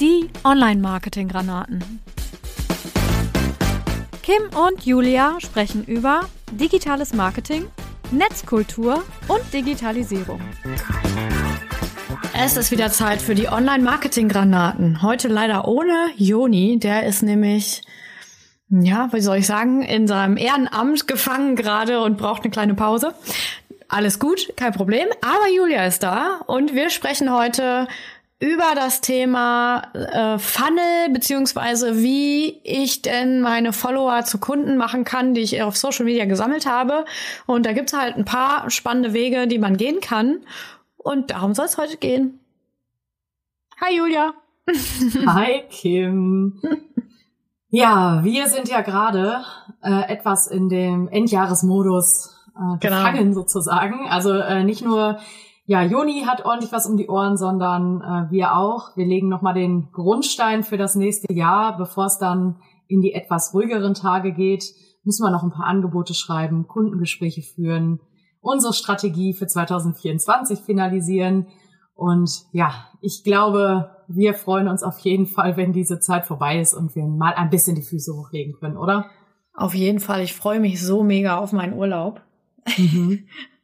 Die 0.00 0.30
Online-Marketing-Granaten. 0.44 1.82
Kim 4.22 4.42
und 4.56 4.86
Julia 4.86 5.40
sprechen 5.40 5.84
über 5.86 6.20
digitales 6.52 7.14
Marketing, 7.14 7.66
Netzkultur 8.12 9.02
und 9.26 9.40
Digitalisierung. 9.52 10.40
Es 12.32 12.56
ist 12.56 12.70
wieder 12.70 12.92
Zeit 12.92 13.20
für 13.20 13.34
die 13.34 13.48
Online-Marketing-Granaten. 13.48 15.02
Heute 15.02 15.26
leider 15.26 15.66
ohne 15.66 16.10
Joni, 16.16 16.78
der 16.78 17.04
ist 17.04 17.24
nämlich 17.24 17.82
ja, 18.70 19.08
wie 19.12 19.20
soll 19.20 19.38
ich 19.38 19.46
sagen, 19.46 19.82
in 19.82 20.06
seinem 20.06 20.36
Ehrenamt 20.36 21.08
gefangen 21.08 21.56
gerade 21.56 22.02
und 22.02 22.18
braucht 22.18 22.42
eine 22.42 22.50
kleine 22.50 22.74
Pause. 22.74 23.14
Alles 23.88 24.18
gut, 24.18 24.52
kein 24.56 24.74
Problem. 24.74 25.08
Aber 25.22 25.48
Julia 25.50 25.86
ist 25.86 26.02
da 26.02 26.40
und 26.46 26.74
wir 26.74 26.90
sprechen 26.90 27.32
heute 27.32 27.88
über 28.40 28.74
das 28.76 29.00
Thema 29.00 29.82
äh, 29.94 30.38
Funnel 30.38 31.10
beziehungsweise 31.12 31.96
wie 31.96 32.60
ich 32.62 33.02
denn 33.02 33.40
meine 33.40 33.72
Follower 33.72 34.24
zu 34.24 34.38
Kunden 34.38 34.76
machen 34.76 35.04
kann, 35.04 35.34
die 35.34 35.40
ich 35.40 35.60
auf 35.62 35.76
Social 35.76 36.04
Media 36.04 36.24
gesammelt 36.24 36.64
habe. 36.64 37.04
Und 37.46 37.66
da 37.66 37.72
gibt's 37.72 37.92
halt 37.92 38.16
ein 38.16 38.24
paar 38.24 38.70
spannende 38.70 39.12
Wege, 39.12 39.48
die 39.48 39.58
man 39.58 39.76
gehen 39.76 40.00
kann. 40.00 40.40
Und 40.96 41.32
darum 41.32 41.54
soll 41.54 41.66
es 41.66 41.78
heute 41.78 41.96
gehen. 41.96 42.38
Hi 43.80 43.96
Julia. 43.96 44.34
Hi 45.26 45.64
Kim. 45.70 46.60
Ja, 47.70 48.20
wir 48.22 48.48
sind 48.48 48.68
ja 48.68 48.82
gerade 48.82 49.44
äh, 49.82 50.12
etwas 50.12 50.46
in 50.46 50.68
dem 50.68 51.08
Endjahresmodus 51.08 52.36
äh, 52.54 52.78
genau. 52.78 52.78
gefangen 52.78 53.18
genau. 53.18 53.34
sozusagen. 53.34 54.08
Also 54.08 54.32
äh, 54.32 54.62
nicht 54.62 54.84
nur 54.84 55.18
ja, 55.68 55.82
Joni 55.82 56.22
hat 56.24 56.46
ordentlich 56.46 56.72
was 56.72 56.86
um 56.86 56.96
die 56.96 57.08
Ohren, 57.08 57.36
sondern 57.36 58.00
äh, 58.00 58.32
wir 58.32 58.56
auch. 58.56 58.96
Wir 58.96 59.04
legen 59.04 59.28
nochmal 59.28 59.52
den 59.52 59.92
Grundstein 59.92 60.62
für 60.62 60.78
das 60.78 60.94
nächste 60.94 61.30
Jahr, 61.30 61.76
bevor 61.76 62.06
es 62.06 62.16
dann 62.16 62.56
in 62.86 63.02
die 63.02 63.12
etwas 63.12 63.52
ruhigeren 63.52 63.92
Tage 63.92 64.32
geht. 64.32 64.64
Müssen 65.04 65.24
wir 65.24 65.30
noch 65.30 65.42
ein 65.42 65.50
paar 65.50 65.66
Angebote 65.66 66.14
schreiben, 66.14 66.68
Kundengespräche 66.68 67.42
führen, 67.42 68.00
unsere 68.40 68.72
Strategie 68.72 69.34
für 69.34 69.46
2024 69.46 70.60
finalisieren. 70.60 71.48
Und 71.94 72.46
ja, 72.52 72.72
ich 73.02 73.22
glaube, 73.22 73.90
wir 74.08 74.32
freuen 74.32 74.68
uns 74.68 74.82
auf 74.82 74.98
jeden 75.00 75.26
Fall, 75.26 75.58
wenn 75.58 75.74
diese 75.74 76.00
Zeit 76.00 76.24
vorbei 76.24 76.60
ist 76.60 76.72
und 76.72 76.96
wir 76.96 77.04
mal 77.04 77.34
ein 77.34 77.50
bisschen 77.50 77.76
die 77.76 77.82
Füße 77.82 78.14
hochlegen 78.14 78.54
können, 78.54 78.78
oder? 78.78 79.10
Auf 79.52 79.74
jeden 79.74 80.00
Fall. 80.00 80.22
Ich 80.22 80.32
freue 80.32 80.60
mich 80.60 80.82
so 80.82 81.04
mega 81.04 81.36
auf 81.36 81.52
meinen 81.52 81.74
Urlaub. 81.74 82.22
Mhm. 82.78 83.26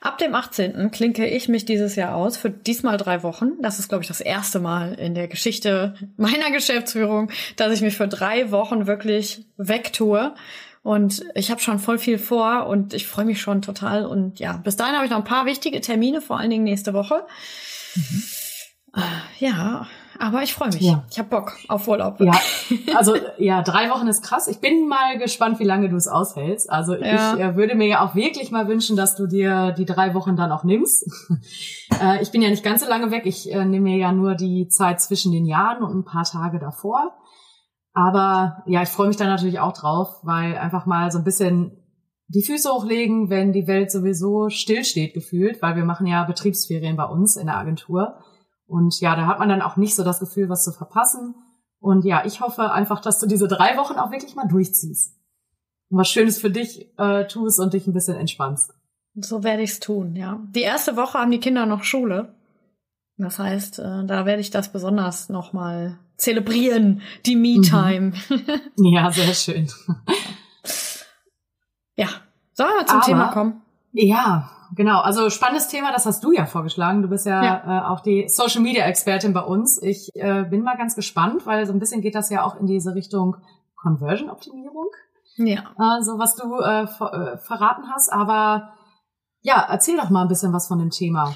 Ab 0.00 0.18
dem 0.18 0.34
18. 0.34 0.90
klinke 0.90 1.26
ich 1.26 1.48
mich 1.48 1.64
dieses 1.64 1.96
Jahr 1.96 2.14
aus 2.14 2.36
für 2.36 2.50
diesmal 2.50 2.96
drei 2.96 3.22
Wochen. 3.22 3.52
Das 3.60 3.78
ist, 3.78 3.88
glaube 3.88 4.02
ich, 4.02 4.08
das 4.08 4.20
erste 4.20 4.60
Mal 4.60 4.94
in 4.94 5.14
der 5.14 5.28
Geschichte 5.28 5.94
meiner 6.16 6.50
Geschäftsführung, 6.50 7.30
dass 7.56 7.72
ich 7.72 7.80
mich 7.80 7.96
für 7.96 8.08
drei 8.08 8.50
Wochen 8.50 8.86
wirklich 8.86 9.44
wegtue. 9.56 10.34
Und 10.82 11.24
ich 11.34 11.50
habe 11.50 11.60
schon 11.60 11.78
voll 11.78 11.98
viel 11.98 12.18
vor 12.18 12.66
und 12.66 12.92
ich 12.92 13.06
freue 13.06 13.24
mich 13.24 13.40
schon 13.40 13.62
total. 13.62 14.04
Und 14.04 14.40
ja, 14.40 14.56
bis 14.56 14.76
dahin 14.76 14.94
habe 14.94 15.04
ich 15.04 15.10
noch 15.10 15.18
ein 15.18 15.24
paar 15.24 15.46
wichtige 15.46 15.80
Termine, 15.80 16.20
vor 16.20 16.38
allen 16.38 16.50
Dingen 16.50 16.64
nächste 16.64 16.92
Woche. 16.92 17.24
Mhm. 17.94 18.22
Ja, 19.38 19.86
aber 20.18 20.42
ich 20.42 20.54
freue 20.54 20.68
mich. 20.68 20.80
Ja. 20.80 21.04
Ich 21.10 21.18
habe 21.18 21.28
Bock 21.28 21.56
auf 21.68 21.86
Urlaub. 21.88 22.20
Ja, 22.20 22.32
also 22.96 23.14
ja, 23.38 23.62
drei 23.62 23.90
Wochen 23.90 24.06
ist 24.06 24.22
krass. 24.22 24.48
Ich 24.48 24.60
bin 24.60 24.88
mal 24.88 25.18
gespannt, 25.18 25.58
wie 25.58 25.64
lange 25.64 25.88
du 25.88 25.96
es 25.96 26.08
aushältst. 26.08 26.70
Also 26.70 26.94
ja. 26.94 27.34
ich 27.34 27.40
äh, 27.40 27.56
würde 27.56 27.74
mir 27.74 27.86
ja 27.86 28.04
auch 28.04 28.14
wirklich 28.14 28.50
mal 28.50 28.68
wünschen, 28.68 28.96
dass 28.96 29.16
du 29.16 29.26
dir 29.26 29.72
die 29.72 29.84
drei 29.84 30.14
Wochen 30.14 30.36
dann 30.36 30.52
auch 30.52 30.64
nimmst. 30.64 31.06
äh, 32.02 32.22
ich 32.22 32.30
bin 32.30 32.42
ja 32.42 32.50
nicht 32.50 32.64
ganz 32.64 32.82
so 32.82 32.88
lange 32.88 33.10
weg. 33.10 33.22
Ich 33.26 33.52
äh, 33.52 33.64
nehme 33.64 33.90
mir 33.90 33.96
ja 33.96 34.12
nur 34.12 34.34
die 34.34 34.68
Zeit 34.68 35.00
zwischen 35.00 35.32
den 35.32 35.46
Jahren 35.46 35.82
und 35.82 35.96
ein 35.96 36.04
paar 36.04 36.24
Tage 36.24 36.58
davor. 36.58 37.12
Aber 37.94 38.62
ja, 38.66 38.82
ich 38.82 38.88
freue 38.88 39.08
mich 39.08 39.16
da 39.16 39.26
natürlich 39.26 39.60
auch 39.60 39.72
drauf, 39.72 40.20
weil 40.22 40.56
einfach 40.56 40.86
mal 40.86 41.10
so 41.10 41.18
ein 41.18 41.24
bisschen 41.24 41.78
die 42.28 42.42
Füße 42.42 42.70
hochlegen, 42.70 43.28
wenn 43.28 43.52
die 43.52 43.66
Welt 43.66 43.90
sowieso 43.90 44.48
stillsteht 44.48 45.12
gefühlt, 45.12 45.60
weil 45.60 45.76
wir 45.76 45.84
machen 45.84 46.06
ja 46.06 46.24
Betriebsferien 46.24 46.96
bei 46.96 47.04
uns 47.04 47.36
in 47.36 47.46
der 47.46 47.58
Agentur. 47.58 48.14
Und 48.72 48.98
ja, 49.00 49.14
da 49.14 49.26
hat 49.26 49.38
man 49.38 49.50
dann 49.50 49.60
auch 49.60 49.76
nicht 49.76 49.94
so 49.94 50.02
das 50.02 50.18
Gefühl, 50.18 50.48
was 50.48 50.64
zu 50.64 50.72
verpassen. 50.72 51.34
Und 51.78 52.06
ja, 52.06 52.24
ich 52.24 52.40
hoffe 52.40 52.72
einfach, 52.72 53.02
dass 53.02 53.18
du 53.18 53.26
diese 53.26 53.46
drei 53.46 53.76
Wochen 53.76 53.98
auch 53.98 54.10
wirklich 54.10 54.34
mal 54.34 54.48
durchziehst. 54.48 55.14
Und 55.90 55.98
was 55.98 56.08
Schönes 56.08 56.38
für 56.38 56.50
dich 56.50 56.88
äh, 56.98 57.26
tust 57.26 57.60
und 57.60 57.74
dich 57.74 57.86
ein 57.86 57.92
bisschen 57.92 58.16
entspannst. 58.16 58.72
So 59.14 59.44
werde 59.44 59.62
ich 59.62 59.72
es 59.72 59.80
tun, 59.80 60.16
ja. 60.16 60.40
Die 60.54 60.62
erste 60.62 60.96
Woche 60.96 61.18
haben 61.18 61.30
die 61.30 61.38
Kinder 61.38 61.66
noch 61.66 61.84
Schule. 61.84 62.34
Das 63.18 63.38
heißt, 63.38 63.78
äh, 63.78 64.06
da 64.06 64.24
werde 64.24 64.40
ich 64.40 64.50
das 64.50 64.72
besonders 64.72 65.28
nochmal 65.28 65.98
zelebrieren, 66.16 67.02
die 67.26 67.36
Me-Time. 67.36 68.14
Mhm. 68.30 68.42
Ja, 68.94 69.10
sehr 69.12 69.34
schön. 69.34 69.68
ja, 71.94 72.08
sollen 72.54 72.72
wir 72.78 72.86
zum 72.86 72.96
Aber, 72.96 73.06
Thema 73.06 73.28
kommen? 73.32 73.60
Ja, 73.92 74.50
genau. 74.74 75.00
Also 75.00 75.30
spannendes 75.30 75.68
Thema, 75.68 75.92
das 75.92 76.06
hast 76.06 76.22
du 76.24 76.32
ja 76.32 76.46
vorgeschlagen. 76.46 77.02
Du 77.02 77.08
bist 77.08 77.26
ja, 77.26 77.42
ja. 77.42 77.62
Äh, 77.66 77.90
auch 77.90 78.00
die 78.00 78.28
Social 78.28 78.62
Media 78.62 78.84
Expertin 78.86 79.32
bei 79.32 79.42
uns. 79.42 79.80
Ich 79.82 80.10
äh, 80.14 80.44
bin 80.44 80.62
mal 80.62 80.76
ganz 80.76 80.94
gespannt, 80.94 81.46
weil 81.46 81.66
so 81.66 81.72
ein 81.72 81.78
bisschen 81.78 82.00
geht 82.00 82.14
das 82.14 82.30
ja 82.30 82.44
auch 82.44 82.58
in 82.58 82.66
diese 82.66 82.94
Richtung 82.94 83.36
Conversion 83.76 84.30
Optimierung. 84.30 84.88
Ja. 85.36 85.60
Äh, 85.78 86.02
so 86.02 86.18
was 86.18 86.36
du 86.36 86.58
äh, 86.58 86.86
ver 86.86 87.12
äh, 87.12 87.38
verraten 87.38 87.84
hast. 87.92 88.12
Aber 88.12 88.74
ja, 89.40 89.66
erzähl 89.68 89.96
doch 89.96 90.10
mal 90.10 90.22
ein 90.22 90.28
bisschen 90.28 90.52
was 90.52 90.68
von 90.68 90.78
dem 90.78 90.90
Thema. 90.90 91.34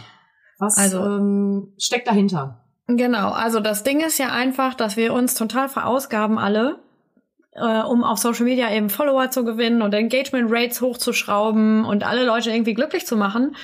Was 0.58 0.78
also, 0.78 1.04
ähm, 1.04 1.74
steckt 1.78 2.08
dahinter? 2.08 2.62
Genau, 2.86 3.32
also 3.32 3.60
das 3.60 3.82
Ding 3.82 4.00
ist 4.00 4.18
ja 4.18 4.28
einfach, 4.28 4.74
dass 4.74 4.96
wir 4.96 5.12
uns 5.12 5.34
total 5.34 5.68
verausgaben 5.68 6.38
alle 6.38 6.78
äh, 7.56 7.82
um 7.82 8.04
auf 8.04 8.18
Social 8.18 8.44
Media 8.44 8.72
eben 8.72 8.90
Follower 8.90 9.30
zu 9.30 9.44
gewinnen 9.44 9.82
und 9.82 9.94
Engagement 9.94 10.50
Rates 10.50 10.80
hochzuschrauben 10.80 11.84
und 11.84 12.04
alle 12.04 12.24
Leute 12.24 12.50
irgendwie 12.50 12.74
glücklich 12.74 13.06
zu 13.06 13.16
machen. 13.16 13.56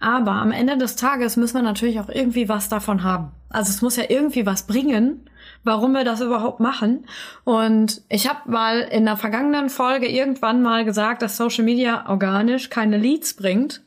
Aber 0.00 0.32
am 0.32 0.50
Ende 0.50 0.76
des 0.76 0.96
Tages 0.96 1.36
müssen 1.36 1.54
wir 1.54 1.62
natürlich 1.62 2.00
auch 2.00 2.08
irgendwie 2.08 2.48
was 2.48 2.68
davon 2.68 3.04
haben. 3.04 3.32
Also 3.48 3.70
es 3.70 3.80
muss 3.80 3.96
ja 3.96 4.04
irgendwie 4.08 4.44
was 4.44 4.66
bringen, 4.66 5.28
warum 5.62 5.92
wir 5.92 6.04
das 6.04 6.20
überhaupt 6.20 6.60
machen. 6.60 7.06
Und 7.44 8.02
ich 8.08 8.28
habe 8.28 8.50
mal 8.50 8.80
in 8.80 9.04
der 9.04 9.16
vergangenen 9.16 9.70
Folge 9.70 10.06
irgendwann 10.08 10.60
mal 10.60 10.84
gesagt, 10.84 11.22
dass 11.22 11.36
Social 11.36 11.64
Media 11.64 12.08
organisch 12.08 12.68
keine 12.68 12.98
Leads 12.98 13.34
bringt. 13.34 13.83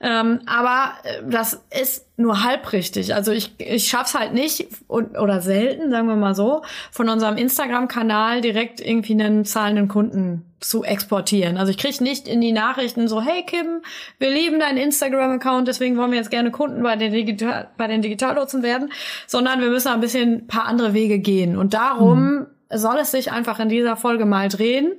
Ähm, 0.00 0.40
aber 0.46 0.92
äh, 1.04 1.22
das 1.28 1.62
ist 1.70 2.06
nur 2.16 2.44
halb 2.44 2.72
richtig. 2.72 3.14
Also 3.14 3.32
ich, 3.32 3.54
ich 3.58 3.88
schaff's 3.88 4.14
halt 4.14 4.34
nicht 4.34 4.66
und, 4.86 5.18
oder 5.18 5.40
selten, 5.40 5.90
sagen 5.90 6.08
wir 6.08 6.16
mal 6.16 6.34
so, 6.34 6.62
von 6.90 7.08
unserem 7.08 7.36
Instagram-Kanal 7.36 8.40
direkt 8.40 8.80
irgendwie 8.80 9.12
einen 9.14 9.44
zahlenden 9.44 9.88
Kunden 9.88 10.44
zu 10.60 10.84
exportieren. 10.84 11.56
Also 11.56 11.70
ich 11.70 11.78
kriege 11.78 12.02
nicht 12.02 12.28
in 12.28 12.40
die 12.40 12.52
Nachrichten 12.52 13.08
so, 13.08 13.20
hey 13.20 13.44
Kim, 13.46 13.82
wir 14.18 14.30
lieben 14.30 14.60
deinen 14.60 14.78
Instagram-Account, 14.78 15.68
deswegen 15.68 15.96
wollen 15.96 16.10
wir 16.10 16.18
jetzt 16.18 16.30
gerne 16.30 16.50
Kunden 16.50 16.82
bei 16.82 16.96
den, 16.96 17.12
Digital 17.12 17.68
bei 17.76 17.86
den 17.86 18.02
Digitallotsen 18.02 18.62
werden, 18.62 18.92
sondern 19.26 19.60
wir 19.60 19.68
müssen 19.68 19.88
ein 19.88 20.00
bisschen 20.00 20.34
ein 20.34 20.46
paar 20.46 20.66
andere 20.66 20.92
Wege 20.94 21.18
gehen. 21.18 21.56
Und 21.56 21.74
darum 21.74 22.24
mhm 22.24 22.46
soll 22.74 22.98
es 22.98 23.10
sich 23.10 23.32
einfach 23.32 23.58
in 23.58 23.68
dieser 23.68 23.96
Folge 23.96 24.26
mal 24.26 24.48
drehen, 24.48 24.92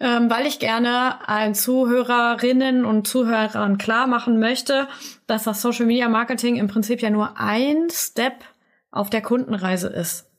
ähm, 0.00 0.30
weil 0.30 0.46
ich 0.46 0.58
gerne 0.58 1.28
allen 1.28 1.54
Zuhörerinnen 1.54 2.84
und 2.84 3.06
Zuhörern 3.06 3.78
klar 3.78 4.06
machen 4.06 4.38
möchte, 4.38 4.88
dass 5.26 5.44
das 5.44 5.62
Social 5.62 5.86
Media 5.86 6.08
Marketing 6.08 6.56
im 6.56 6.68
Prinzip 6.68 7.02
ja 7.02 7.10
nur 7.10 7.38
ein 7.38 7.88
Step 7.90 8.44
auf 8.90 9.10
der 9.10 9.22
Kundenreise 9.22 9.88
ist. 9.88 10.30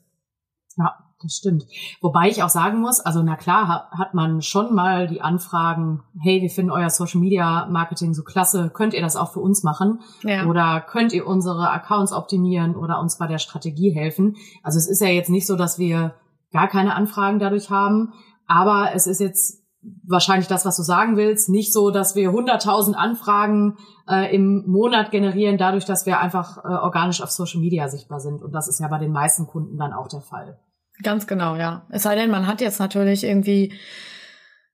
Ja, 0.77 0.95
das 1.21 1.37
stimmt. 1.37 1.65
Wobei 2.01 2.29
ich 2.29 2.43
auch 2.43 2.49
sagen 2.49 2.79
muss, 2.79 2.99
also 2.99 3.23
na 3.23 3.35
klar 3.35 3.89
hat 3.91 4.13
man 4.13 4.41
schon 4.41 4.73
mal 4.75 5.07
die 5.07 5.21
Anfragen, 5.21 6.03
hey, 6.21 6.41
wir 6.41 6.49
finden 6.49 6.71
euer 6.71 6.89
Social 6.89 7.19
Media 7.19 7.67
Marketing 7.69 8.13
so 8.13 8.23
klasse, 8.23 8.69
könnt 8.73 8.93
ihr 8.93 9.01
das 9.01 9.15
auch 9.15 9.33
für 9.33 9.39
uns 9.39 9.63
machen? 9.63 10.01
Ja. 10.23 10.45
Oder 10.45 10.81
könnt 10.81 11.13
ihr 11.13 11.25
unsere 11.25 11.69
Accounts 11.71 12.11
optimieren 12.11 12.75
oder 12.75 12.99
uns 12.99 13.17
bei 13.17 13.27
der 13.27 13.39
Strategie 13.39 13.91
helfen? 13.91 14.35
Also 14.61 14.77
es 14.77 14.87
ist 14.87 15.01
ja 15.01 15.07
jetzt 15.07 15.29
nicht 15.29 15.47
so, 15.47 15.55
dass 15.55 15.79
wir 15.79 16.15
gar 16.55 16.69
keine 16.69 16.95
Anfragen 16.95 17.37
dadurch 17.37 17.69
haben. 17.69 18.13
Aber 18.47 18.91
es 18.93 19.07
ist 19.07 19.19
jetzt 19.19 19.61
wahrscheinlich 20.07 20.47
das, 20.47 20.65
was 20.65 20.77
du 20.77 20.83
sagen 20.83 21.17
willst, 21.17 21.49
nicht 21.49 21.73
so, 21.73 21.91
dass 21.91 22.15
wir 22.15 22.31
100.000 22.31 22.93
Anfragen 22.93 23.77
äh, 24.09 24.33
im 24.33 24.63
Monat 24.65 25.11
generieren, 25.11 25.57
dadurch, 25.57 25.83
dass 25.83 26.05
wir 26.05 26.19
einfach 26.19 26.57
äh, 26.63 26.67
organisch 26.69 27.21
auf 27.21 27.29
Social 27.29 27.59
Media 27.59 27.89
sichtbar 27.89 28.21
sind. 28.21 28.41
Und 28.41 28.53
das 28.53 28.69
ist 28.69 28.79
ja 28.79 28.87
bei 28.87 28.99
den 28.99 29.11
meisten 29.11 29.47
Kunden 29.47 29.77
dann 29.77 29.91
auch 29.91 30.07
der 30.07 30.21
Fall. 30.21 30.59
Ganz 31.03 31.27
genau, 31.27 31.55
ja. 31.55 31.85
Es 31.89 32.03
sei 32.03 32.15
denn, 32.15 32.31
man 32.31 32.47
hat 32.47 32.61
jetzt 32.61 32.79
natürlich 32.79 33.25
irgendwie 33.25 33.73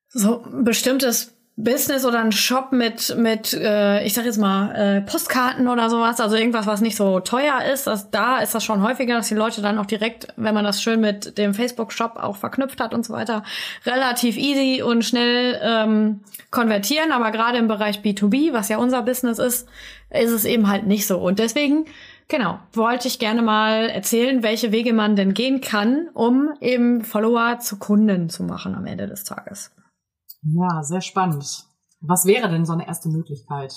so 0.07 0.43
ein 0.43 0.63
bestimmtes 0.63 1.35
Business 1.57 2.05
oder 2.05 2.19
ein 2.19 2.31
Shop 2.31 2.71
mit 2.71 3.15
mit 3.17 3.53
äh, 3.53 4.03
ich 4.03 4.13
sag 4.13 4.25
jetzt 4.25 4.39
mal 4.39 4.73
äh, 4.73 5.01
Postkarten 5.01 5.67
oder 5.67 5.89
sowas, 5.89 6.19
also 6.19 6.35
irgendwas, 6.35 6.65
was 6.65 6.81
nicht 6.81 6.95
so 6.95 7.19
teuer 7.19 7.61
ist, 7.71 7.87
das, 7.87 8.09
da 8.09 8.39
ist 8.39 8.55
das 8.55 8.63
schon 8.63 8.81
häufiger, 8.81 9.15
dass 9.15 9.27
die 9.27 9.35
Leute 9.35 9.61
dann 9.61 9.77
auch 9.77 9.85
direkt, 9.85 10.27
wenn 10.37 10.55
man 10.55 10.63
das 10.63 10.81
schön 10.81 11.01
mit 11.01 11.37
dem 11.37 11.53
Facebook 11.53 11.91
Shop 11.91 12.15
auch 12.15 12.37
verknüpft 12.37 12.79
hat 12.79 12.93
und 12.93 13.05
so 13.05 13.13
weiter, 13.13 13.43
relativ 13.85 14.37
easy 14.37 14.81
und 14.81 15.03
schnell 15.03 15.59
ähm, 15.61 16.21
konvertieren. 16.51 17.11
Aber 17.11 17.31
gerade 17.31 17.57
im 17.57 17.67
Bereich 17.67 17.99
B2B, 17.99 18.53
was 18.53 18.69
ja 18.69 18.77
unser 18.77 19.01
Business 19.03 19.37
ist, 19.37 19.67
ist 20.09 20.31
es 20.31 20.45
eben 20.45 20.67
halt 20.69 20.87
nicht 20.87 21.05
so. 21.05 21.19
Und 21.19 21.39
deswegen 21.39 21.85
Genau, 22.27 22.59
wollte 22.71 23.09
ich 23.09 23.19
gerne 23.19 23.41
mal 23.41 23.89
erzählen, 23.89 24.41
welche 24.41 24.71
Wege 24.71 24.93
man 24.93 25.17
denn 25.17 25.33
gehen 25.33 25.59
kann, 25.59 26.07
um 26.13 26.53
eben 26.61 27.03
Follower 27.03 27.59
zu 27.59 27.77
Kunden 27.77 28.29
zu 28.29 28.43
machen 28.43 28.73
am 28.73 28.85
Ende 28.85 29.05
des 29.05 29.25
Tages. 29.25 29.71
Ja, 30.43 30.83
sehr 30.83 31.01
spannend. 31.01 31.65
Was 32.01 32.25
wäre 32.25 32.49
denn 32.49 32.65
so 32.65 32.73
eine 32.73 32.87
erste 32.87 33.09
Möglichkeit? 33.09 33.73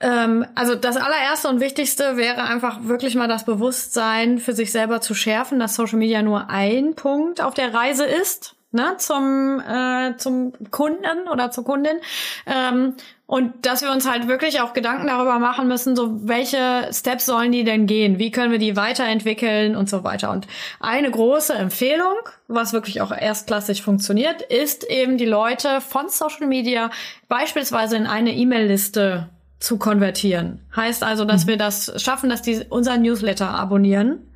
Ähm, 0.00 0.46
also 0.54 0.74
das 0.74 0.96
allererste 0.96 1.48
und 1.48 1.60
wichtigste 1.60 2.16
wäre 2.16 2.42
einfach 2.42 2.84
wirklich 2.84 3.14
mal 3.14 3.28
das 3.28 3.44
Bewusstsein 3.44 4.38
für 4.38 4.54
sich 4.54 4.72
selber 4.72 5.00
zu 5.00 5.14
schärfen, 5.14 5.58
dass 5.58 5.74
Social 5.74 5.98
Media 5.98 6.22
nur 6.22 6.48
ein 6.48 6.94
Punkt 6.94 7.42
auf 7.42 7.54
der 7.54 7.74
Reise 7.74 8.04
ist, 8.04 8.56
ne, 8.72 8.96
zum, 8.96 9.60
äh, 9.60 10.16
zum 10.16 10.52
Kunden 10.70 11.28
oder 11.30 11.50
zur 11.50 11.64
Kundin. 11.64 11.98
Ähm, 12.46 12.94
und 13.30 13.64
dass 13.64 13.80
wir 13.80 13.92
uns 13.92 14.10
halt 14.10 14.26
wirklich 14.26 14.60
auch 14.60 14.72
Gedanken 14.72 15.06
darüber 15.06 15.38
machen 15.38 15.68
müssen, 15.68 15.94
so 15.94 16.26
welche 16.26 16.88
Steps 16.92 17.26
sollen 17.26 17.52
die 17.52 17.62
denn 17.62 17.86
gehen? 17.86 18.18
Wie 18.18 18.32
können 18.32 18.50
wir 18.50 18.58
die 18.58 18.74
weiterentwickeln 18.74 19.76
und 19.76 19.88
so 19.88 20.02
weiter? 20.02 20.32
Und 20.32 20.48
eine 20.80 21.12
große 21.12 21.54
Empfehlung, 21.54 22.16
was 22.48 22.72
wirklich 22.72 23.00
auch 23.00 23.12
erstklassig 23.12 23.82
funktioniert, 23.82 24.42
ist 24.42 24.82
eben 24.82 25.16
die 25.16 25.26
Leute 25.26 25.80
von 25.80 26.08
Social 26.08 26.48
Media 26.48 26.90
beispielsweise 27.28 27.96
in 27.96 28.08
eine 28.08 28.34
E-Mail-Liste 28.34 29.28
zu 29.60 29.78
konvertieren. 29.78 30.62
Heißt 30.74 31.04
also, 31.04 31.24
dass 31.24 31.44
mhm. 31.44 31.50
wir 31.50 31.56
das 31.56 32.02
schaffen, 32.02 32.30
dass 32.30 32.42
die 32.42 32.64
unser 32.68 32.98
Newsletter 32.98 33.48
abonnieren 33.48 34.26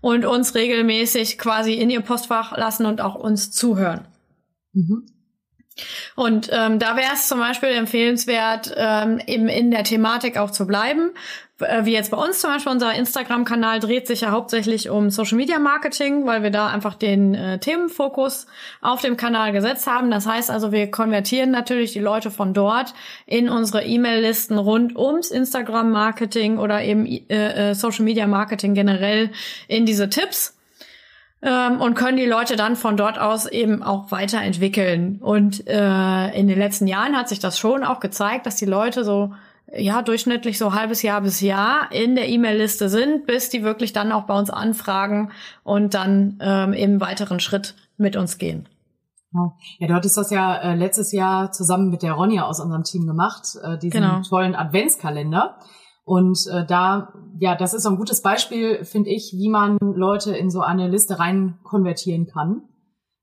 und 0.00 0.24
uns 0.24 0.54
regelmäßig 0.54 1.38
quasi 1.38 1.74
in 1.74 1.90
ihr 1.90 2.02
Postfach 2.02 2.56
lassen 2.56 2.86
und 2.86 3.00
auch 3.00 3.16
uns 3.16 3.50
zuhören. 3.50 4.06
Mhm. 4.74 5.06
Und 6.14 6.50
ähm, 6.52 6.78
da 6.78 6.96
wäre 6.96 7.12
es 7.14 7.28
zum 7.28 7.38
Beispiel 7.38 7.70
empfehlenswert, 7.70 8.72
ähm, 8.76 9.20
eben 9.26 9.48
in 9.48 9.70
der 9.70 9.84
Thematik 9.84 10.38
auch 10.38 10.50
zu 10.50 10.66
bleiben. 10.66 11.10
Äh, 11.60 11.84
wie 11.84 11.92
jetzt 11.92 12.10
bei 12.10 12.16
uns 12.16 12.40
zum 12.40 12.50
Beispiel, 12.50 12.72
unser 12.72 12.94
Instagram-Kanal 12.94 13.80
dreht 13.80 14.06
sich 14.06 14.22
ja 14.22 14.30
hauptsächlich 14.30 14.90
um 14.90 15.10
Social 15.10 15.36
Media 15.36 15.58
Marketing, 15.58 16.26
weil 16.26 16.42
wir 16.42 16.50
da 16.50 16.68
einfach 16.68 16.94
den 16.94 17.34
äh, 17.34 17.58
Themenfokus 17.58 18.46
auf 18.80 19.00
dem 19.00 19.16
Kanal 19.16 19.52
gesetzt 19.52 19.86
haben. 19.86 20.10
Das 20.10 20.26
heißt 20.26 20.50
also, 20.50 20.72
wir 20.72 20.90
konvertieren 20.90 21.50
natürlich 21.50 21.92
die 21.92 22.00
Leute 22.00 22.30
von 22.30 22.54
dort 22.54 22.94
in 23.26 23.48
unsere 23.48 23.84
E-Mail-Listen 23.84 24.58
rund 24.58 24.96
ums 24.96 25.30
Instagram-Marketing 25.30 26.58
oder 26.58 26.82
eben 26.82 27.06
äh, 27.06 27.70
äh, 27.70 27.74
Social 27.74 28.04
Media 28.04 28.26
Marketing 28.26 28.74
generell 28.74 29.30
in 29.68 29.86
diese 29.86 30.08
Tipps 30.08 30.56
ähm, 31.44 31.80
und 31.80 31.94
können 31.94 32.16
die 32.16 32.26
Leute 32.26 32.56
dann 32.56 32.74
von 32.74 32.96
dort 32.96 33.18
aus 33.18 33.46
eben 33.46 33.82
auch 33.82 34.10
weiterentwickeln. 34.10 35.18
Und 35.20 35.66
äh, 35.68 36.30
in 36.38 36.48
den 36.48 36.58
letzten 36.58 36.86
Jahren 36.86 37.16
hat 37.16 37.28
sich 37.28 37.38
das 37.38 37.58
schon 37.58 37.84
auch 37.84 38.00
gezeigt, 38.00 38.46
dass 38.46 38.56
die 38.56 38.64
Leute 38.64 39.04
so 39.04 39.32
ja 39.76 40.02
durchschnittlich 40.02 40.58
so 40.58 40.72
halbes 40.72 41.02
Jahr 41.02 41.20
bis 41.20 41.40
Jahr 41.40 41.92
in 41.92 42.14
der 42.14 42.28
E-Mail-Liste 42.28 42.88
sind, 42.88 43.26
bis 43.26 43.50
die 43.50 43.62
wirklich 43.62 43.92
dann 43.92 44.12
auch 44.12 44.24
bei 44.24 44.38
uns 44.38 44.50
anfragen 44.50 45.32
und 45.62 45.94
dann 45.94 46.38
ähm, 46.40 46.72
im 46.72 47.00
weiteren 47.00 47.40
Schritt 47.40 47.74
mit 47.96 48.16
uns 48.16 48.38
gehen. 48.38 48.68
Ja, 49.78 49.88
du 49.88 49.94
hattest 49.94 50.16
das 50.16 50.30
ja 50.30 50.56
äh, 50.56 50.76
letztes 50.76 51.10
Jahr 51.10 51.50
zusammen 51.50 51.90
mit 51.90 52.02
der 52.02 52.12
Ronja 52.12 52.44
aus 52.44 52.60
unserem 52.60 52.84
Team 52.84 53.06
gemacht, 53.06 53.56
äh, 53.62 53.76
diesen 53.78 54.00
genau. 54.00 54.22
tollen 54.22 54.54
Adventskalender. 54.54 55.58
Und 56.04 56.46
äh, 56.52 56.66
da, 56.66 57.14
ja, 57.38 57.56
das 57.56 57.72
ist 57.72 57.82
so 57.82 57.90
ein 57.90 57.96
gutes 57.96 58.20
Beispiel, 58.20 58.84
finde 58.84 59.10
ich, 59.10 59.32
wie 59.34 59.48
man 59.48 59.78
Leute 59.80 60.36
in 60.36 60.50
so 60.50 60.60
eine 60.60 60.88
Liste 60.88 61.18
rein 61.18 61.58
konvertieren 61.64 62.26
kann. 62.26 62.62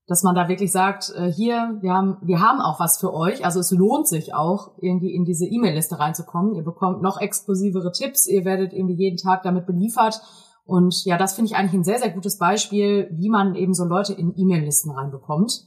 Dass 0.07 0.24
man 0.24 0.36
da 0.36 0.50
wirklich 0.50 0.72
sagt, 0.72 1.13
äh, 1.16 1.31
hier, 1.31 1.78
wir 1.81 1.94
haben, 1.94 2.18
wir 2.24 2.42
haben 2.42 2.60
auch 2.60 2.80
was 2.80 2.98
für 2.98 3.13
euch. 3.13 3.45
Also 3.45 3.60
es 3.60 3.72
lohnt 3.72 4.07
sich 4.07 4.33
auch, 4.33 4.72
irgendwie 4.81 5.13
in 5.13 5.25
diese 5.25 5.45
E-Mail-Liste 5.45 6.00
reinzukommen. 6.00 6.56
Ihr 6.56 6.63
bekommt 6.63 7.04
noch 7.04 7.22
exklusivere 7.22 7.92
Tipps, 7.92 8.28
ihr 8.28 8.44
werdet 8.45 8.74
irgendwie 8.74 8.95
jeden 8.95 9.18
Tag 9.18 9.44
damit 9.44 9.68
beliefert. 9.68 10.19
Und 10.66 11.06
ja, 11.06 11.18
das 11.18 11.33
finde 11.33 11.51
ich 11.51 11.56
eigentlich 11.56 11.74
ein 11.74 11.83
sehr, 11.83 12.00
sehr 12.00 12.12
gutes 12.12 12.39
Beispiel, 12.39 13.10
wie 13.12 13.30
man 13.30 13.56
eben 13.56 13.74
so 13.74 13.86
Leute 13.86 14.13
in 14.13 14.33
E-Mail-Listen 14.36 14.92
reinbekommt. 14.92 15.66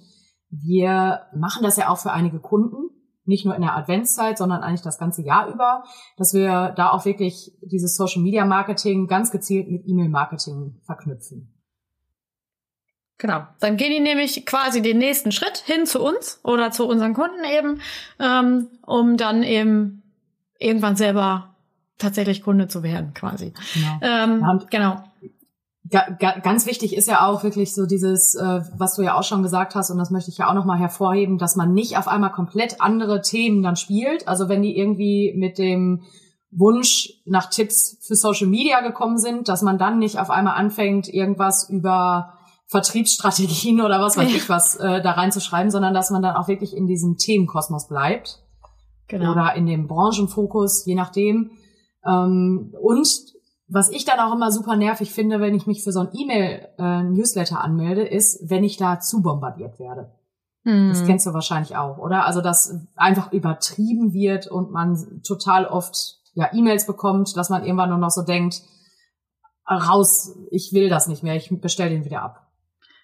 Wir 0.51 1.21
machen 1.35 1.63
das 1.63 1.77
ja 1.77 1.89
auch 1.89 1.99
für 1.99 2.13
einige 2.13 2.41
Kunden 2.41 2.84
nicht 3.27 3.45
nur 3.45 3.55
in 3.55 3.63
der 3.63 3.77
Adventszeit, 3.77 4.39
sondern 4.39 4.63
eigentlich 4.63 4.83
das 4.83 4.99
ganze 4.99 5.23
Jahr 5.23 5.49
über, 5.49 5.85
dass 6.17 6.35
wir 6.35 6.73
da 6.77 6.91
auch 6.91 7.05
wirklich 7.05 7.53
dieses 7.63 7.97
Social 7.97 8.23
Media 8.23 8.45
Marketing 8.45 9.07
ganz 9.07 9.31
gezielt 9.31 9.71
mit 9.71 9.87
E-Mail 9.87 10.09
Marketing 10.09 10.81
verknüpfen. 10.85 11.51
Genau. 13.19 13.47
Dann 13.61 13.77
gehen 13.77 13.93
die 13.93 14.01
nämlich 14.01 14.45
quasi 14.45 14.83
den 14.83 14.99
nächsten 14.99 15.33
Schritt 15.33 15.59
hin 15.59 15.87
zu 15.87 16.03
uns 16.03 16.41
oder 16.43 16.73
zu 16.73 16.87
unseren 16.87 17.15
Kunden 17.15 17.45
eben, 17.45 17.81
ähm, 18.19 18.69
um 18.85 19.17
dann 19.17 19.43
eben 19.43 20.03
irgendwann 20.59 20.97
selber 20.97 21.55
tatsächlich 21.97 22.43
Kunde 22.43 22.67
zu 22.67 22.83
werden, 22.83 23.15
quasi. 23.15 23.55
Genau. 23.75 23.99
Ähm, 24.03 24.67
genau 24.69 25.05
ganz 25.91 26.67
wichtig 26.67 26.97
ist 26.97 27.09
ja 27.09 27.27
auch 27.27 27.43
wirklich 27.43 27.75
so 27.75 27.85
dieses, 27.87 28.35
äh, 28.35 28.63
was 28.77 28.95
du 28.95 29.03
ja 29.03 29.19
auch 29.19 29.23
schon 29.23 29.43
gesagt 29.43 29.75
hast, 29.75 29.91
und 29.91 29.99
das 29.99 30.11
möchte 30.11 30.31
ich 30.31 30.39
ja 30.39 30.49
auch 30.49 30.55
nochmal 30.55 30.79
hervorheben, 30.79 31.37
dass 31.37 31.57
man 31.57 31.75
nicht 31.75 31.99
auf 31.99 32.09
einmal 32.09 32.33
komplett 32.33 32.81
andere 32.81 33.21
Themen 33.21 33.63
dann 33.63 33.77
spielt. 33.77 34.27
Also 34.27 34.49
wenn 34.49 34.63
die 34.63 34.77
irgendwie 34.77 35.35
mit 35.37 35.59
dem 35.59 36.03
Wunsch 36.51 37.11
nach 37.27 37.51
Tipps 37.51 37.99
für 38.01 38.15
Social 38.15 38.47
Media 38.47 38.81
gekommen 38.81 39.19
sind, 39.19 39.49
dass 39.49 39.61
man 39.61 39.77
dann 39.77 39.99
nicht 39.99 40.19
auf 40.19 40.31
einmal 40.31 40.55
anfängt, 40.55 41.09
irgendwas 41.09 41.69
über 41.69 42.33
Vertriebsstrategien 42.67 43.83
oder 43.83 44.01
was 44.01 44.17
weiß 44.17 44.35
ich 44.35 44.49
was 44.49 44.77
äh, 44.77 45.03
da 45.03 45.13
reinzuschreiben, 45.13 45.71
sondern 45.71 45.93
dass 45.93 46.11
man 46.11 46.23
dann 46.23 46.37
auch 46.37 46.49
wirklich 46.49 46.75
in 46.75 46.87
diesem 46.87 47.19
Themenkosmos 47.19 47.89
bleibt. 47.89 48.41
Genau. 49.09 49.33
Oder 49.33 49.55
in 49.55 49.67
dem 49.67 49.87
Branchenfokus, 49.87 50.87
je 50.87 50.95
nachdem. 50.95 51.51
Ähm, 52.07 52.75
und 52.81 53.34
was 53.75 53.91
ich 53.91 54.05
dann 54.05 54.21
auch 54.21 54.33
immer 54.33 54.53
super 54.53 54.77
nervig 54.77 55.13
finde, 55.13 55.41
wenn 55.41 55.55
ich 55.55 55.67
mich 55.67 55.83
für 55.83 55.91
so 55.91 56.01
ein 56.01 56.09
E-Mail-Newsletter 56.13 57.57
äh, 57.57 57.59
anmelde, 57.59 58.07
ist, 58.07 58.49
wenn 58.49 58.63
ich 58.63 58.77
da 58.77 59.01
zu 59.01 59.21
bombardiert 59.21 59.81
werde. 59.81 60.13
Mhm. 60.63 60.91
Das 60.91 61.05
kennst 61.05 61.27
du 61.27 61.35
wahrscheinlich 61.35 61.77
auch, 61.77 61.99
oder? 61.99 62.25
Also, 62.25 62.41
dass 62.41 62.79
einfach 62.95 63.33
übertrieben 63.33 64.13
wird 64.13 64.47
und 64.47 64.71
man 64.71 65.23
total 65.27 65.67
oft 65.67 66.21
ja 66.35 66.51
E-Mails 66.53 66.87
bekommt, 66.87 67.37
dass 67.37 67.51
man 67.51 67.65
irgendwann 67.65 67.89
nur 67.89 67.99
noch 67.99 68.11
so 68.11 68.23
denkt, 68.23 68.63
raus, 69.69 70.37
ich 70.53 70.73
will 70.73 70.89
das 70.89 71.09
nicht 71.09 71.25
mehr, 71.25 71.35
ich 71.35 71.51
bestelle 71.61 71.91
den 71.91 72.05
wieder 72.05 72.23
ab. 72.23 72.47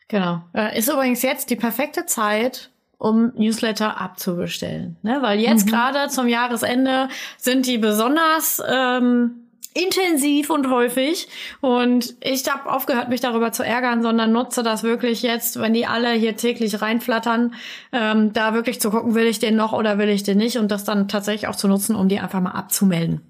Genau. 0.06 0.42
Äh, 0.52 0.78
ist 0.78 0.88
übrigens 0.88 1.22
jetzt 1.22 1.50
die 1.50 1.56
perfekte 1.56 2.06
Zeit, 2.06 2.70
um 2.96 3.32
Newsletter 3.34 4.00
abzubestellen. 4.00 4.98
Ne? 5.02 5.18
Weil 5.20 5.40
jetzt 5.40 5.66
mhm. 5.66 5.70
gerade 5.70 6.08
zum 6.10 6.28
Jahresende 6.28 7.08
sind 7.38 7.66
die 7.66 7.78
besonders 7.78 8.62
ähm, 8.68 9.49
intensiv 9.74 10.50
und 10.50 10.70
häufig. 10.70 11.28
Und 11.60 12.14
ich 12.20 12.48
habe 12.50 12.70
aufgehört, 12.70 13.08
mich 13.08 13.20
darüber 13.20 13.52
zu 13.52 13.64
ärgern, 13.64 14.02
sondern 14.02 14.32
nutze 14.32 14.62
das 14.62 14.82
wirklich 14.82 15.22
jetzt, 15.22 15.60
wenn 15.60 15.74
die 15.74 15.86
alle 15.86 16.12
hier 16.12 16.36
täglich 16.36 16.82
reinflattern, 16.82 17.54
ähm, 17.92 18.32
da 18.32 18.54
wirklich 18.54 18.80
zu 18.80 18.90
gucken, 18.90 19.14
will 19.14 19.26
ich 19.26 19.38
den 19.38 19.56
noch 19.56 19.72
oder 19.72 19.98
will 19.98 20.08
ich 20.08 20.22
den 20.22 20.38
nicht 20.38 20.58
und 20.58 20.70
das 20.70 20.84
dann 20.84 21.08
tatsächlich 21.08 21.48
auch 21.48 21.56
zu 21.56 21.68
nutzen, 21.68 21.94
um 21.94 22.08
die 22.08 22.20
einfach 22.20 22.40
mal 22.40 22.52
abzumelden. 22.52 23.29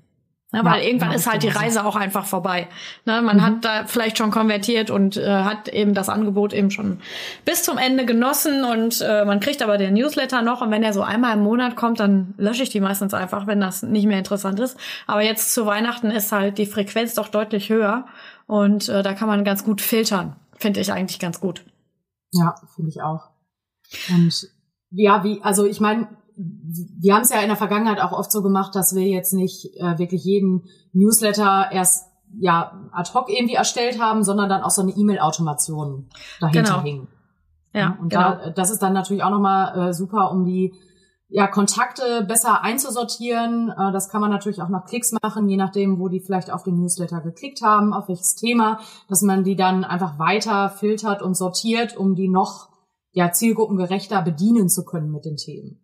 Ne, 0.53 0.65
weil 0.65 0.81
ja, 0.81 0.89
irgendwann 0.89 1.11
ja, 1.11 1.17
ist 1.17 1.31
halt 1.31 1.45
die 1.45 1.49
Reise 1.49 1.85
auch 1.85 1.95
einfach 1.95 2.27
vorbei. 2.27 2.67
Ne, 3.05 3.23
man 3.23 3.37
mhm. 3.37 3.43
hat 3.43 3.65
da 3.65 3.85
vielleicht 3.87 4.19
schon 4.19 4.33
konvertiert 4.33 4.91
und 4.91 5.17
äh, 5.17 5.29
hat 5.29 5.69
eben 5.69 5.95
das 5.95 6.09
Angebot 6.09 6.53
eben 6.53 6.73
schon 6.73 7.01
bis 7.45 7.63
zum 7.63 7.79
Ende 7.79 8.05
genossen 8.05 8.65
und 8.65 9.01
äh, 9.01 9.25
man 9.25 9.39
kriegt 9.39 9.63
aber 9.63 9.79
den 9.79 9.95
Newsletter 9.95 10.43
noch 10.43 10.61
und 10.61 10.73
wenn 10.73 10.83
er 10.83 10.93
so 10.93 11.03
einmal 11.03 11.37
im 11.37 11.45
Monat 11.45 11.77
kommt, 11.77 12.01
dann 12.01 12.35
lösche 12.37 12.65
ich 12.65 12.69
die 12.71 12.81
meistens 12.81 13.15
einfach, 13.15 13.47
wenn 13.47 13.61
das 13.61 13.85
nicht 13.85 14.07
mehr 14.07 14.19
interessant 14.19 14.59
ist. 14.59 14.77
Aber 15.07 15.23
jetzt 15.23 15.55
zu 15.55 15.67
Weihnachten 15.67 16.11
ist 16.11 16.33
halt 16.33 16.59
die 16.59 16.67
Frequenz 16.67 17.15
doch 17.15 17.29
deutlich 17.29 17.69
höher 17.69 18.07
und 18.49 18.89
äh, 18.89 19.05
da 19.05 19.15
kann 19.15 19.29
man 19.29 19.45
ganz 19.45 19.65
gut 19.65 19.81
filtern. 19.81 20.35
Finde 20.59 20.81
ich 20.81 20.93
eigentlich 20.93 21.21
ganz 21.21 21.41
gut. 21.41 21.65
Ja, 22.33 22.57
finde 22.75 22.91
ich 22.91 23.01
auch. 23.01 23.29
Und 24.09 24.49
ja, 24.91 25.23
wie, 25.23 25.41
also 25.43 25.65
ich 25.65 25.79
meine, 25.81 26.09
wir 26.43 27.15
haben 27.15 27.23
es 27.23 27.31
ja 27.31 27.41
in 27.41 27.49
der 27.49 27.57
Vergangenheit 27.57 28.01
auch 28.01 28.13
oft 28.13 28.33
so 28.33 28.43
gemacht, 28.43 28.75
dass 28.75 28.95
wir 28.95 29.07
jetzt 29.07 29.33
nicht 29.33 29.77
äh, 29.77 29.99
wirklich 29.99 30.25
jeden 30.25 30.65
Newsletter 30.93 31.71
erst 31.71 32.07
ja 32.39 32.89
ad 32.93 33.11
hoc 33.13 33.29
irgendwie 33.29 33.55
erstellt 33.55 34.01
haben, 34.01 34.23
sondern 34.23 34.49
dann 34.49 34.63
auch 34.63 34.71
so 34.71 34.83
eine 34.83 34.93
E-Mail-Automation 34.93 36.09
dahinter 36.41 36.63
genau. 36.63 36.83
hing. 36.83 37.09
Ja, 37.73 37.97
und 38.01 38.09
genau. 38.09 38.35
da, 38.35 38.51
das 38.51 38.71
ist 38.71 38.83
dann 38.83 38.93
natürlich 38.93 39.23
auch 39.23 39.31
nochmal 39.31 39.91
äh, 39.91 39.93
super, 39.93 40.31
um 40.31 40.45
die 40.45 40.75
ja, 41.29 41.47
Kontakte 41.47 42.25
besser 42.27 42.63
einzusortieren. 42.63 43.71
Äh, 43.71 43.93
das 43.93 44.09
kann 44.09 44.21
man 44.21 44.31
natürlich 44.31 44.63
auch 44.63 44.69
nach 44.69 44.87
Klicks 44.87 45.13
machen, 45.23 45.49
je 45.49 45.57
nachdem, 45.57 46.01
wo 46.01 46.09
die 46.09 46.21
vielleicht 46.21 46.51
auf 46.51 46.65
den 46.65 46.81
Newsletter 46.81 47.21
geklickt 47.21 47.63
haben, 47.63 47.93
auf 47.93 48.09
welches 48.09 48.35
Thema, 48.35 48.81
dass 49.09 49.23
man 49.23 49.45
die 49.45 49.57
dann 49.57 49.85
einfach 49.85 50.19
weiter 50.19 50.71
filtert 50.71 51.23
und 51.23 51.37
sortiert, 51.37 51.97
um 51.97 52.15
die 52.15 52.29
noch 52.29 52.71
ja, 53.13 53.31
zielgruppengerechter 53.31 54.23
bedienen 54.23 54.69
zu 54.69 54.85
können 54.85 55.11
mit 55.11 55.25
den 55.25 55.37
Themen. 55.37 55.81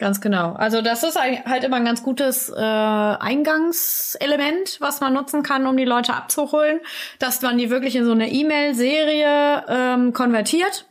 Ganz 0.00 0.20
genau. 0.22 0.54
Also 0.54 0.80
das 0.80 1.02
ist 1.02 1.20
halt 1.20 1.62
immer 1.62 1.76
ein 1.76 1.84
ganz 1.84 2.02
gutes 2.02 2.48
äh, 2.48 2.58
Eingangselement, 2.58 4.78
was 4.80 5.02
man 5.02 5.12
nutzen 5.12 5.42
kann, 5.42 5.66
um 5.66 5.76
die 5.76 5.84
Leute 5.84 6.14
abzuholen, 6.14 6.80
dass 7.18 7.42
man 7.42 7.58
die 7.58 7.68
wirklich 7.68 7.96
in 7.96 8.06
so 8.06 8.12
eine 8.12 8.32
E-Mail-Serie 8.32 9.66
ähm, 9.68 10.14
konvertiert. 10.14 10.86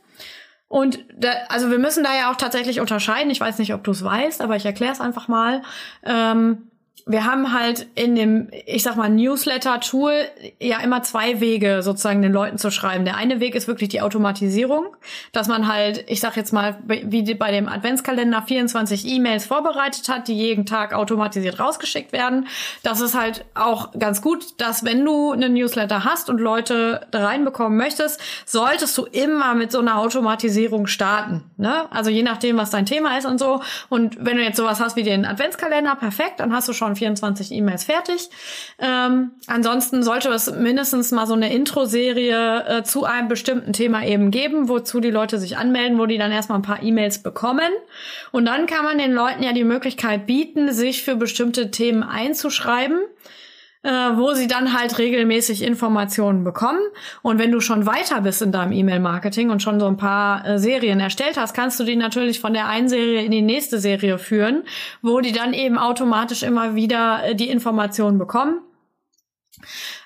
Und 0.68 1.04
da, 1.12 1.30
also 1.48 1.72
wir 1.72 1.80
müssen 1.80 2.04
da 2.04 2.16
ja 2.16 2.30
auch 2.30 2.36
tatsächlich 2.36 2.78
unterscheiden. 2.78 3.32
Ich 3.32 3.40
weiß 3.40 3.58
nicht, 3.58 3.74
ob 3.74 3.82
du 3.82 3.90
es 3.90 4.04
weißt, 4.04 4.42
aber 4.42 4.54
ich 4.54 4.64
erkläre 4.64 4.92
es 4.92 5.00
einfach 5.00 5.26
mal. 5.26 5.62
Ähm, 6.04 6.70
wir 7.06 7.24
haben 7.24 7.52
halt 7.52 7.86
in 7.94 8.14
dem, 8.14 8.48
ich 8.66 8.82
sag 8.82 8.96
mal, 8.96 9.08
Newsletter-Tool 9.08 10.12
ja 10.60 10.80
immer 10.80 11.02
zwei 11.02 11.40
Wege 11.40 11.82
sozusagen 11.82 12.22
den 12.22 12.32
Leuten 12.32 12.58
zu 12.58 12.70
schreiben. 12.70 13.04
Der 13.04 13.16
eine 13.16 13.40
Weg 13.40 13.54
ist 13.54 13.68
wirklich 13.68 13.88
die 13.88 14.00
Automatisierung, 14.00 14.96
dass 15.32 15.48
man 15.48 15.66
halt, 15.72 16.04
ich 16.08 16.20
sag 16.20 16.36
jetzt 16.36 16.52
mal, 16.52 16.78
wie 16.86 17.34
bei 17.34 17.50
dem 17.50 17.68
Adventskalender 17.68 18.42
24 18.42 19.06
E-Mails 19.06 19.46
vorbereitet 19.46 20.08
hat, 20.08 20.28
die 20.28 20.34
jeden 20.34 20.66
Tag 20.66 20.94
automatisiert 20.94 21.58
rausgeschickt 21.60 22.12
werden. 22.12 22.46
Das 22.82 23.00
ist 23.00 23.14
halt 23.14 23.44
auch 23.54 23.92
ganz 23.98 24.22
gut, 24.22 24.60
dass 24.60 24.84
wenn 24.84 25.04
du 25.04 25.32
einen 25.32 25.54
Newsletter 25.54 26.04
hast 26.04 26.30
und 26.30 26.38
Leute 26.38 27.06
reinbekommen 27.12 27.76
möchtest, 27.76 28.20
solltest 28.46 28.96
du 28.96 29.04
immer 29.04 29.54
mit 29.54 29.72
so 29.72 29.78
einer 29.78 29.98
Automatisierung 29.98 30.86
starten. 30.86 31.44
Ne? 31.56 31.90
Also 31.90 32.10
je 32.10 32.22
nachdem, 32.22 32.56
was 32.56 32.70
dein 32.70 32.86
Thema 32.86 33.18
ist 33.18 33.26
und 33.26 33.38
so. 33.38 33.60
Und 33.88 34.16
wenn 34.24 34.36
du 34.36 34.42
jetzt 34.42 34.56
sowas 34.56 34.80
hast 34.80 34.96
wie 34.96 35.02
den 35.02 35.24
Adventskalender, 35.24 35.96
perfekt, 35.96 36.40
dann 36.40 36.52
hast 36.52 36.68
du 36.68 36.72
schon 36.72 36.89
24 36.96 37.52
E-Mails 37.52 37.84
fertig. 37.84 38.28
Ähm, 38.78 39.32
ansonsten 39.46 40.02
sollte 40.02 40.28
es 40.30 40.50
mindestens 40.50 41.12
mal 41.12 41.26
so 41.26 41.34
eine 41.34 41.52
Intro-Serie 41.52 42.64
äh, 42.66 42.82
zu 42.82 43.04
einem 43.04 43.28
bestimmten 43.28 43.72
Thema 43.72 44.04
eben 44.04 44.30
geben, 44.30 44.68
wozu 44.68 45.00
die 45.00 45.10
Leute 45.10 45.38
sich 45.38 45.56
anmelden, 45.56 45.98
wo 45.98 46.06
die 46.06 46.18
dann 46.18 46.32
erstmal 46.32 46.58
ein 46.58 46.62
paar 46.62 46.82
E-Mails 46.82 47.22
bekommen. 47.22 47.70
Und 48.32 48.46
dann 48.46 48.66
kann 48.66 48.84
man 48.84 48.98
den 48.98 49.12
Leuten 49.12 49.42
ja 49.42 49.52
die 49.52 49.64
Möglichkeit 49.64 50.26
bieten, 50.26 50.72
sich 50.72 51.02
für 51.02 51.16
bestimmte 51.16 51.70
Themen 51.70 52.02
einzuschreiben 52.02 52.98
äh, 53.82 53.90
wo 53.90 54.34
sie 54.34 54.46
dann 54.46 54.78
halt 54.78 54.98
regelmäßig 54.98 55.62
Informationen 55.62 56.44
bekommen. 56.44 56.80
Und 57.22 57.38
wenn 57.38 57.50
du 57.50 57.60
schon 57.60 57.86
weiter 57.86 58.20
bist 58.20 58.42
in 58.42 58.52
deinem 58.52 58.72
E-Mail-Marketing 58.72 59.50
und 59.50 59.62
schon 59.62 59.80
so 59.80 59.86
ein 59.86 59.96
paar 59.96 60.46
äh, 60.46 60.58
Serien 60.58 61.00
erstellt 61.00 61.38
hast, 61.38 61.54
kannst 61.54 61.80
du 61.80 61.84
die 61.84 61.96
natürlich 61.96 62.40
von 62.40 62.52
der 62.52 62.68
einen 62.68 62.88
Serie 62.88 63.22
in 63.22 63.30
die 63.30 63.42
nächste 63.42 63.78
Serie 63.78 64.18
führen, 64.18 64.64
wo 65.00 65.20
die 65.20 65.32
dann 65.32 65.54
eben 65.54 65.78
automatisch 65.78 66.42
immer 66.42 66.74
wieder 66.74 67.24
äh, 67.24 67.34
die 67.34 67.48
Informationen 67.48 68.18
bekommen. 68.18 68.60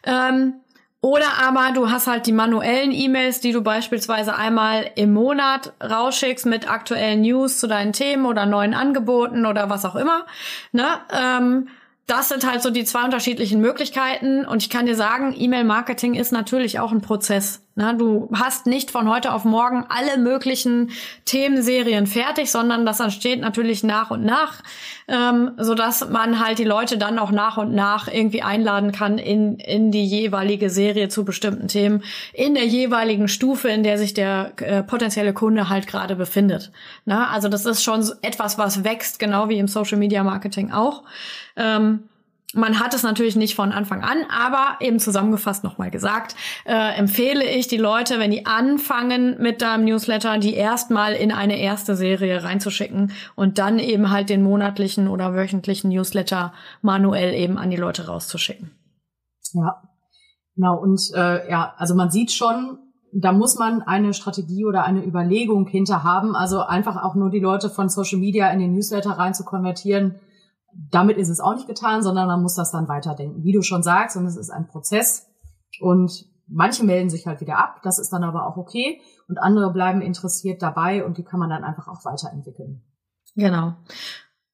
Ähm, 0.05 0.55
oder 1.01 1.27
aber 1.43 1.73
du 1.75 1.91
hast 1.91 2.07
halt 2.07 2.27
die 2.27 2.33
manuellen 2.33 2.91
E-Mails, 2.91 3.41
die 3.41 3.53
du 3.53 3.61
beispielsweise 3.61 4.37
einmal 4.37 4.91
im 4.95 5.13
Monat 5.13 5.75
rausschickst 5.83 6.47
mit 6.47 6.71
aktuellen 6.71 7.21
News 7.21 7.61
zu 7.61 7.67
deinen 7.67 7.93
Themen 7.93 8.25
oder 8.25 8.47
neuen 8.47 8.73
Angeboten 8.73 9.45
oder 9.45 9.69
was 9.69 9.85
auch 9.85 9.97
immer. 9.97 10.25
Ne? 10.73 10.87
Ähm, 11.13 11.69
das 12.07 12.29
sind 12.29 12.47
halt 12.47 12.63
so 12.63 12.71
die 12.71 12.85
zwei 12.85 13.05
unterschiedlichen 13.05 13.61
Möglichkeiten. 13.61 14.45
Und 14.45 14.63
ich 14.63 14.71
kann 14.71 14.87
dir 14.87 14.97
sagen, 14.97 15.35
E-Mail-Marketing 15.37 16.15
ist 16.15 16.33
natürlich 16.33 16.79
auch 16.79 16.93
ein 16.93 17.01
Prozess. 17.01 17.64
Ne? 17.77 17.97
Du 17.99 18.29
hast 18.33 18.67
nicht 18.67 18.91
von 18.91 19.09
heute 19.09 19.33
auf 19.33 19.45
morgen 19.45 19.85
alle 19.89 20.19
möglichen 20.19 20.91
Themenserien 21.25 22.07
fertig, 22.07 22.51
sondern 22.51 22.87
das 22.87 23.01
entsteht 23.01 23.41
natürlich 23.41 23.83
nach 23.83 24.11
und 24.11 24.25
nach, 24.25 24.63
ähm, 25.09 25.53
so 25.59 25.75
dass 25.75 26.09
man 26.09 26.39
halt 26.45 26.59
die 26.59 26.65
Leute 26.65 26.99
dann 26.99 27.19
auch 27.19 27.33
nach 27.33 27.57
und 27.57 27.75
nach 27.75 28.07
irgendwie 28.07 28.43
einladen 28.43 28.93
kann 28.93 29.19
in, 29.19 29.57
in 29.57 29.91
die 29.91 30.05
jeweilige 30.05 30.71
Serie 30.71 31.09
zu 31.09 31.25
bestimmten 31.25 31.69
Themen, 31.69 32.03
in 32.33 32.55
der 32.55 32.67
jeweiligen 32.67 33.27
Stufe, 33.27 33.69
in 33.69 33.83
der 33.83 33.99
sich 33.99 34.15
der 34.15 34.53
äh, 34.59 34.83
potenzielle 34.83 35.33
Kunde 35.33 35.69
halt 35.69 35.87
gerade 35.87 36.15
befindet. 36.15 36.71
Ne? 37.07 37.29
Also 37.29 37.49
das 37.49 37.67
ist 37.67 37.83
schon 37.83 38.09
etwas, 38.23 38.57
was 38.57 38.85
wächst, 38.85 39.19
genau 39.19 39.49
wie 39.49 39.59
im 39.59 39.69
Social 39.69 39.99
Media 39.99 40.23
Marketing 40.23 40.71
auch. 40.71 41.03
Ähm, 41.57 42.05
man 42.55 42.79
hat 42.79 42.95
es 42.95 43.03
natürlich 43.03 43.37
nicht 43.37 43.55
von 43.55 43.73
Anfang 43.73 44.03
an, 44.03 44.19
aber 44.31 44.77
eben 44.81 44.99
zusammengefasst 44.99 45.65
nochmal 45.65 45.91
gesagt, 45.91 46.37
äh, 46.65 46.97
empfehle 46.97 47.45
ich 47.45 47.67
die 47.67 47.77
Leute, 47.77 48.19
wenn 48.19 48.31
die 48.31 48.47
anfangen 48.47 49.37
mit 49.41 49.63
deinem 49.63 49.85
Newsletter, 49.85 50.39
die 50.39 50.55
erstmal 50.55 51.15
in 51.15 51.33
eine 51.33 51.59
erste 51.59 51.97
Serie 51.97 52.45
reinzuschicken 52.45 53.13
und 53.35 53.59
dann 53.59 53.79
eben 53.79 54.11
halt 54.11 54.31
den 54.31 54.43
monatlichen 54.43 55.09
oder 55.09 55.35
wöchentlichen 55.35 55.91
Newsletter 55.91 56.53
manuell 56.83 57.35
eben 57.35 57.59
an 57.59 57.71
die 57.71 57.77
Leute 57.77 58.07
rauszuschicken. 58.07 58.71
Ja, 59.55 59.83
genau. 60.55 60.79
Und 60.79 61.01
äh, 61.15 61.51
ja, 61.51 61.75
also 61.77 61.95
man 61.95 62.11
sieht 62.11 62.33
schon, 62.33 62.79
da 63.13 63.33
muss 63.33 63.57
man 63.57 63.83
eine 63.83 64.13
Strategie 64.15 64.65
oder 64.65 64.85
eine 64.85 65.05
Überlegung 65.05 65.67
hinter 65.67 66.03
haben. 66.03 66.35
Also 66.35 66.61
einfach 66.61 67.03
auch 67.03 67.15
nur 67.15 67.31
die 67.31 67.41
Leute 67.41 67.71
von 67.71 67.89
Social 67.89 68.19
Media 68.19 68.51
in 68.51 68.59
den 68.59 68.73
Newsletter 68.73 69.13
rein 69.13 69.35
zu 69.35 69.45
konvertieren 69.45 70.17
damit 70.91 71.17
ist 71.17 71.29
es 71.29 71.41
auch 71.41 71.55
nicht 71.55 71.69
getan, 71.69 72.03
sondern 72.03 72.27
man 72.27 72.43
muss 72.43 72.55
das 72.55 72.73
dann 72.73 72.89
weiterdenken. 72.89 73.45
Wie 73.45 73.53
du 73.53 73.63
schon 73.63 73.83
sagst, 73.83 74.17
und 74.17 74.27
es 74.27 74.37
ist 74.37 74.51
ein 74.51 74.67
Prozess. 74.67 75.27
Und 75.81 76.27
manche 76.47 76.85
melden 76.85 77.11
sich 77.11 77.27
halt 77.27 77.41
wieder 77.41 77.59
ab, 77.59 77.81
das 77.83 77.99
ist 77.99 78.13
dann 78.13 78.25
aber 78.25 78.47
auch 78.47 78.57
okay. 78.57 79.01
Und 79.29 79.39
andere 79.39 79.73
bleiben 79.73 80.03
interessiert 80.03 80.63
dabei 80.63 81.05
und 81.05 81.19
die 81.19 81.25
kann 81.25 81.41
man 81.41 81.51
dann 81.51 81.65
einfach 81.65 81.89
auch 81.89 82.05
weiterentwickeln. 82.05 82.83
Genau. 83.35 83.75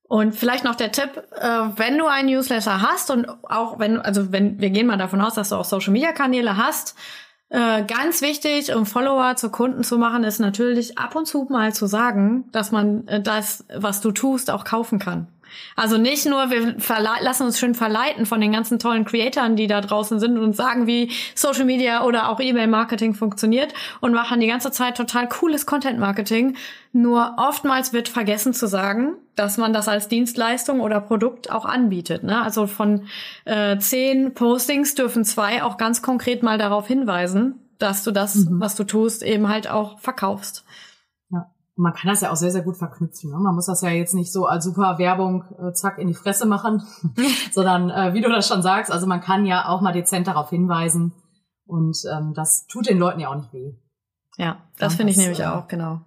Und 0.09 0.35
vielleicht 0.35 0.65
noch 0.65 0.75
der 0.75 0.91
Tipp, 0.91 1.23
äh, 1.37 1.47
wenn 1.77 1.97
du 1.99 2.07
einen 2.07 2.31
Newsletter 2.31 2.83
hast 2.83 3.11
und 3.11 3.29
auch 3.45 3.79
wenn, 3.79 4.01
also 4.01 4.33
wenn, 4.33 4.61
wir 4.61 4.71
gehen 4.71 4.87
mal 4.87 4.99
davon 4.99 5.21
aus, 5.21 5.35
dass 5.35 5.51
du 5.51 5.57
auch 5.57 5.65
Social 5.65 5.93
Media 5.93 6.13
Kanäle 6.13 6.57
hast, 6.57 6.97
äh, 7.49 7.85
ganz 7.85 8.23
wichtig, 8.23 8.75
um 8.75 8.87
Follower 8.87 9.37
zu 9.37 9.51
Kunden 9.51 9.85
zu 9.85 9.99
machen, 9.99 10.25
ist 10.25 10.39
natürlich 10.39 10.99
ab 10.99 11.17
und 11.17 11.27
zu 11.27 11.47
mal 11.51 11.75
zu 11.75 11.87
sagen, 11.87 12.49
dass 12.53 12.73
man 12.73 13.07
äh, 13.09 13.23
das, 13.23 13.65
was 13.75 14.01
du 14.01 14.13
tust, 14.13 14.51
auch 14.51 14.65
kaufen 14.65 14.99
kann. 14.99 15.29
Also 15.77 15.99
nicht 15.99 16.27
nur, 16.27 16.51
wir 16.51 16.77
lassen 17.21 17.45
uns 17.45 17.59
schön 17.59 17.75
verleiten 17.75 18.27
von 18.27 18.41
den 18.41 18.53
ganzen 18.53 18.79
tollen 18.79 19.05
Creatoren, 19.05 19.57
die 19.57 19.67
da 19.67 19.81
draußen 19.81 20.21
sind 20.21 20.39
und 20.39 20.55
sagen, 20.55 20.87
wie 20.87 21.11
Social 21.35 21.65
Media 21.65 22.05
oder 22.05 22.29
auch 22.29 22.41
E-Mail-Marketing 22.41 23.15
funktioniert 23.15 23.73
und 24.01 24.13
machen 24.13 24.41
die 24.41 24.47
ganze 24.47 24.71
Zeit 24.71 24.97
total 24.97 25.29
cooles 25.29 25.67
Content-Marketing. 25.67 26.57
Nur 26.93 27.35
oftmals 27.37 27.93
wird 27.93 28.09
vergessen 28.09 28.53
zu 28.53 28.67
sagen, 28.67 29.15
dass 29.37 29.57
man 29.57 29.73
das 29.73 29.89
als 29.89 30.09
Dienstleistung 30.09 30.81
oder 30.81 31.01
Produkt 31.01 31.51
auch 31.51 31.65
anbietet. 31.65 32.25
Ne? 32.25 32.43
Also 32.43 32.67
von 32.67 33.07
äh, 33.45 33.79
zehn 33.79 34.35
Postings 34.35 34.95
dürfen 34.95 35.25
zwei 35.25 35.63
auch 35.63 35.77
ganz 35.77 36.03
konkret 36.03 36.43
mal 36.43 36.59
darauf 36.59 36.87
hinweisen, 36.87 37.55
dass 37.79 38.05
du 38.05 38.11
das, 38.11 38.35
mhm. 38.35 38.61
was 38.61 38.75
du 38.77 38.85
tust, 38.85 39.23
eben 39.23 39.49
halt 39.49 39.71
auch 39.71 39.99
verkaufst. 39.99 40.65
Und 41.81 41.85
man 41.85 41.95
kann 41.95 42.11
das 42.11 42.21
ja 42.21 42.31
auch 42.31 42.37
sehr, 42.37 42.51
sehr 42.51 42.61
gut 42.61 42.77
verknüpfen. 42.77 43.31
Ne? 43.31 43.39
Man 43.39 43.55
muss 43.55 43.65
das 43.65 43.81
ja 43.81 43.89
jetzt 43.89 44.13
nicht 44.13 44.31
so 44.31 44.45
als 44.45 44.67
super 44.67 44.99
Werbung 44.99 45.45
äh, 45.59 45.73
zack 45.73 45.97
in 45.97 46.09
die 46.09 46.15
Fresse 46.15 46.45
machen, 46.45 46.83
sondern 47.53 47.89
äh, 47.89 48.13
wie 48.13 48.21
du 48.21 48.29
das 48.29 48.47
schon 48.47 48.61
sagst, 48.61 48.93
also 48.93 49.07
man 49.07 49.23
kann 49.23 49.47
ja 49.47 49.67
auch 49.67 49.81
mal 49.81 49.95
dezent 49.95 50.27
darauf 50.27 50.51
hinweisen 50.51 51.15
und 51.65 51.97
ähm, 52.13 52.35
das 52.35 52.67
tut 52.67 52.87
den 52.87 52.99
Leuten 52.99 53.19
ja 53.19 53.29
auch 53.29 53.35
nicht 53.35 53.55
weh. 53.55 53.73
Ja, 54.37 54.59
das 54.77 54.97
finde 54.97 55.13
ich 55.13 55.17
nämlich 55.17 55.41
äh, 55.41 55.47
auch, 55.47 55.69
genau. 55.69 56.03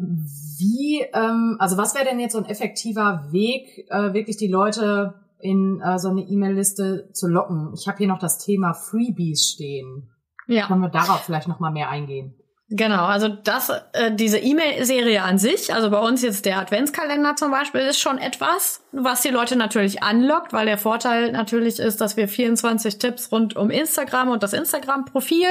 Wie, 0.00 1.06
ähm, 1.14 1.54
also 1.60 1.76
was 1.76 1.94
wäre 1.94 2.04
denn 2.04 2.18
jetzt 2.18 2.32
so 2.32 2.38
ein 2.38 2.46
effektiver 2.46 3.28
Weg, 3.30 3.86
äh, 3.88 4.14
wirklich 4.14 4.36
die 4.36 4.48
Leute 4.48 5.14
in 5.38 5.80
äh, 5.80 6.00
so 6.00 6.08
eine 6.08 6.22
E-Mail-Liste 6.22 7.10
zu 7.12 7.28
locken? 7.28 7.72
Ich 7.78 7.86
habe 7.86 7.98
hier 7.98 8.08
noch 8.08 8.18
das 8.18 8.38
Thema 8.38 8.74
Freebies 8.74 9.46
stehen. 9.46 10.10
Ja. 10.48 10.66
Können 10.66 10.80
wir 10.80 10.88
darauf 10.88 11.20
vielleicht 11.20 11.46
noch 11.46 11.60
mal 11.60 11.70
mehr 11.70 11.88
eingehen? 11.88 12.34
Genau, 12.68 13.04
also 13.04 13.28
das, 13.28 13.70
äh, 13.92 14.10
diese 14.12 14.38
E-Mail-Serie 14.38 15.22
an 15.22 15.38
sich, 15.38 15.72
also 15.72 15.88
bei 15.88 16.00
uns 16.00 16.22
jetzt 16.22 16.46
der 16.46 16.58
Adventskalender 16.58 17.36
zum 17.36 17.52
Beispiel, 17.52 17.82
ist 17.82 18.00
schon 18.00 18.18
etwas, 18.18 18.82
was 18.90 19.20
die 19.20 19.28
Leute 19.28 19.54
natürlich 19.54 20.02
anlockt, 20.02 20.52
weil 20.52 20.66
der 20.66 20.76
Vorteil 20.76 21.30
natürlich 21.30 21.78
ist, 21.78 22.00
dass 22.00 22.16
wir 22.16 22.26
24 22.26 22.98
Tipps 22.98 23.30
rund 23.30 23.54
um 23.54 23.70
Instagram 23.70 24.30
und 24.30 24.42
das 24.42 24.52
Instagram-Profil 24.52 25.46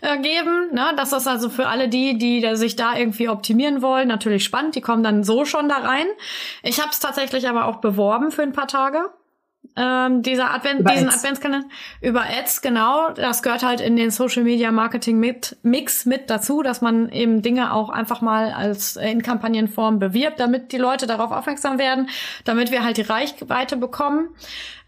äh, 0.00 0.18
geben. 0.18 0.70
Ne? 0.72 0.94
Das 0.96 1.12
ist 1.12 1.28
also 1.28 1.48
für 1.48 1.68
alle 1.68 1.88
die, 1.88 2.18
die 2.18 2.56
sich 2.56 2.74
da 2.74 2.96
irgendwie 2.96 3.28
optimieren 3.28 3.80
wollen, 3.80 4.08
natürlich 4.08 4.42
spannend. 4.42 4.74
Die 4.74 4.80
kommen 4.80 5.04
dann 5.04 5.22
so 5.22 5.44
schon 5.44 5.68
da 5.68 5.76
rein. 5.76 6.06
Ich 6.64 6.80
habe 6.80 6.90
es 6.90 6.98
tatsächlich 6.98 7.48
aber 7.48 7.66
auch 7.66 7.76
beworben 7.76 8.32
für 8.32 8.42
ein 8.42 8.52
paar 8.52 8.66
Tage 8.66 8.98
ähm, 9.78 10.22
dieser 10.22 10.52
Advent, 10.52 10.80
über 10.80 10.90
diesen 10.90 11.08
Ads. 11.08 11.18
Adventskalender 11.18 11.68
über 12.00 12.22
Ads, 12.22 12.62
genau. 12.62 13.10
Das 13.10 13.42
gehört 13.42 13.62
halt 13.62 13.80
in 13.80 13.94
den 13.94 14.10
Social 14.10 14.42
Media 14.42 14.72
Marketing 14.72 15.20
mit, 15.20 15.56
Mix 15.62 16.04
mit 16.04 16.30
dazu, 16.30 16.62
dass 16.62 16.80
man 16.80 17.10
eben 17.10 17.42
Dinge 17.42 17.72
auch 17.72 17.88
einfach 17.88 18.20
mal 18.20 18.52
als 18.52 18.96
äh, 18.96 19.08
in 19.08 19.22
Kampagnenform 19.22 20.00
bewirbt, 20.00 20.40
damit 20.40 20.72
die 20.72 20.78
Leute 20.78 21.06
darauf 21.06 21.30
aufmerksam 21.30 21.78
werden, 21.78 22.08
damit 22.44 22.72
wir 22.72 22.82
halt 22.82 22.96
die 22.96 23.02
Reichweite 23.02 23.76
bekommen. 23.76 24.30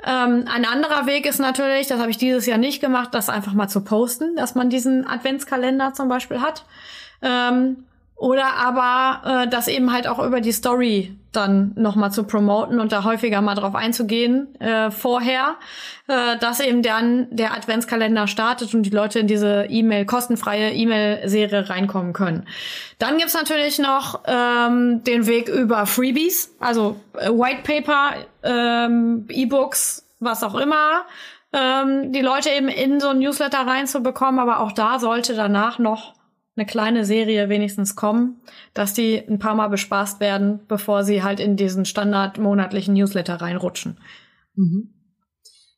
Ähm, 0.05 0.47
ein 0.53 0.65
anderer 0.65 1.07
Weg 1.07 1.25
ist 1.27 1.39
natürlich, 1.39 1.87
das 1.87 2.01
habe 2.01 2.11
ich 2.11 2.19
dieses 2.19 2.47
Jahr 2.47 2.59
nicht 2.59 2.81
gemacht, 2.81 3.11
das 3.13 3.29
einfach 3.29 3.53
mal 3.53 3.69
zu 3.69 3.85
posten, 3.85 4.35
dass 4.35 4.57
man 4.57 4.71
diesen 4.71 5.07
Adventskalender 5.07 5.93
zum 5.95 6.09
Beispiel 6.09 6.41
hat. 6.41 6.65
Ähm, 7.23 7.85
oder 8.21 8.53
aber 8.57 9.45
äh, 9.45 9.49
das 9.49 9.67
eben 9.67 9.95
halt 9.95 10.07
auch 10.07 10.19
über 10.19 10.43
die 10.43 10.53
Story 10.53 11.17
dann 11.33 11.73
nochmal 11.75 12.13
zu 12.13 12.25
promoten 12.25 12.79
und 12.79 12.93
da 12.93 13.03
häufiger 13.03 13.41
mal 13.41 13.55
drauf 13.55 13.75
einzugehen 13.75 14.55
äh, 14.61 14.91
vorher, 14.91 15.57
äh, 16.07 16.37
dass 16.37 16.61
eben 16.61 16.83
dann 16.83 17.29
der 17.31 17.55
Adventskalender 17.55 18.27
startet 18.27 18.75
und 18.75 18.83
die 18.83 18.91
Leute 18.91 19.21
in 19.21 19.27
diese 19.27 19.65
E-Mail, 19.71 20.05
kostenfreie 20.05 20.71
E-Mail-Serie 20.71 21.71
reinkommen 21.71 22.13
können. 22.13 22.47
Dann 22.99 23.17
gibt's 23.17 23.33
natürlich 23.33 23.79
noch 23.79 24.21
ähm, 24.27 25.03
den 25.05 25.27
Weg 25.27 25.49
über 25.49 25.87
Freebies, 25.87 26.55
also 26.61 27.01
äh, 27.17 27.31
White 27.31 27.63
Paper, 27.63 28.17
ähm, 28.43 29.25
E-Books, 29.31 30.07
was 30.19 30.43
auch 30.43 30.57
immer, 30.57 31.07
ähm, 31.55 32.13
die 32.13 32.21
Leute 32.21 32.51
eben 32.51 32.69
in 32.69 33.01
so 33.01 33.09
ein 33.09 33.21
Newsletter 33.21 33.67
reinzubekommen, 33.67 34.41
aber 34.41 34.61
auch 34.61 34.73
da 34.73 34.99
sollte 34.99 35.35
danach 35.35 35.79
noch 35.79 36.20
eine 36.57 36.67
kleine 36.67 37.05
Serie 37.05 37.49
wenigstens 37.49 37.97
kommen, 37.97 38.41
dass 38.75 38.93
die 38.93 39.17
ein 39.17 39.39
paar 39.39 39.55
Mal 39.55 39.69
bespaßt 39.69 40.21
werden, 40.21 40.61
bevor 40.69 41.05
sie 41.05 41.23
halt 41.23 41.41
in 41.41 41.57
diesen 41.57 41.85
standard 41.85 42.39
monatlichen 42.39 42.95
Newsletter 42.95 43.41
reinrutschen. 43.41 43.99
Mhm. 44.55 44.95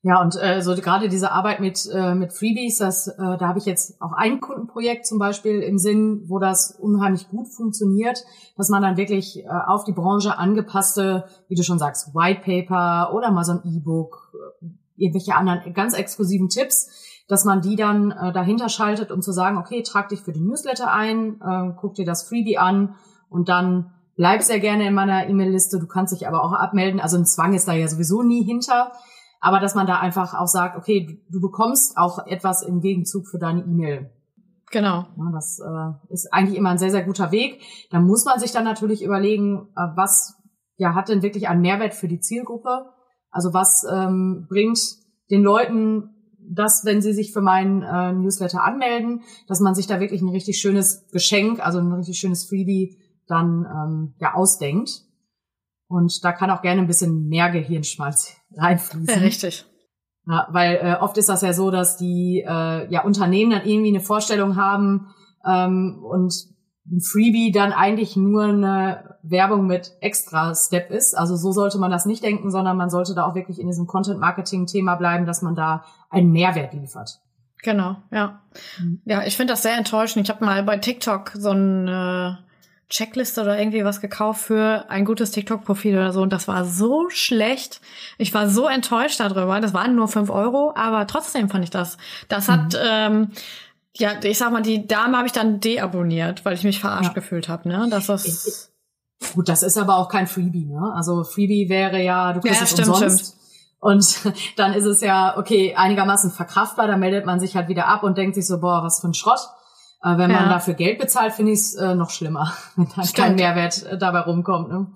Ja, 0.05 0.21
und 0.21 0.35
äh, 0.43 0.63
so 0.63 0.75
gerade 0.75 1.09
diese 1.09 1.31
Arbeit 1.31 1.61
mit, 1.61 1.89
äh, 1.93 2.17
mit 2.17 2.33
Freebies, 2.33 2.79
das, 2.79 3.07
äh, 3.07 3.15
da 3.19 3.47
habe 3.47 3.61
ich 3.61 3.67
jetzt 3.67 4.03
auch 4.03 4.11
ein 4.13 4.41
Kundenprojekt 4.41 5.07
zum 5.07 5.21
Beispiel 5.21 5.61
im 5.61 5.79
Sinn, 5.79 6.25
wo 6.27 6.41
das 6.41 6.73
unheimlich 6.73 7.29
gut 7.29 7.47
funktioniert, 7.47 8.25
dass 8.57 8.69
man 8.69 8.83
dann 8.83 8.97
wirklich 8.97 9.45
äh, 9.45 9.49
auf 9.49 9.85
die 9.85 9.93
Branche 9.93 10.37
angepasste, 10.37 11.27
wie 11.47 11.55
du 11.55 11.63
schon 11.63 11.79
sagst, 11.79 12.17
White 12.17 12.41
Paper 12.45 13.15
oder 13.15 13.31
mal 13.31 13.45
so 13.45 13.53
ein 13.53 13.63
E-Book, 13.65 14.33
äh, 14.61 14.67
irgendwelche 14.97 15.37
anderen 15.37 15.73
ganz 15.73 15.95
exklusiven 15.95 16.49
Tipps, 16.49 16.91
dass 17.29 17.45
man 17.45 17.61
die 17.61 17.77
dann 17.77 18.11
äh, 18.11 18.33
dahinter 18.33 18.69
schaltet, 18.69 19.11
um 19.11 19.23
zu 19.23 19.33
sagen, 19.33 19.57
okay, 19.57 19.83
trag 19.83 20.09
dich 20.09 20.23
für 20.23 20.33
die 20.33 20.41
Newsletter 20.41 20.93
ein, 20.93 21.41
äh, 21.41 21.73
guck 21.77 21.95
dir 21.95 22.05
das 22.05 22.29
Freebie 22.29 22.59
an 22.59 22.97
und 23.29 23.49
dann 23.49 23.93
bleib 24.17 24.43
sehr 24.43 24.61
gerne 24.61 24.87
in 24.87 24.95
meiner 24.95 25.29
E-Mail-Liste. 25.29 25.79
Du 25.79 25.87
kannst 25.87 26.13
dich 26.13 26.29
aber 26.29 26.45
auch 26.45 26.53
abmelden. 26.53 27.01
Also 27.01 27.17
ein 27.17 27.27
Zwang 27.27 27.55
ist 27.55 27.67
da 27.69 27.73
ja 27.73 27.89
sowieso 27.89 28.23
nie 28.23 28.45
hinter 28.45 28.93
aber 29.43 29.59
dass 29.59 29.75
man 29.75 29.89
da 29.89 29.99
einfach 29.99 30.35
auch 30.35 30.47
sagt, 30.47 30.77
okay, 30.77 31.05
du, 31.05 31.15
du 31.33 31.41
bekommst 31.41 31.99
auch 31.99 32.27
etwas 32.27 32.63
im 32.63 32.81
Gegenzug 32.81 33.27
für 33.27 33.39
deine 33.39 33.63
E-Mail. 33.63 34.11
Genau. 34.71 35.05
Ja, 35.17 35.31
das 35.33 35.59
äh, 35.59 36.13
ist 36.13 36.33
eigentlich 36.33 36.57
immer 36.57 36.71
ein 36.71 36.79
sehr, 36.79 36.93
sehr 36.93 37.03
guter 37.03 37.33
Weg. 37.33 37.61
Da 37.91 38.01
muss 38.01 38.25
man 38.25 38.39
sich 38.39 38.53
dann 38.53 38.65
natürlich 38.65 39.03
überlegen, 39.03 39.69
äh, 39.77 39.89
was 39.97 40.41
ja 40.77 40.95
hat 40.95 41.09
denn 41.09 41.23
wirklich 41.23 41.49
einen 41.49 41.61
Mehrwert 41.61 41.93
für 41.93 42.07
die 42.07 42.21
Zielgruppe? 42.21 42.87
Also 43.31 43.53
was 43.53 43.85
ähm, 43.93 44.47
bringt 44.49 44.79
den 45.31 45.43
Leuten 45.43 46.22
das, 46.55 46.85
wenn 46.85 47.01
sie 47.01 47.13
sich 47.13 47.33
für 47.33 47.41
meinen 47.41 47.83
äh, 47.83 48.13
Newsletter 48.13 48.63
anmelden, 48.63 49.23
dass 49.49 49.61
man 49.61 49.75
sich 49.75 49.87
da 49.87 50.01
wirklich 50.01 50.23
ein 50.23 50.29
richtig 50.29 50.59
schönes 50.61 51.07
Geschenk, 51.11 51.65
also 51.65 51.79
ein 51.79 51.93
richtig 51.93 52.19
schönes 52.19 52.45
Freebie 52.45 52.99
dann 53.27 53.67
ähm, 53.67 54.15
ja 54.19 54.35
ausdenkt. 54.35 55.03
Und 55.89 56.25
da 56.25 56.33
kann 56.33 56.51
auch 56.51 56.63
gerne 56.63 56.81
ein 56.81 56.87
bisschen 56.87 57.29
mehr 57.29 57.51
Gehirnschmalz 57.51 58.37
reinfließen. 58.57 59.15
Ja, 59.15 59.21
richtig. 59.21 59.67
Ja, 60.27 60.47
weil 60.51 60.77
äh, 60.77 60.95
oft 61.01 61.19
ist 61.19 61.29
das 61.29 61.43
ja 61.43 61.53
so, 61.53 61.71
dass 61.71 61.97
die 61.97 62.45
äh, 62.47 62.93
ja 62.93 63.03
Unternehmen 63.05 63.51
dann 63.51 63.67
irgendwie 63.67 63.89
eine 63.89 64.01
Vorstellung 64.01 64.57
haben 64.57 65.09
ähm, 65.45 66.05
und 66.05 66.52
ein 66.91 67.01
Freebie 67.01 67.53
dann 67.53 67.73
eigentlich 67.73 68.17
nur 68.17 68.45
eine 68.45 69.17
Werbung 69.23 69.67
mit 69.67 69.93
extra 70.01 70.55
Step 70.55 70.91
ist. 70.91 71.17
Also 71.17 71.37
so 71.37 71.53
sollte 71.53 71.79
man 71.79 71.91
das 71.91 72.07
nicht 72.07 72.25
denken, 72.25 72.51
sondern 72.51 72.77
man 72.77 72.91
sollte 72.91 73.15
da 73.15 73.25
auch 73.25 73.35
wirklich 73.35 73.61
in 73.61 73.69
diesem 73.69 73.87
Content-Marketing-Thema 73.87 74.97
bleiben, 74.97 75.25
dass 75.25 75.43
man 75.43 75.55
da 75.55 75.85
einen 76.11 76.33
Mehrwert 76.33 76.75
liefert. 76.75 77.21
Genau, 77.63 77.97
ja. 78.11 78.41
Mhm. 78.81 79.01
Ja, 79.05 79.23
ich 79.25 79.37
finde 79.37 79.53
das 79.53 79.63
sehr 79.63 79.77
enttäuschend. 79.77 80.27
Ich 80.27 80.35
habe 80.35 80.45
mal 80.45 80.63
bei 80.65 80.79
TikTok 80.79 81.33
so 81.35 81.51
ein 81.51 81.89
äh 81.89 82.35
Checkliste 82.93 83.41
oder 83.41 83.59
irgendwie 83.59 83.87
was 83.87 84.03
gekauft 84.03 84.43
für 84.43 84.85
ein 84.91 85.07
gutes 85.07 85.31
TikTok-Profil 85.31 85.95
oder 85.95 86.13
so. 86.13 86.21
Und 86.21 86.31
das 86.31 86.47
war 86.47 86.67
so 86.67 87.09
schlecht. 87.09 87.81
Ich 88.19 88.35
war 88.35 88.51
so 88.51 88.69
enttäuscht 88.69 89.19
darüber. 89.19 89.59
Das 89.61 89.73
waren 89.73 89.97
nur 89.97 90.09
fünf 90.09 90.29
Euro, 90.29 90.75
aber 90.77 91.07
trotzdem 91.07 91.49
fand 91.49 91.65
ich 91.65 91.71
das. 91.71 91.97
Das 92.29 92.49
mhm. 92.49 92.53
hat, 92.53 92.79
ähm, 92.85 93.31
ja, 93.97 94.13
ich 94.23 94.39
sag 94.39 94.53
mal, 94.53 94.63
die 94.63 94.87
Dame 94.87 95.17
habe 95.17 95.27
ich 95.27 95.33
dann 95.33 95.61
deabonniert, 95.61 96.45
weil 96.45 96.55
ich 96.55 96.65
mich 96.65 96.81
verarscht 96.81 97.11
ja. 97.11 97.15
gefühlt 97.15 97.49
habe. 97.49 97.69
Ne? 97.69 97.89
Das 97.91 98.09
ist 98.09 98.73
Gut, 99.35 99.49
das 99.49 99.63
ist 99.63 99.79
aber 99.79 99.97
auch 99.97 100.09
kein 100.09 100.27
Freebie, 100.27 100.67
ne? 100.67 100.93
Also 100.95 101.25
Freebie 101.25 101.69
wäre 101.69 102.03
ja, 102.03 102.33
du 102.33 102.41
kriegst 102.41 102.59
ja, 102.59 102.65
es 102.65 102.71
stimmt, 102.71 102.89
umsonst. 102.89 103.27
Stimmt. 103.27 103.43
Und 103.81 104.37
dann 104.57 104.75
ist 104.75 104.85
es 104.85 105.01
ja, 105.01 105.37
okay, 105.39 105.75
einigermaßen 105.75 106.31
verkraftbar, 106.31 106.87
dann 106.87 107.01
meldet 107.01 107.25
man 107.25 107.41
sich 107.41 107.57
halt 107.57 107.69
wieder 107.69 107.87
ab 107.87 108.03
und 108.03 108.19
denkt 108.19 108.35
sich 108.35 108.47
so, 108.47 108.61
boah, 108.61 108.83
was 108.83 109.01
für 109.01 109.09
ein 109.09 109.15
Schrott. 109.15 109.41
Aber 110.01 110.19
wenn 110.19 110.31
ja. 110.31 110.41
man 110.41 110.49
dafür 110.49 110.75
Geld 110.75 110.99
bezahlt, 110.99 111.33
finde 111.33 111.53
ich 111.53 111.61
es 111.61 111.75
äh, 111.75 111.95
noch 111.95 112.11
schlimmer, 112.11 112.53
wenn 112.77 112.89
da 112.97 113.03
kein 113.15 113.37
Mehrwert 113.37 113.85
äh, 113.85 113.99
dabei 113.99 114.21
rumkommt. 114.21 114.69
Ne? 114.71 114.87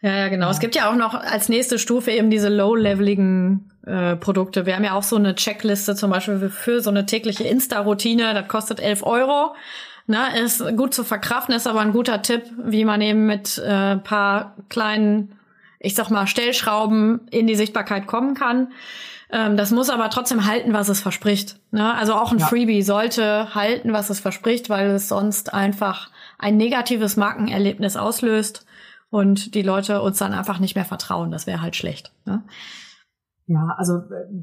Ja, 0.00 0.16
ja, 0.16 0.28
genau. 0.28 0.48
Es 0.50 0.60
gibt 0.60 0.76
ja 0.76 0.90
auch 0.90 0.94
noch 0.94 1.14
als 1.14 1.48
nächste 1.48 1.78
Stufe 1.78 2.12
eben 2.12 2.30
diese 2.30 2.48
low-leveligen 2.48 3.70
äh, 3.84 4.16
Produkte. 4.16 4.64
Wir 4.64 4.76
haben 4.76 4.84
ja 4.84 4.94
auch 4.94 5.02
so 5.02 5.16
eine 5.16 5.34
Checkliste 5.34 5.96
zum 5.96 6.10
Beispiel 6.10 6.50
für 6.50 6.80
so 6.80 6.90
eine 6.90 7.04
tägliche 7.06 7.44
Insta-Routine. 7.44 8.34
Das 8.34 8.46
kostet 8.46 8.80
11 8.80 9.02
Euro. 9.02 9.54
Na, 10.06 10.28
ist 10.28 10.64
gut 10.76 10.94
zu 10.94 11.04
verkraften, 11.04 11.54
ist 11.54 11.66
aber 11.66 11.80
ein 11.80 11.92
guter 11.92 12.22
Tipp, 12.22 12.42
wie 12.64 12.84
man 12.84 13.02
eben 13.02 13.26
mit 13.26 13.58
äh, 13.58 13.96
paar 13.96 14.54
kleinen, 14.70 15.36
ich 15.80 15.94
sag 15.94 16.10
mal, 16.10 16.26
Stellschrauben 16.26 17.20
in 17.30 17.46
die 17.46 17.56
Sichtbarkeit 17.56 18.06
kommen 18.06 18.34
kann. 18.34 18.68
Ähm, 19.30 19.56
das 19.56 19.70
muss 19.70 19.90
aber 19.90 20.08
trotzdem 20.08 20.46
halten, 20.46 20.72
was 20.72 20.88
es 20.88 21.00
verspricht. 21.00 21.56
Ne? 21.72 21.94
Also 21.94 22.14
auch 22.14 22.32
ein 22.32 22.38
ja. 22.38 22.46
Freebie 22.46 22.82
sollte 22.82 23.54
halten, 23.54 23.92
was 23.92 24.08
es 24.10 24.20
verspricht, 24.20 24.70
weil 24.70 24.90
es 24.90 25.08
sonst 25.08 25.52
einfach 25.52 26.08
ein 26.38 26.56
negatives 26.56 27.16
Markenerlebnis 27.16 27.96
auslöst 27.96 28.64
und 29.10 29.54
die 29.54 29.62
Leute 29.62 30.02
uns 30.02 30.18
dann 30.18 30.32
einfach 30.32 30.58
nicht 30.58 30.74
mehr 30.74 30.84
vertrauen. 30.84 31.30
Das 31.30 31.46
wäre 31.46 31.62
halt 31.62 31.76
schlecht. 31.76 32.12
Ne? 32.24 32.42
Ja, 33.46 33.74
also 33.76 34.00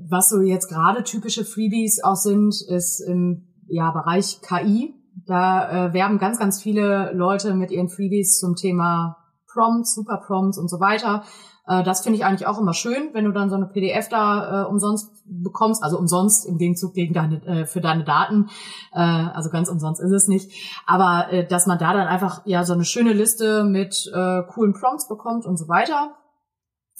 was 0.07 0.29
so 0.29 0.41
jetzt 0.41 0.67
gerade 0.67 1.03
typische 1.03 1.45
Freebies 1.45 2.03
auch 2.03 2.15
sind, 2.15 2.55
ist 2.67 2.99
im 2.99 3.47
ja, 3.67 3.91
Bereich 3.91 4.41
KI. 4.41 4.95
Da 5.25 5.87
äh, 5.87 5.93
werben 5.93 6.17
ganz, 6.17 6.39
ganz 6.39 6.61
viele 6.61 7.11
Leute 7.13 7.53
mit 7.53 7.71
ihren 7.71 7.89
Freebies 7.89 8.39
zum 8.39 8.55
Thema 8.55 9.17
Prompts, 9.53 9.95
Super 9.95 10.21
Prompts 10.25 10.57
und 10.57 10.69
so 10.69 10.79
weiter. 10.79 11.23
Äh, 11.67 11.83
das 11.83 12.01
finde 12.01 12.17
ich 12.17 12.25
eigentlich 12.25 12.47
auch 12.47 12.59
immer 12.59 12.73
schön, 12.73 13.09
wenn 13.13 13.25
du 13.25 13.31
dann 13.31 13.49
so 13.49 13.55
eine 13.55 13.65
PDF 13.65 14.09
da 14.09 14.63
äh, 14.63 14.67
umsonst 14.67 15.11
bekommst, 15.25 15.83
also 15.83 15.97
umsonst 15.97 16.45
im 16.45 16.57
Gegenzug 16.57 16.93
gegen 16.93 17.13
deine, 17.13 17.43
äh, 17.45 17.65
für 17.65 17.81
deine 17.81 18.03
Daten. 18.03 18.49
Äh, 18.93 18.99
also 18.99 19.49
ganz 19.49 19.69
umsonst 19.69 20.01
ist 20.01 20.11
es 20.11 20.27
nicht. 20.27 20.51
Aber 20.85 21.31
äh, 21.31 21.47
dass 21.47 21.67
man 21.67 21.79
da 21.79 21.93
dann 21.93 22.07
einfach 22.07 22.45
ja 22.45 22.63
so 22.63 22.73
eine 22.73 22.85
schöne 22.85 23.13
Liste 23.13 23.63
mit 23.63 24.11
äh, 24.13 24.43
coolen 24.43 24.73
Prompts 24.73 25.07
bekommt 25.07 25.45
und 25.45 25.57
so 25.57 25.67
weiter. 25.67 26.15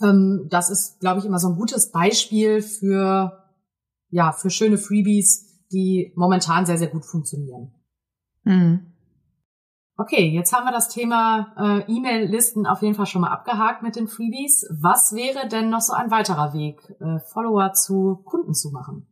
Ähm, 0.02 0.48
das 0.50 0.70
ist, 0.70 1.00
glaube 1.00 1.20
ich, 1.20 1.26
immer 1.26 1.40
so 1.40 1.50
ein 1.50 1.56
gutes 1.56 1.92
Beispiel 1.92 2.62
für 2.62 3.44
ja 4.10 4.32
für 4.32 4.50
schöne 4.50 4.78
Freebies, 4.78 5.66
die 5.72 6.14
momentan 6.16 6.66
sehr 6.66 6.78
sehr 6.78 6.90
gut 6.90 7.06
funktionieren. 7.06 7.74
Mhm. 8.44 8.95
Okay, 9.98 10.28
jetzt 10.28 10.52
haben 10.52 10.66
wir 10.66 10.74
das 10.74 10.90
Thema 10.90 11.54
äh, 11.58 11.92
E-Mail-Listen 11.92 12.66
auf 12.66 12.82
jeden 12.82 12.96
Fall 12.96 13.06
schon 13.06 13.22
mal 13.22 13.32
abgehakt 13.32 13.82
mit 13.82 13.96
den 13.96 14.10
Freebies. 14.10 14.68
Was 14.70 15.16
wäre 15.16 15.48
denn 15.48 15.70
noch 15.70 15.80
so 15.80 15.94
ein 15.94 16.12
weiterer 16.12 16.54
Weg, 16.54 16.82
äh, 17.00 17.20
Follower 17.32 17.72
zu 17.72 18.22
Kunden 18.26 18.54
zu 18.54 18.72
machen? 18.72 19.08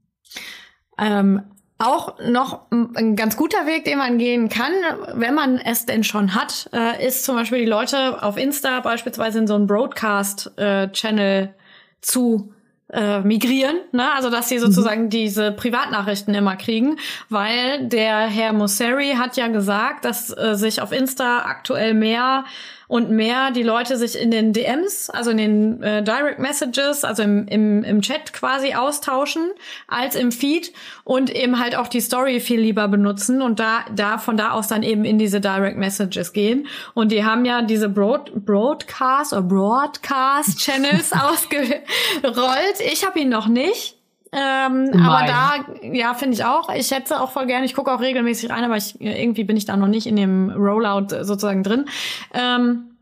Ähm, 0.98 1.42
auch 1.78 2.20
noch 2.20 2.70
ein 2.72 3.16
ganz 3.16 3.38
guter 3.38 3.66
Weg, 3.66 3.86
den 3.86 3.98
man 3.98 4.18
gehen 4.18 4.50
kann, 4.50 4.74
wenn 5.14 5.34
man 5.34 5.58
es 5.58 5.86
denn 5.86 6.04
schon 6.04 6.36
hat, 6.36 6.70
äh, 6.74 7.06
ist 7.06 7.24
zum 7.24 7.36
Beispiel 7.36 7.60
die 7.60 7.66
Leute 7.66 8.22
auf 8.22 8.38
Insta 8.38 8.82
beispielsweise 8.82 9.40
in 9.40 9.48
so 9.48 9.56
einen 9.56 9.68
Broadcast-Channel 9.68 11.44
äh, 11.44 11.54
zu 12.02 12.54
äh, 12.94 13.22
migrieren, 13.22 13.78
ne? 13.92 14.14
also 14.14 14.30
dass 14.30 14.50
sie 14.50 14.60
sozusagen 14.60 15.06
mhm. 15.06 15.10
diese 15.10 15.52
Privatnachrichten 15.52 16.34
immer 16.34 16.56
kriegen, 16.56 16.98
weil 17.30 17.88
der 17.88 18.20
Herr 18.28 18.54
Mosseri 18.54 19.16
hat 19.18 19.36
ja 19.36 19.48
gesagt, 19.48 20.06
dass 20.06 20.36
äh, 20.36 20.56
sich 20.56 20.82
auf 20.82 20.92
Insta 20.92 21.40
aktuell 21.40 21.94
mehr 21.94 22.46
und 22.94 23.10
mehr 23.10 23.50
die 23.50 23.64
Leute 23.64 23.98
sich 23.98 24.16
in 24.16 24.30
den 24.30 24.54
DMs, 24.54 25.10
also 25.10 25.32
in 25.32 25.38
den 25.38 25.82
äh, 25.82 26.04
Direct 26.04 26.38
Messages, 26.38 27.04
also 27.04 27.24
im, 27.24 27.48
im, 27.48 27.84
im 27.84 28.04
Chat 28.04 28.34
quasi 28.34 28.76
austauschen, 28.76 29.50
als 29.88 30.14
im 30.14 30.32
Feed 30.32 30.72
und 31.04 31.36
eben 31.36 31.60
halt 31.60 31.76
auch 31.76 31.88
die 31.88 32.02
Story 32.02 32.40
viel 32.40 32.60
lieber 32.60 32.88
benutzen 32.88 33.42
und 33.42 33.60
da, 33.60 33.84
da 33.96 34.20
von 34.20 34.38
da 34.38 34.52
aus 34.52 34.68
dann 34.68 34.84
eben 34.84 35.06
in 35.06 35.18
diese 35.18 35.42
Direct 35.42 35.76
Messages 35.76 36.34
gehen. 36.34 36.68
Und 36.94 37.12
die 37.12 37.26
haben 37.26 37.46
ja 37.46 37.64
diese 37.64 37.90
Broad, 37.90 38.32
Broadcast 38.46 39.34
oder 39.34 39.42
Broadcast 39.42 40.60
Channels 40.60 41.14
ausgerollt. 41.14 42.80
Ich 42.92 43.04
habe 43.08 43.22
ihn 43.22 43.30
noch 43.30 43.48
nicht. 43.48 44.03
Ähm, 44.34 44.90
aber 45.06 45.28
da, 45.28 45.54
ja, 45.84 46.16
finde 46.16 46.36
ich 46.36 46.44
auch. 46.44 46.74
Ich 46.74 46.90
hätte 46.92 47.22
auch 47.22 47.32
voll 47.32 47.46
gerne, 47.46 47.66
ich 47.66 47.76
gucke 47.76 47.92
auch 47.92 48.02
regelmäßig 48.02 48.50
rein, 48.50 48.64
aber 48.64 48.78
ich, 48.78 49.00
irgendwie 49.00 49.44
bin 49.44 49.58
ich 49.58 49.66
da 49.66 49.78
noch 49.78 49.88
nicht 49.88 50.08
in 50.08 50.16
dem 50.16 50.50
Rollout 50.50 51.10
sozusagen 51.24 51.62
drin. 51.62 51.86
Ähm, 52.34 52.96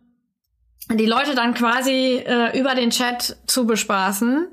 die 0.89 1.06
Leute 1.06 1.36
dann 1.36 1.54
quasi 1.54 2.22
äh, 2.26 2.60
über 2.60 2.76
den 2.76 2.89
Chat 2.89 3.38
zu 3.48 3.65
bespaßen. 3.65 4.48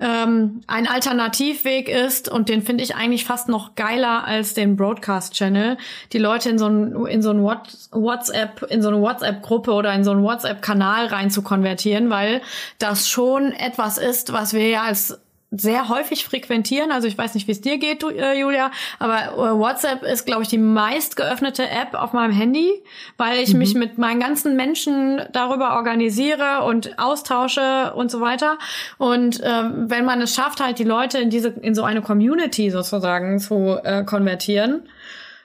Ähm, 0.00 0.62
ein 0.66 0.88
Alternativweg 0.88 1.88
ist, 1.88 2.28
und 2.28 2.48
den 2.48 2.62
finde 2.62 2.82
ich 2.82 2.96
eigentlich 2.96 3.24
fast 3.24 3.48
noch 3.48 3.74
geiler 3.74 4.24
als 4.24 4.54
den 4.54 4.76
Broadcast-Channel, 4.76 5.76
die 6.12 6.18
Leute 6.18 6.48
in 6.48 6.58
so 6.58 6.66
ein, 6.66 7.06
in 7.06 7.22
so 7.22 7.30
ein 7.30 7.42
WhatsApp, 7.42 8.62
in 8.70 8.82
so 8.82 8.88
eine 8.88 9.00
WhatsApp-Gruppe 9.00 9.70
oder 9.72 9.92
in 9.92 10.02
so 10.02 10.10
einen 10.12 10.24
WhatsApp-Kanal 10.24 11.06
rein 11.06 11.30
zu 11.30 11.42
konvertieren, 11.42 12.10
weil 12.10 12.40
das 12.78 13.06
schon 13.06 13.52
etwas 13.52 13.98
ist, 13.98 14.32
was 14.32 14.54
wir 14.54 14.68
ja 14.68 14.82
als 14.82 15.20
sehr 15.54 15.90
häufig 15.90 16.24
frequentieren. 16.24 16.90
Also 16.90 17.06
ich 17.06 17.16
weiß 17.16 17.34
nicht, 17.34 17.46
wie 17.46 17.52
es 17.52 17.60
dir 17.60 17.78
geht, 17.78 18.02
du, 18.02 18.08
äh, 18.08 18.38
Julia, 18.38 18.70
aber 18.98 19.34
äh, 19.34 19.58
WhatsApp 19.58 20.02
ist, 20.02 20.24
glaube 20.24 20.42
ich, 20.42 20.48
die 20.48 20.58
meist 20.58 21.14
geöffnete 21.16 21.68
App 21.68 21.94
auf 21.94 22.14
meinem 22.14 22.32
Handy, 22.32 22.82
weil 23.18 23.38
ich 23.38 23.52
mhm. 23.52 23.58
mich 23.58 23.74
mit 23.74 23.98
meinen 23.98 24.18
ganzen 24.18 24.56
Menschen 24.56 25.20
darüber 25.32 25.76
organisiere 25.76 26.62
und 26.64 26.98
austausche 26.98 27.92
und 27.94 28.10
so 28.10 28.20
weiter. 28.22 28.58
Und 28.96 29.40
ähm, 29.44 29.90
wenn 29.90 30.06
man 30.06 30.22
es 30.22 30.34
schafft, 30.34 30.60
halt 30.60 30.78
die 30.78 30.84
Leute 30.84 31.18
in 31.18 31.28
diese 31.28 31.48
in 31.48 31.74
so 31.74 31.82
eine 31.82 32.00
Community 32.00 32.70
sozusagen 32.70 33.38
zu 33.38 33.78
äh, 33.84 34.04
konvertieren, 34.04 34.88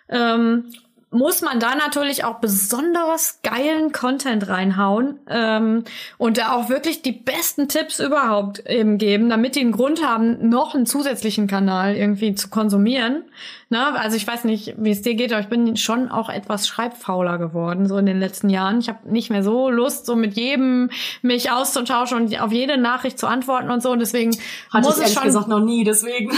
ähm, 0.10 0.72
muss 1.10 1.42
man 1.42 1.60
da 1.60 1.76
natürlich 1.76 2.26
auch 2.26 2.40
besonders 2.40 3.40
geilen 3.42 3.94
Content 3.94 4.50
reinhauen 4.50 5.20
ähm, 5.30 5.86
und 6.18 6.38
da 6.38 6.52
auch 6.52 6.68
wirklich 6.68 7.02
die 7.02 7.14
besten 7.14 7.70
Tipps 7.70 8.00
überhaupt 8.00 8.60
eben 8.68 8.98
geben, 8.98 9.30
damit 9.30 9.56
die 9.56 9.62
einen 9.62 9.72
Grund 9.72 10.06
haben, 10.06 10.50
noch 10.50 10.76
einen 10.76 10.86
zusätzlichen 10.86 11.48
Kanal 11.48 11.96
irgendwie 11.96 12.36
zu 12.36 12.50
konsumieren. 12.50 13.24
Na, 13.70 13.94
also 13.96 14.18
ich 14.18 14.28
weiß 14.28 14.44
nicht, 14.44 14.76
wie 14.78 14.92
es 14.92 15.02
dir 15.02 15.16
geht, 15.16 15.32
aber 15.32 15.42
ich 15.42 15.48
bin 15.48 15.78
schon 15.78 16.10
auch 16.10 16.30
etwas 16.30 16.68
schreibfauler 16.68 17.38
geworden 17.38 17.88
so 17.88 17.98
in 17.98 18.06
den 18.06 18.20
letzten 18.20 18.50
Jahren. 18.50 18.80
Ich 18.80 18.90
habe 18.90 19.10
nicht 19.10 19.30
mehr 19.30 19.44
so 19.44 19.70
Lust, 19.70 20.06
so 20.06 20.16
mit 20.16 20.36
jedem 20.36 20.90
mich 21.22 21.52
auszutauschen 21.52 22.18
und 22.18 22.42
auf 22.42 22.52
jede 22.52 22.78
Nachricht 22.78 23.18
zu 23.18 23.28
antworten 23.28 23.72
und 23.72 23.82
so. 23.82 23.92
Und 23.92 24.00
deswegen 24.00 24.38
hatte 24.72 24.86
muss 24.86 24.96
ich 24.98 25.04
ehrlich 25.04 25.14
schon 25.16 25.24
gesagt 25.24 25.48
noch 25.48 25.62
nie. 25.62 25.84
Deswegen 25.86 26.32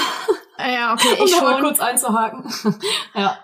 ja, 0.59 0.93
okay, 0.93 1.07
um 1.19 1.25
ich 1.25 1.41
mal 1.41 1.53
schon. 1.53 1.61
kurz 1.61 1.79
einzuhaken. 1.79 2.43
ja. 3.15 3.37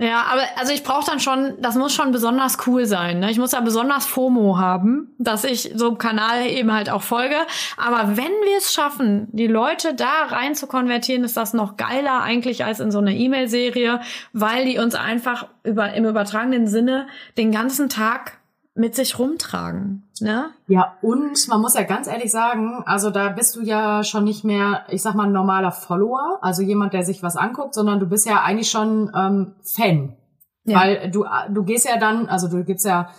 Ja, 0.00 0.26
aber 0.30 0.42
also 0.54 0.72
ich 0.72 0.84
brauche 0.84 1.04
dann 1.04 1.18
schon, 1.18 1.60
das 1.60 1.74
muss 1.74 1.92
schon 1.92 2.12
besonders 2.12 2.56
cool 2.68 2.86
sein. 2.86 3.18
Ne? 3.18 3.32
Ich 3.32 3.38
muss 3.38 3.50
da 3.50 3.60
besonders 3.60 4.06
FOMO 4.06 4.56
haben, 4.56 5.12
dass 5.18 5.42
ich 5.42 5.72
so 5.74 5.88
einem 5.88 5.98
Kanal 5.98 6.46
eben 6.46 6.72
halt 6.72 6.88
auch 6.88 7.02
folge. 7.02 7.34
Aber 7.76 8.16
wenn 8.16 8.30
wir 8.44 8.58
es 8.58 8.72
schaffen, 8.72 9.26
die 9.32 9.48
Leute 9.48 9.94
da 9.94 10.26
rein 10.28 10.54
zu 10.54 10.68
konvertieren, 10.68 11.24
ist 11.24 11.36
das 11.36 11.52
noch 11.52 11.76
geiler 11.76 12.22
eigentlich 12.22 12.64
als 12.64 12.78
in 12.78 12.92
so 12.92 12.98
eine 12.98 13.16
E-Mail-Serie, 13.16 14.00
weil 14.32 14.66
die 14.66 14.78
uns 14.78 14.94
einfach 14.94 15.48
über, 15.64 15.92
im 15.92 16.04
übertragenen 16.04 16.68
Sinne 16.68 17.08
den 17.36 17.50
ganzen 17.50 17.88
Tag 17.88 18.37
mit 18.78 18.94
sich 18.94 19.18
rumtragen. 19.18 20.08
Ne? 20.20 20.50
Ja, 20.68 20.94
und 21.02 21.48
man 21.48 21.60
muss 21.60 21.74
ja 21.74 21.82
ganz 21.82 22.06
ehrlich 22.06 22.30
sagen, 22.30 22.82
also 22.86 23.10
da 23.10 23.28
bist 23.28 23.56
du 23.56 23.62
ja 23.62 24.04
schon 24.04 24.22
nicht 24.22 24.44
mehr, 24.44 24.84
ich 24.88 25.02
sag 25.02 25.16
mal, 25.16 25.26
ein 25.26 25.32
normaler 25.32 25.72
Follower, 25.72 26.38
also 26.42 26.62
jemand, 26.62 26.92
der 26.92 27.04
sich 27.04 27.22
was 27.22 27.36
anguckt, 27.36 27.74
sondern 27.74 27.98
du 27.98 28.06
bist 28.06 28.24
ja 28.24 28.42
eigentlich 28.42 28.70
schon 28.70 29.10
ähm, 29.16 29.54
Fan. 29.62 30.16
Ja. 30.64 30.78
Weil 30.78 31.10
du, 31.10 31.24
du 31.50 31.64
gehst 31.64 31.86
ja 31.86 31.98
dann, 31.98 32.28
also 32.28 32.46
du 32.46 32.62
gibst 32.64 32.86
ja 32.86 33.10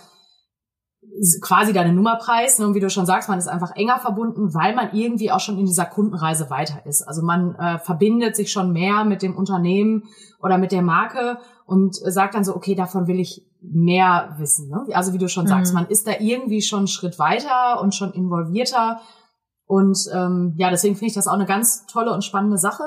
quasi 1.42 1.74
deine 1.74 1.92
Nummerpreis, 1.92 2.58
ne, 2.58 2.66
und 2.66 2.74
wie 2.74 2.80
du 2.80 2.88
schon 2.88 3.04
sagst, 3.04 3.28
man 3.28 3.38
ist 3.38 3.48
einfach 3.48 3.76
enger 3.76 3.98
verbunden, 3.98 4.54
weil 4.54 4.74
man 4.74 4.92
irgendwie 4.92 5.30
auch 5.30 5.40
schon 5.40 5.58
in 5.58 5.66
dieser 5.66 5.84
Kundenreise 5.84 6.48
weiter 6.48 6.86
ist. 6.86 7.02
Also 7.02 7.22
man 7.22 7.54
äh, 7.56 7.78
verbindet 7.78 8.34
sich 8.34 8.50
schon 8.50 8.72
mehr 8.72 9.04
mit 9.04 9.20
dem 9.20 9.36
Unternehmen 9.36 10.04
oder 10.42 10.56
mit 10.56 10.72
der 10.72 10.82
Marke 10.82 11.38
und 11.66 11.96
sagt 11.96 12.34
dann 12.34 12.44
so, 12.44 12.56
okay, 12.56 12.74
davon 12.74 13.06
will 13.06 13.20
ich 13.20 13.44
mehr 13.62 14.34
wissen. 14.38 14.68
Ne? 14.70 14.86
Also 14.94 15.12
wie 15.12 15.18
du 15.18 15.28
schon 15.28 15.46
sagst, 15.46 15.72
Mhm. 15.72 15.80
man 15.80 15.88
ist 15.88 16.06
da 16.06 16.12
irgendwie 16.18 16.62
schon 16.62 16.80
einen 16.80 16.86
Schritt 16.88 17.18
weiter 17.18 17.80
und 17.80 17.94
schon 17.94 18.12
involvierter. 18.12 19.00
Und 19.66 19.98
ähm, 20.12 20.54
ja, 20.56 20.70
deswegen 20.70 20.94
finde 20.96 21.08
ich 21.08 21.14
das 21.14 21.28
auch 21.28 21.34
eine 21.34 21.46
ganz 21.46 21.86
tolle 21.86 22.12
und 22.12 22.24
spannende 22.24 22.58
Sache. 22.58 22.82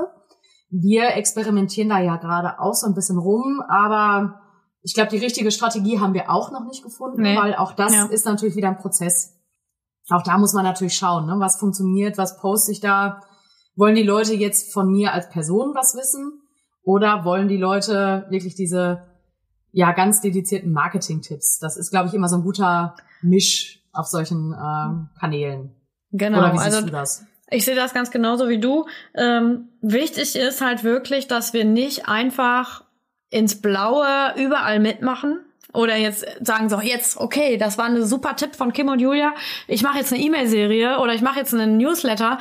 Wir 0.69 1.15
experimentieren 1.15 1.89
da 1.89 1.99
ja 1.99 2.17
gerade 2.17 2.59
auch 2.59 2.73
so 2.73 2.87
ein 2.87 2.95
bisschen 2.95 3.17
rum, 3.19 3.61
aber 3.69 4.39
ich 4.81 4.93
glaube, 4.95 5.11
die 5.11 5.17
richtige 5.19 5.51
Strategie 5.51 5.99
haben 5.99 6.13
wir 6.13 6.29
auch 6.29 6.51
noch 6.51 6.65
nicht 6.65 6.83
gefunden, 6.83 7.21
Nee. 7.21 7.37
weil 7.37 7.55
auch 7.55 7.71
das 7.73 7.93
Ja. 7.93 8.05
ist 8.05 8.25
natürlich 8.25 8.55
wieder 8.55 8.67
ein 8.69 8.77
Prozess. 8.79 9.33
Auch 10.09 10.23
da 10.23 10.37
muss 10.37 10.53
man 10.53 10.65
natürlich 10.65 10.95
schauen, 10.95 11.25
ne? 11.27 11.35
was 11.37 11.57
funktioniert, 11.57 12.17
was 12.17 12.37
poste 12.41 12.71
ich 12.71 12.81
da. 12.81 13.21
Wollen 13.75 13.95
die 13.95 14.03
Leute 14.03 14.33
jetzt 14.33 14.73
von 14.73 14.91
mir 14.91 15.13
als 15.13 15.29
Person 15.29 15.73
was 15.75 15.95
wissen? 15.95 16.41
Oder 16.83 17.23
wollen 17.23 17.47
die 17.47 17.57
Leute 17.57 18.25
wirklich 18.29 18.55
diese 18.55 19.03
ja 19.73 19.91
ganz 19.91 20.21
dedizierten 20.21 20.71
Marketing-Tipps? 20.71 21.59
Das 21.59 21.75
ist, 21.75 21.91
glaube 21.91 22.07
ich, 22.07 22.13
immer 22.13 22.29
so 22.29 22.37
ein 22.37 22.43
guter 22.43 22.95
Misch 23.21 23.81
auf 23.91 24.07
solchen 24.07 24.53
ähm, 24.53 25.09
Kanälen. 25.19 25.71
Genau. 26.11 26.37
Oder 26.37 26.53
wie 26.53 26.59
siehst 26.59 26.75
also 26.75 26.85
du 26.85 26.91
das? 26.91 27.25
Ich 27.49 27.65
sehe 27.65 27.75
das 27.75 27.93
ganz 27.93 28.09
genauso 28.09 28.47
wie 28.49 28.59
du. 28.59 28.85
Ähm, 29.13 29.69
wichtig 29.81 30.35
ist 30.35 30.61
halt 30.61 30.83
wirklich, 30.83 31.27
dass 31.27 31.53
wir 31.53 31.65
nicht 31.65 32.07
einfach 32.07 32.83
ins 33.29 33.61
Blaue 33.61 34.33
überall 34.37 34.79
mitmachen. 34.79 35.39
Oder 35.73 35.97
jetzt 35.97 36.25
sagen 36.41 36.69
so, 36.69 36.79
jetzt, 36.79 37.17
okay, 37.17 37.57
das 37.57 37.79
war 37.79 37.85
ein 37.85 38.05
super 38.05 38.35
Tipp 38.35 38.55
von 38.55 38.73
Kim 38.73 38.89
und 38.89 38.99
Julia. 38.99 39.33
Ich 39.67 39.81
mache 39.81 39.97
jetzt 39.97 40.13
eine 40.13 40.21
E-Mail-Serie 40.21 40.99
oder 40.99 41.15
ich 41.15 41.21
mache 41.21 41.39
jetzt 41.39 41.53
einen 41.53 41.77
Newsletter. 41.77 42.37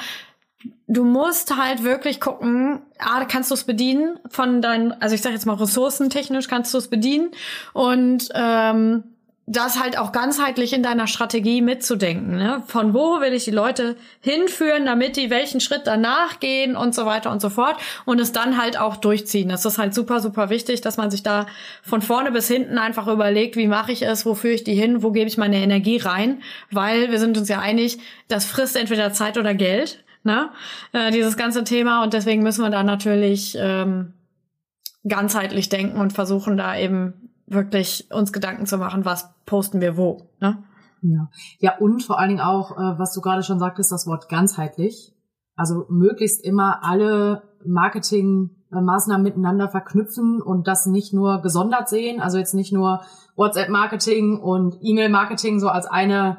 Du 0.87 1.05
musst 1.05 1.57
halt 1.57 1.83
wirklich 1.83 2.21
gucken, 2.21 2.81
ah, 2.99 3.25
kannst 3.25 3.51
du 3.51 3.55
es 3.55 3.65
bedienen 3.65 4.19
von 4.29 4.63
deinen, 4.63 4.93
also 5.01 5.15
ich 5.15 5.23
sage 5.23 5.35
jetzt 5.35 5.47
mal 5.47 5.55
ressourcentechnisch 5.55 6.49
kannst 6.49 6.73
du 6.75 6.79
es 6.79 6.89
bedienen 6.89 7.31
und 7.73 8.29
ähm, 8.35 9.05
das 9.47 9.83
halt 9.83 9.99
auch 9.99 10.13
ganzheitlich 10.13 10.73
in 10.73 10.85
deiner 10.85 11.09
Strategie 11.09 11.63
mitzudenken. 11.63 12.37
Ne? 12.37 12.63
Von 12.69 12.95
wo 12.95 13.21
will 13.21 13.33
ich 13.33 13.45
die 13.45 13.51
Leute 13.51 13.97
hinführen, 14.21 14.87
damit 14.87 15.17
die 15.17 15.31
welchen 15.31 15.61
Schritt 15.61 15.83
danach 15.85 16.39
gehen 16.39 16.77
und 16.77 16.95
so 16.95 17.07
weiter 17.07 17.31
und 17.33 17.43
so 17.43 17.51
fort 17.51 17.77
und 18.05 18.21
es 18.21 18.31
dann 18.31 18.61
halt 18.61 18.79
auch 18.79 18.97
durchziehen. 18.97 19.49
Das 19.49 19.65
ist 19.65 19.79
halt 19.79 19.95
super, 19.95 20.21
super 20.21 20.49
wichtig, 20.49 20.81
dass 20.81 20.97
man 20.97 21.11
sich 21.11 21.25
da 21.25 21.47
von 21.83 22.03
vorne 22.03 22.31
bis 22.31 22.47
hinten 22.47 22.79
einfach 22.79 23.09
überlegt, 23.09 23.57
wie 23.57 23.67
mache 23.67 23.91
ich 23.91 24.03
es, 24.03 24.25
wo 24.25 24.35
führe 24.35 24.55
ich 24.55 24.65
die 24.65 24.75
hin, 24.75 25.03
wo 25.03 25.11
gebe 25.11 25.29
ich 25.29 25.37
meine 25.37 25.57
Energie 25.57 25.99
rein, 25.99 26.41
weil 26.71 27.11
wir 27.11 27.19
sind 27.19 27.37
uns 27.37 27.49
ja 27.49 27.59
einig, 27.59 27.99
das 28.29 28.45
frisst 28.45 28.77
entweder 28.77 29.13
Zeit 29.13 29.37
oder 29.39 29.55
Geld, 29.55 30.05
ne? 30.25 30.51
Äh, 30.93 31.11
dieses 31.11 31.37
ganze 31.37 31.65
Thema 31.65 32.03
und 32.03 32.13
deswegen 32.13 32.43
müssen 32.43 32.63
wir 32.63 32.71
da 32.71 32.83
natürlich 32.83 33.57
ähm, 33.59 34.15
ganzheitlich 35.07 35.69
denken 35.69 35.99
und 35.99 36.13
versuchen 36.13 36.57
da 36.57 36.77
eben 36.77 37.31
wirklich 37.47 38.11
uns 38.13 38.33
Gedanken 38.33 38.67
zu 38.67 38.79
machen, 38.79 39.05
was 39.05 39.31
posten 39.47 39.81
wir 39.81 39.97
wo. 39.97 40.31
Ne? 40.41 40.63
Ja. 41.03 41.29
ja, 41.59 41.79
und 41.79 42.05
vor 42.05 42.19
allen 42.19 42.29
Dingen 42.29 42.41
auch, 42.41 42.73
äh, 42.73 42.99
was 42.99 43.13
du 43.13 43.21
gerade 43.21 43.43
schon 43.43 43.59
sagtest, 43.59 43.91
das 43.91 44.07
Wort 44.07 44.29
ganzheitlich. 44.29 45.13
Also 45.57 45.85
möglichst 45.89 46.43
immer 46.45 46.83
alle 46.83 47.43
Marketingmaßnahmen 47.67 49.23
miteinander 49.23 49.69
verknüpfen 49.69 50.41
und 50.41 50.67
das 50.67 50.87
nicht 50.87 51.13
nur 51.13 51.43
gesondert 51.43 51.89
sehen. 51.89 52.21
Also 52.21 52.39
jetzt 52.39 52.55
nicht 52.55 52.73
nur 52.73 53.03
WhatsApp-Marketing 53.37 54.39
und 54.39 54.79
E-Mail-Marketing 54.81 55.59
so 55.61 55.69
als 55.69 55.87
eine 55.87 56.39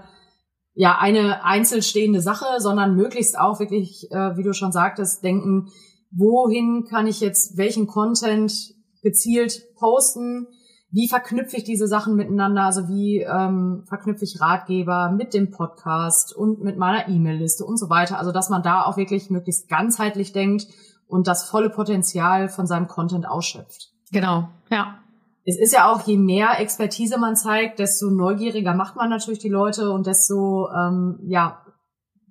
ja 0.73 0.97
eine 0.99 1.43
einzelstehende 1.43 2.21
Sache, 2.21 2.59
sondern 2.59 2.95
möglichst 2.95 3.37
auch 3.37 3.59
wirklich, 3.59 4.11
äh, 4.11 4.37
wie 4.37 4.43
du 4.43 4.53
schon 4.53 4.71
sagtest, 4.71 5.23
denken, 5.23 5.69
wohin 6.11 6.85
kann 6.85 7.07
ich 7.07 7.19
jetzt 7.19 7.57
welchen 7.57 7.87
Content 7.87 8.73
gezielt 9.01 9.63
posten, 9.75 10.47
wie 10.91 11.07
verknüpfe 11.07 11.57
ich 11.57 11.63
diese 11.63 11.87
Sachen 11.87 12.15
miteinander, 12.15 12.63
also 12.63 12.87
wie 12.87 13.21
ähm, 13.21 13.83
verknüpfe 13.87 14.23
ich 14.25 14.39
Ratgeber 14.39 15.11
mit 15.11 15.33
dem 15.33 15.49
Podcast 15.49 16.35
und 16.35 16.63
mit 16.63 16.77
meiner 16.77 17.09
E-Mail-Liste 17.09 17.65
und 17.65 17.77
so 17.77 17.89
weiter. 17.89 18.19
Also 18.19 18.31
dass 18.31 18.49
man 18.49 18.61
da 18.61 18.83
auch 18.83 18.95
wirklich 18.95 19.31
möglichst 19.31 19.69
ganzheitlich 19.69 20.33
denkt 20.33 20.67
und 21.07 21.27
das 21.27 21.49
volle 21.49 21.71
Potenzial 21.71 22.47
von 22.47 22.67
seinem 22.67 22.87
Content 22.87 23.27
ausschöpft. 23.27 23.91
Genau, 24.11 24.49
ja. 24.69 24.99
Es 25.45 25.59
ist 25.59 25.73
ja 25.73 25.91
auch, 25.91 26.01
je 26.01 26.17
mehr 26.17 26.59
Expertise 26.59 27.19
man 27.19 27.35
zeigt, 27.35 27.79
desto 27.79 28.09
neugieriger 28.09 28.73
macht 28.73 28.95
man 28.95 29.09
natürlich 29.09 29.39
die 29.39 29.49
Leute 29.49 29.91
und 29.91 30.07
desto 30.07 30.69
ähm, 30.71 31.19
ja 31.23 31.63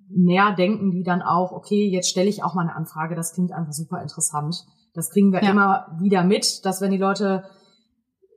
mehr 0.09 0.53
denken 0.55 0.91
die 0.91 1.03
dann 1.03 1.21
auch, 1.21 1.51
okay, 1.51 1.87
jetzt 1.89 2.09
stelle 2.09 2.29
ich 2.29 2.43
auch 2.43 2.53
mal 2.53 2.63
eine 2.63 2.75
Anfrage, 2.75 3.15
das 3.15 3.33
klingt 3.33 3.51
einfach 3.51 3.73
super 3.73 4.01
interessant. 4.01 4.65
Das 4.93 5.09
kriegen 5.09 5.31
wir 5.31 5.43
Ja. 5.43 5.51
immer 5.51 5.87
wieder 5.99 6.23
mit, 6.23 6.65
dass 6.65 6.81
wenn 6.81 6.91
die 6.91 6.97
Leute 6.97 7.43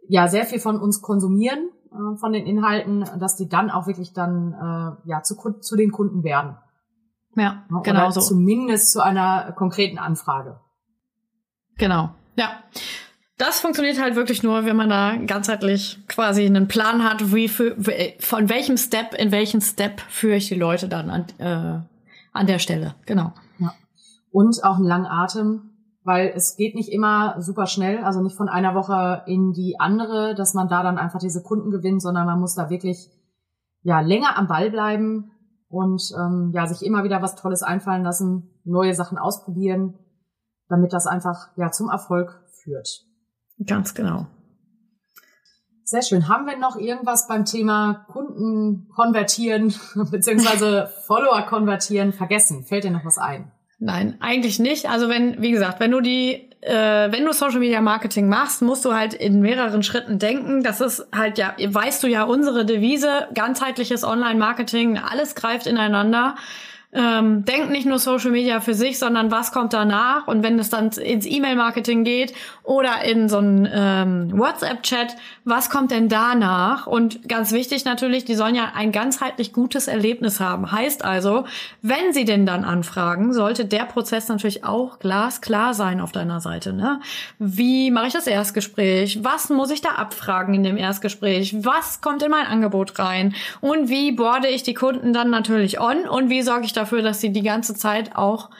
ja 0.09 0.29
sehr 0.29 0.45
viel 0.45 0.59
von 0.59 0.81
uns 0.81 1.03
konsumieren, 1.03 1.69
äh, 1.91 2.17
von 2.19 2.33
den 2.33 2.47
Inhalten, 2.47 3.05
dass 3.19 3.37
die 3.37 3.49
dann 3.49 3.71
auch 3.71 3.87
wirklich 3.87 4.13
dann 4.13 4.53
äh, 4.53 5.09
ja 5.09 5.23
zu, 5.23 5.37
zu 5.61 5.77
den 5.77 5.91
Kunden 5.91 6.23
werden. 6.23 6.57
Ja, 7.35 7.65
ne? 7.69 7.81
genau 7.85 8.05
Oder 8.05 8.13
so. 8.13 8.21
zumindest 8.21 8.93
zu 8.93 9.03
einer 9.03 9.53
konkreten 9.53 9.99
Anfrage. 9.99 10.61
Genau, 11.77 12.11
ja. 12.37 12.49
Das 13.39 13.61
funktioniert 13.61 14.01
halt 14.01 14.17
wirklich 14.17 14.43
nur, 14.43 14.65
wenn 14.65 14.77
man 14.77 14.89
da 14.89 15.17
ganzheitlich 15.17 15.99
quasi 16.09 16.47
einen 16.47 16.69
Plan 16.69 17.05
hat, 17.05 17.35
wie 17.35 17.49
für, 17.49 17.77
von 18.19 18.49
welchem 18.49 18.79
Step 18.79 19.15
in 19.15 19.31
welchen 19.31 19.61
Step 19.61 20.01
führe 20.09 20.37
ich 20.37 20.49
die 20.49 20.55
Leute 20.55 20.89
dann 20.89 21.11
an, 21.11 21.27
äh, 21.39 21.81
an 22.33 22.47
der 22.47 22.59
Stelle. 22.59 22.95
Genau. 23.05 23.33
Und 24.31 24.63
auch 24.65 24.77
einen 24.77 24.87
langen 24.87 25.07
Atem, 25.07 25.71
weil 26.05 26.33
es 26.35 26.57
geht 26.57 26.75
nicht 26.75 26.91
immer 26.91 27.41
super 27.41 27.67
schnell, 27.67 28.05
also 28.05 28.23
nicht 28.23 28.37
von 28.37 28.49
einer 28.49 28.75
Woche 28.75 29.23
in 29.27 29.53
die 29.53 29.77
andere, 29.81 30.35
dass 30.35 30.55
man 30.55 30.69
da 30.69 30.83
dann 30.83 30.99
einfach 30.99 31.19
diese 31.19 31.43
Kunden 31.43 31.71
gewinnt, 31.71 32.03
sondern 32.03 32.27
man 32.27 32.39
muss 32.39 32.55
da 32.55 32.69
wirklich 32.71 33.11
ja 33.83 34.01
länger 34.01 34.37
am 34.37 34.47
Ball 34.47 34.71
bleiben 34.71 35.31
und 35.69 36.03
ähm, 36.19 36.53
ja 36.55 36.67
sich 36.67 36.87
immer 36.87 37.03
wieder 37.03 37.23
was 37.23 37.35
Tolles 37.35 37.63
einfallen 37.63 38.03
lassen, 38.03 38.51
neue 38.65 38.95
Sachen 38.95 39.19
ausprobieren, 39.19 39.95
damit 40.69 40.93
das 40.93 41.07
einfach 41.07 41.49
ja 41.57 41.71
zum 41.71 41.89
Erfolg 41.89 42.43
führt. 42.63 43.06
Ganz 43.65 43.95
genau. 43.95 44.27
Sehr 45.85 46.03
schön. 46.03 46.27
Haben 46.29 46.47
wir 46.47 46.57
noch 46.57 46.77
irgendwas 46.77 47.29
beim 47.29 47.45
Thema 47.45 48.07
Kunden 48.11 48.89
konvertieren 48.95 49.73
beziehungsweise 50.11 50.91
Follower 51.07 51.43
konvertieren 51.43 52.13
vergessen? 52.13 52.65
Fällt 52.65 52.85
dir 52.85 52.91
noch 52.91 53.05
was 53.05 53.19
ein? 53.19 53.53
Nein, 53.79 54.17
eigentlich 54.21 54.59
nicht. 54.59 54.89
Also 54.89 55.09
wenn, 55.09 55.41
wie 55.41 55.53
gesagt, 55.53 55.79
wenn 55.79 55.93
du 55.93 56.01
die, 56.01 56.51
äh, 56.61 57.13
wenn 57.13 57.25
du 57.25 57.33
Social 57.33 57.61
Media 57.61 57.81
Marketing 57.81 58.29
machst, 58.29 58.63
musst 58.63 58.85
du 58.85 58.95
halt 58.95 59.15
in 59.15 59.41
mehreren 59.41 59.85
Schritten 59.85 60.19
denken. 60.19 60.65
Das 60.65 60.81
ist 60.81 61.07
halt 61.15 61.39
ja, 61.39 61.55
weißt 61.57 62.03
du 62.03 62.09
ja, 62.09 62.25
unsere 62.25 62.65
Devise, 62.65 63.29
ganzheitliches 63.35 64.03
Online-Marketing, 64.03 64.99
alles 64.99 65.37
greift 65.37 65.69
ineinander. 65.69 66.35
Ähm, 66.97 67.45
denkt 67.45 67.71
nicht 67.71 67.87
nur 67.87 67.99
Social 67.99 68.31
Media 68.31 68.61
für 68.61 68.73
sich, 68.73 68.99
sondern 68.99 69.31
was 69.31 69.53
kommt 69.53 69.75
danach 69.75 70.27
und 70.27 70.43
wenn 70.43 70.59
es 70.59 70.71
dann 70.71 70.89
ins 70.89 71.27
E-Mail-Marketing 71.27 72.05
geht 72.05 72.33
oder 72.63 73.05
in 73.05 73.29
so 73.29 73.37
einen 73.37 73.69
ähm, 73.71 74.39
WhatsApp-Chat, 74.39 75.15
was 75.45 75.69
kommt 75.69 75.91
denn 75.91 76.09
danach? 76.09 76.87
Und 76.87 77.29
ganz 77.29 77.53
wichtig 77.53 77.85
natürlich, 77.85 78.25
die 78.25 78.35
sollen 78.35 78.55
ja 78.55 78.73
ein 78.75 78.93
ganzheitlich 78.93 79.53
gutes 79.53 79.89
Erlebnis 79.89 80.41
haben. 80.41 80.73
Heißt 80.73 81.05
also, 81.05 81.45
wenn 81.83 82.15
sie 82.15 82.25
denn 82.25 82.47
dann 82.47 82.65
anfragen, 82.65 83.35
sollte 83.35 83.67
der 83.67 83.85
Prozess 83.85 84.29
natürlich 84.29 84.65
auch 84.65 84.99
glasklar 84.99 85.75
sein 85.75 86.01
auf 86.01 86.13
deiner 86.13 86.41
Seite. 86.41 86.73
Ne? 86.73 87.01
Wie 87.39 87.91
mache 87.91 88.07
ich 88.07 88.15
das 88.15 88.27
Erstgespräch? 88.27 89.23
Was 89.23 89.51
muss 89.51 89.71
ich 89.71 89.83
da 89.83 89.91
abfragen 89.91 90.55
in 90.55 90.63
dem 90.63 90.79
Erstgespräch? 90.79 91.57
Was 91.63 92.01
kommt 92.01 92.23
in 92.23 92.31
mein 92.31 92.47
Angebot 92.47 92.99
rein? 92.99 93.35
Und 93.61 93.91
wie 93.91 94.13
boarde 94.13 94.49
ich 94.49 94.63
die 94.63 94.75
Kunden 94.75 95.13
dann 95.13 95.29
natürlich 95.29 95.79
on? 95.79 96.09
Und 96.09 96.31
wie 96.31 96.41
sorge 96.41 96.65
ich 96.65 96.73
dafür, 96.73 96.86
dass 96.93 97.21
sie 97.21 97.33
die 97.33 97.43
ganze 97.43 97.75
Zeit 97.75 98.17
auch 98.17 98.51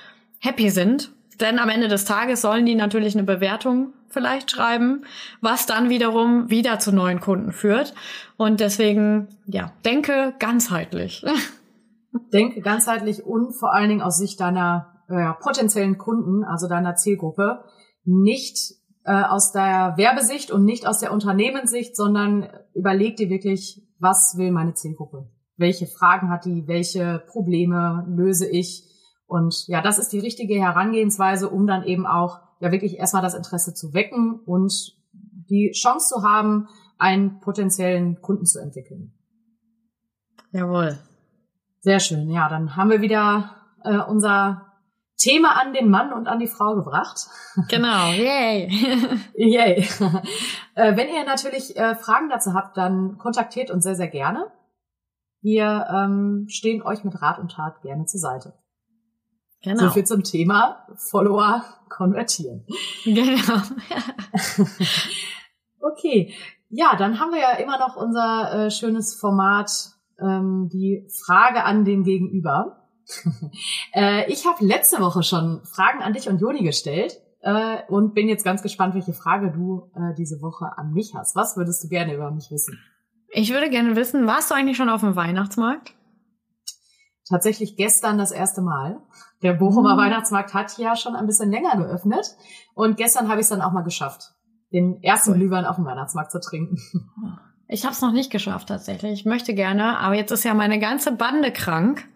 happy 0.41 0.71
sind? 0.71 1.13
Denn 1.41 1.59
am 1.59 1.69
Ende 1.69 1.89
des 1.89 2.05
Tages 2.05 2.41
sollen 2.41 2.67
die 2.67 2.75
natürlich 2.75 3.15
eine 3.15 3.25
Bewertung 3.25 3.93
vielleicht 4.09 4.51
schreiben, 4.51 5.05
was 5.41 5.67
dann 5.67 5.91
wiederum 5.91 6.49
wieder 6.49 6.79
zu 6.79 6.93
neuen 6.93 7.21
Kunden 7.21 7.53
führt. 7.53 7.95
Und 8.37 8.61
deswegen, 8.61 9.29
ja, 9.47 9.73
denke 9.85 10.35
ganzheitlich. 10.39 11.25
Denke 12.33 12.63
ganzheitlich 12.63 13.27
und 13.27 13.53
vor 13.53 13.75
allen 13.75 13.91
Dingen 13.91 14.01
aus 14.01 14.17
Sicht 14.17 14.41
deiner 14.41 15.03
äh, 15.09 15.35
potenziellen 15.39 15.99
Kunden, 15.99 16.45
also 16.45 16.67
deiner 16.67 16.95
Zielgruppe, 16.95 17.65
nicht 18.05 18.57
äh, 19.05 19.23
aus 19.23 19.53
der 19.53 19.95
Werbesicht 19.99 20.51
und 20.51 20.65
nicht 20.65 20.87
aus 20.87 21.01
der 21.01 21.13
Unternehmenssicht, 21.13 21.95
sondern 21.95 22.49
überleg 22.73 23.17
dir 23.17 23.29
wirklich, 23.29 23.83
was 23.99 24.37
will 24.39 24.51
meine 24.51 24.73
Zielgruppe? 24.73 25.29
Welche 25.57 25.87
Fragen 25.87 26.31
hat 26.31 26.45
die? 26.45 26.67
Welche 26.67 27.23
Probleme 27.27 28.05
löse 28.09 28.49
ich? 28.49 28.85
Und 29.27 29.67
ja, 29.67 29.81
das 29.81 29.99
ist 29.99 30.13
die 30.13 30.21
richtige 30.21 30.55
Herangehensweise, 30.55 31.49
um 31.49 31.67
dann 31.67 31.85
eben 31.85 32.07
auch 32.07 32.41
ja 32.61 32.73
wirklich 32.73 32.99
erstmal 32.99 33.23
das 33.23 33.35
Interesse 33.35 33.75
zu 33.75 33.93
wecken 33.93 34.41
und 34.45 34.97
die 35.13 35.73
Chance 35.73 36.15
zu 36.15 36.23
haben, 36.23 36.69
einen 36.99 37.41
potenziellen 37.41 38.21
Kunden 38.23 38.47
zu 38.47 38.61
entwickeln. 38.61 39.13
Jawohl. 40.53 40.99
Sehr 41.81 42.01
schön. 42.01 42.31
Ja, 42.31 42.49
dann 42.49 42.77
haben 42.77 42.91
wir 42.91 43.01
wieder 43.01 43.55
äh, 43.85 43.99
unser 43.99 44.67
Thema 45.17 45.61
an 45.61 45.73
den 45.73 45.89
Mann 45.89 46.13
und 46.13 46.29
an 46.29 46.39
die 46.39 46.47
Frau 46.47 46.75
gebracht. 46.75 47.27
Genau, 47.69 48.11
yay. 48.13 48.69
yay. 49.35 49.89
äh, 50.75 50.97
wenn 50.97 51.09
ihr 51.09 51.25
natürlich 51.25 51.77
äh, 51.77 51.95
Fragen 51.95 52.29
dazu 52.29 52.55
habt, 52.55 52.77
dann 52.77 53.19
kontaktiert 53.19 53.71
uns 53.71 53.85
sehr, 53.85 53.95
sehr 53.95 54.09
gerne. 54.09 54.51
Wir 55.47 55.87
ähm, 55.95 56.47
stehen 56.49 56.83
euch 56.83 57.05
mit 57.05 57.23
Rat 57.23 57.39
und 57.39 57.53
Tat 57.53 57.81
gerne 57.81 58.05
zur 58.07 58.19
Seite. 58.19 58.55
Genau. 59.63 59.85
So 59.85 59.91
viel 59.91 60.03
zum 60.03 60.25
Thema 60.25 60.85
Follower 60.97 61.63
konvertieren. 61.89 62.67
Genau. 63.05 63.63
okay. 65.81 66.35
Ja, 66.69 66.97
dann 66.97 67.21
haben 67.21 67.31
wir 67.31 67.39
ja 67.39 67.53
immer 67.59 67.79
noch 67.79 67.95
unser 67.95 68.67
äh, 68.67 68.71
schönes 68.73 69.15
Format, 69.15 69.71
ähm, 70.21 70.69
die 70.73 71.07
Frage 71.25 71.63
an 71.63 71.85
den 71.85 72.03
Gegenüber. 72.03 72.89
äh, 73.95 74.29
ich 74.29 74.47
habe 74.47 74.65
letzte 74.65 74.99
Woche 74.99 75.23
schon 75.23 75.65
Fragen 75.65 76.03
an 76.03 76.13
dich 76.13 76.29
und 76.29 76.41
Joni 76.41 76.65
gestellt 76.65 77.21
äh, 77.43 77.85
und 77.87 78.15
bin 78.15 78.29
jetzt 78.29 78.43
ganz 78.43 78.63
gespannt, 78.63 78.95
welche 78.95 79.13
Frage 79.13 79.53
du 79.53 79.93
äh, 79.95 80.13
diese 80.19 80.43
Woche 80.43 80.77
an 80.77 80.91
mich 80.91 81.15
hast. 81.15 81.37
Was 81.37 81.57
würdest 81.57 81.85
du 81.85 81.89
gerne 81.89 82.17
über 82.17 82.33
mich 82.33 82.51
wissen? 82.51 82.81
Ich 83.39 83.53
würde 83.53 83.69
gerne 83.69 83.97
wissen, 83.97 84.27
warst 84.27 84.51
du 84.51 84.55
eigentlich 84.55 84.79
schon 84.79 84.89
auf 84.89 85.03
dem 85.03 85.15
Weihnachtsmarkt? 85.15 85.93
Tatsächlich 87.29 87.77
gestern 87.77 88.17
das 88.17 88.31
erste 88.31 88.63
Mal. 88.63 89.03
Der 89.43 89.53
Bochumer 89.53 89.93
mhm. 89.93 89.99
Weihnachtsmarkt 89.99 90.55
hat 90.55 90.79
ja 90.79 90.97
schon 90.97 91.15
ein 91.15 91.27
bisschen 91.27 91.51
länger 91.51 91.77
geöffnet 91.77 92.35
und 92.75 92.97
gestern 92.97 93.29
habe 93.29 93.41
ich 93.41 93.45
es 93.45 93.51
dann 93.51 93.61
auch 93.61 93.73
mal 93.73 93.83
geschafft, 93.83 94.33
den 94.73 95.03
ersten 95.03 95.33
cool. 95.33 95.37
Glühwein 95.37 95.67
auf 95.67 95.77
dem 95.77 95.85
Weihnachtsmarkt 95.85 96.33
zu 96.33 96.41
trinken. 96.41 96.79
Ich 97.69 97.83
habe 97.83 97.95
es 97.95 98.01
noch 98.01 98.13
nicht 98.13 98.31
geschafft 98.31 98.69
tatsächlich. 98.69 99.13
Ich 99.13 99.25
möchte 99.25 99.53
gerne, 99.53 99.99
aber 99.99 100.15
jetzt 100.15 100.31
ist 100.31 100.45
ja 100.45 100.55
meine 100.55 100.79
ganze 100.79 101.11
Bande 101.11 101.51
krank. 101.51 102.07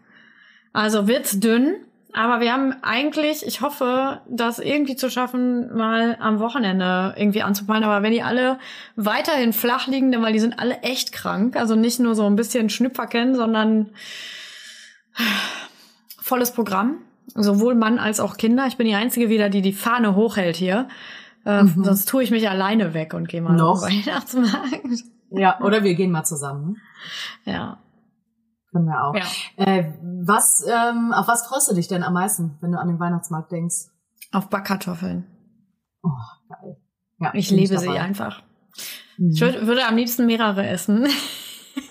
Also 0.73 1.09
wird's 1.09 1.41
dünn. 1.41 1.75
Aber 2.13 2.41
wir 2.41 2.53
haben 2.53 2.75
eigentlich, 2.83 3.47
ich 3.47 3.61
hoffe, 3.61 4.21
das 4.29 4.59
irgendwie 4.59 4.97
zu 4.97 5.11
schaffen, 5.11 5.75
mal 5.77 6.17
am 6.21 6.41
Wochenende 6.41 7.15
irgendwie 7.17 7.43
anzupeilen. 7.43 7.85
Aber 7.85 8.03
wenn 8.03 8.13
die 8.13 8.23
alle 8.23 8.59
weiterhin 8.97 9.53
flach 9.53 9.87
liegen, 9.87 10.11
denn 10.11 10.23
weil 10.23 10.33
die 10.33 10.41
sind 10.41 10.59
alle 10.59 10.81
echt 10.83 11.13
krank, 11.13 11.57
also 11.57 11.77
nicht 11.77 12.01
nur 12.01 12.15
so 12.15 12.27
ein 12.27 12.37
bisschen 12.37 12.69
Schnüpfer 12.69 13.07
kennen, 13.07 13.35
sondern 13.35 13.91
volles 16.21 16.53
Programm, 16.53 16.99
sowohl 17.35 17.75
Mann 17.75 17.99
als 17.99 18.21
auch 18.21 18.37
Kinder. 18.37 18.67
Ich 18.67 18.77
bin 18.77 18.87
die 18.87 18.95
einzige 18.95 19.29
wieder, 19.29 19.49
die 19.49 19.63
die 19.63 19.73
Fahne 19.73 20.17
hochhält 20.17 20.57
hier. 20.57 20.89
Äh, 21.47 21.63
mhm. 21.63 21.85
Sonst 21.85 22.09
tue 22.09 22.23
ich 22.23 22.31
mich 22.31 22.49
alleine 22.49 22.93
weg 22.93 23.15
und 23.15 23.29
gehe 23.29 23.41
mal 23.41 23.55
Noch? 23.57 23.83
auf 23.83 23.83
Weihnachtsmarkt. 23.83 25.05
Ja, 25.31 25.61
oder 25.61 25.85
wir 25.85 25.95
gehen 25.95 26.11
mal 26.11 26.25
zusammen. 26.25 26.79
Ja. 27.45 27.79
Können 28.73 28.87
wir 28.87 29.05
auch. 29.05 29.15
Ja. 29.15 29.25
Äh, 29.57 29.93
was, 30.03 30.65
ähm, 30.67 31.13
auf 31.13 31.27
was 31.27 31.47
freust 31.47 31.71
du 31.71 31.75
dich 31.75 31.89
denn 31.89 32.03
am 32.03 32.13
meisten, 32.13 32.57
wenn 32.61 32.73
du 32.73 32.79
an 32.79 32.89
den 32.89 33.01
Weihnachtsmarkt 33.01 33.51
denkst? 33.51 33.89
Auf 34.33 34.49
Backkartoffeln. 34.49 35.27
Oh, 36.03 36.09
geil. 36.49 36.77
Ja, 37.19 37.33
ich 37.35 37.51
liebe 37.51 37.79
sie 37.79 37.99
einfach. 37.99 38.43
Mhm. 39.19 39.31
Ich 39.31 39.41
würd, 39.41 39.67
würde 39.67 39.87
am 39.87 39.97
liebsten 39.97 40.27
mehrere 40.27 40.67
essen. 40.67 41.09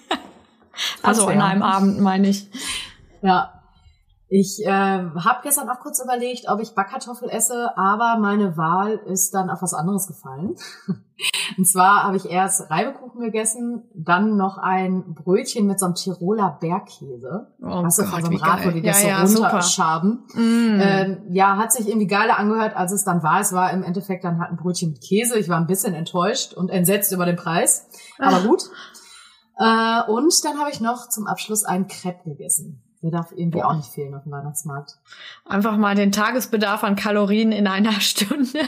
also 1.03 1.27
an 1.27 1.41
einem 1.41 1.63
Abend, 1.63 1.99
meine 1.99 2.29
ich. 2.29 2.47
Ja, 3.21 3.58
ich 4.31 4.63
äh, 4.63 4.69
habe 4.69 5.39
gestern 5.41 5.67
auch 5.69 5.79
kurz 5.79 5.99
überlegt, 6.03 6.47
ob 6.49 6.61
ich 6.61 6.75
Backkartoffel 6.75 7.29
esse, 7.29 7.75
aber 7.75 8.19
meine 8.19 8.57
Wahl 8.57 8.99
ist 9.07 9.33
dann 9.33 9.49
auf 9.49 9.63
was 9.63 9.73
anderes 9.73 10.05
gefallen. 10.05 10.55
Und 11.57 11.67
zwar 11.67 12.03
habe 12.03 12.15
ich 12.15 12.29
erst 12.29 12.69
Reibekuchen 12.69 13.21
gegessen, 13.21 13.89
dann 13.95 14.37
noch 14.37 14.59
ein 14.59 15.15
Brötchen 15.15 15.65
mit 15.65 15.79
so 15.79 15.87
einem 15.87 15.95
Tiroler 15.95 16.59
Bergkäse. 16.61 17.47
Oh 17.59 17.83
Hast 17.83 17.97
du 17.97 18.03
von 18.03 18.21
so 18.21 18.27
einem 18.27 18.37
Rad, 18.37 18.65
wo 18.65 18.69
die 18.69 18.83
das 18.83 19.03
ja, 19.03 19.25
so 19.25 19.41
ja, 19.41 19.49
runterschaben. 19.49 20.23
Mm. 20.35 20.79
Ähm, 20.79 21.17
ja, 21.31 21.57
hat 21.57 21.73
sich 21.73 21.87
irgendwie 21.87 22.07
geiler 22.07 22.37
angehört, 22.37 22.75
als 22.77 22.91
es 22.91 23.03
dann 23.03 23.23
war. 23.23 23.41
Es 23.41 23.51
war 23.51 23.71
im 23.71 23.81
Endeffekt 23.81 24.23
dann 24.23 24.39
halt 24.39 24.51
ein 24.51 24.57
Brötchen 24.57 24.91
mit 24.91 25.01
Käse. 25.01 25.39
Ich 25.39 25.49
war 25.49 25.57
ein 25.57 25.67
bisschen 25.67 25.95
enttäuscht 25.95 26.53
und 26.53 26.69
entsetzt 26.69 27.11
über 27.11 27.25
den 27.25 27.35
Preis. 27.35 27.87
Aber 28.19 28.37
ah. 28.37 28.45
gut. 28.45 28.61
Äh, 29.57 30.11
und 30.11 30.45
dann 30.45 30.59
habe 30.59 30.69
ich 30.69 30.79
noch 30.79 31.09
zum 31.09 31.25
Abschluss 31.25 31.65
ein 31.65 31.87
Crepe 31.87 32.29
gegessen. 32.29 32.83
Der 33.01 33.11
darf 33.11 33.31
irgendwie 33.31 33.59
Boah. 33.59 33.67
auch 33.67 33.75
nicht 33.75 33.89
fehlen 33.89 34.13
auf 34.13 34.23
dem 34.23 34.31
Weihnachtsmarkt. 34.31 34.97
Einfach 35.45 35.77
mal 35.77 35.95
den 35.95 36.11
Tagesbedarf 36.11 36.83
an 36.83 36.95
Kalorien 36.95 37.51
in 37.51 37.67
einer 37.67 37.91
Stunde. 38.01 38.59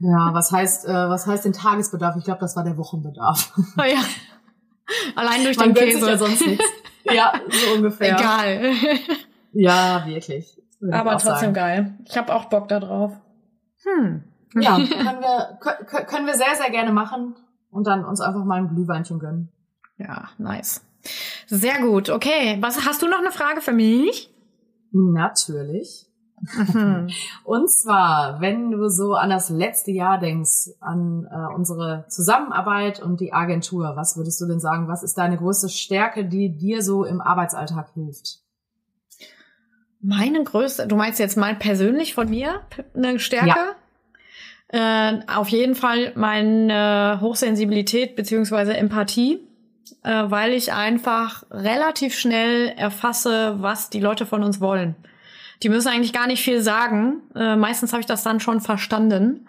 Ja, 0.00 0.30
was 0.32 0.50
heißt, 0.50 0.86
äh, 0.86 1.08
was 1.08 1.26
heißt 1.26 1.44
den 1.44 1.52
Tagesbedarf? 1.52 2.16
Ich 2.16 2.24
glaube, 2.24 2.40
das 2.40 2.56
war 2.56 2.64
der 2.64 2.76
Wochenbedarf. 2.76 3.52
Oh 3.78 3.82
ja. 3.82 4.00
Allein 5.14 5.44
durch 5.44 5.56
Man 5.56 5.72
den 5.72 5.84
Käse. 5.84 6.08
Ja 6.08 6.18
sonst 6.18 6.44
nichts. 6.46 6.64
Ja, 7.04 7.32
so 7.48 7.74
ungefähr. 7.76 8.18
Egal. 8.18 8.72
Ja, 9.52 10.04
wirklich. 10.06 10.60
Aber 10.90 11.12
trotzdem 11.12 11.32
sagen. 11.32 11.54
geil. 11.54 11.94
Ich 12.06 12.16
habe 12.16 12.34
auch 12.34 12.46
Bock 12.46 12.68
da 12.68 12.80
drauf. 12.80 13.12
Hm. 13.84 14.24
Ja, 14.54 14.74
können 14.76 15.20
wir, 15.20 15.58
können 16.04 16.26
wir 16.26 16.34
sehr, 16.34 16.54
sehr 16.56 16.70
gerne 16.70 16.92
machen 16.92 17.36
und 17.70 17.86
dann 17.86 18.04
uns 18.04 18.20
einfach 18.20 18.44
mal 18.44 18.58
ein 18.58 18.68
Glühweinchen 18.68 19.18
gönnen. 19.18 19.50
Ja, 19.98 20.30
nice. 20.38 20.82
Sehr 21.46 21.80
gut. 21.80 22.10
Okay. 22.10 22.58
Was 22.60 22.86
hast 22.86 23.02
du 23.02 23.08
noch 23.08 23.18
eine 23.18 23.32
Frage 23.32 23.60
für 23.60 23.72
mich? 23.72 24.32
Natürlich. 24.92 26.06
Mhm. 26.42 27.08
Und 27.44 27.70
zwar, 27.70 28.40
wenn 28.40 28.70
du 28.70 28.88
so 28.88 29.14
an 29.14 29.30
das 29.30 29.50
letzte 29.50 29.90
Jahr 29.90 30.18
denkst, 30.18 30.70
an 30.80 31.28
äh, 31.30 31.54
unsere 31.54 32.06
Zusammenarbeit 32.08 33.00
und 33.00 33.20
die 33.20 33.32
Agentur, 33.32 33.92
was 33.96 34.16
würdest 34.16 34.40
du 34.40 34.46
denn 34.46 34.60
sagen? 34.60 34.88
Was 34.88 35.02
ist 35.02 35.18
deine 35.18 35.36
größte 35.36 35.68
Stärke, 35.68 36.24
die 36.24 36.56
dir 36.56 36.82
so 36.82 37.04
im 37.04 37.20
Arbeitsalltag 37.20 37.90
hilft? 37.94 38.40
Meine 40.02 40.42
größte, 40.42 40.86
du 40.86 40.96
meinst 40.96 41.18
jetzt 41.18 41.36
mal 41.36 41.54
persönlich 41.54 42.14
von 42.14 42.30
mir 42.30 42.62
eine 42.94 43.18
Stärke? 43.18 43.74
Ja. 44.72 45.12
Äh, 45.12 45.20
auf 45.26 45.48
jeden 45.48 45.74
Fall 45.74 46.12
meine 46.14 47.18
Hochsensibilität 47.20 48.16
beziehungsweise 48.16 48.74
Empathie 48.76 49.49
äh, 50.02 50.30
weil 50.30 50.52
ich 50.52 50.72
einfach 50.72 51.44
relativ 51.50 52.14
schnell 52.14 52.68
erfasse, 52.68 53.56
was 53.58 53.90
die 53.90 54.00
Leute 54.00 54.26
von 54.26 54.42
uns 54.42 54.60
wollen. 54.60 54.96
Die 55.62 55.68
müssen 55.68 55.88
eigentlich 55.88 56.12
gar 56.12 56.26
nicht 56.26 56.42
viel 56.42 56.62
sagen. 56.62 57.22
Äh, 57.34 57.56
meistens 57.56 57.92
habe 57.92 58.00
ich 58.00 58.06
das 58.06 58.22
dann 58.22 58.40
schon 58.40 58.60
verstanden. 58.60 59.46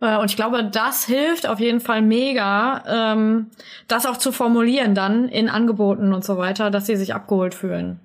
Äh, 0.00 0.18
und 0.18 0.30
ich 0.30 0.36
glaube, 0.36 0.64
das 0.64 1.04
hilft 1.04 1.46
auf 1.46 1.60
jeden 1.60 1.80
Fall 1.80 2.02
mega, 2.02 2.82
ähm, 2.86 3.50
das 3.88 4.06
auch 4.06 4.16
zu 4.16 4.32
formulieren 4.32 4.94
dann 4.94 5.28
in 5.28 5.48
Angeboten 5.48 6.12
und 6.12 6.24
so 6.24 6.36
weiter, 6.36 6.70
dass 6.70 6.86
sie 6.86 6.96
sich 6.96 7.14
abgeholt 7.14 7.54
fühlen. 7.54 8.00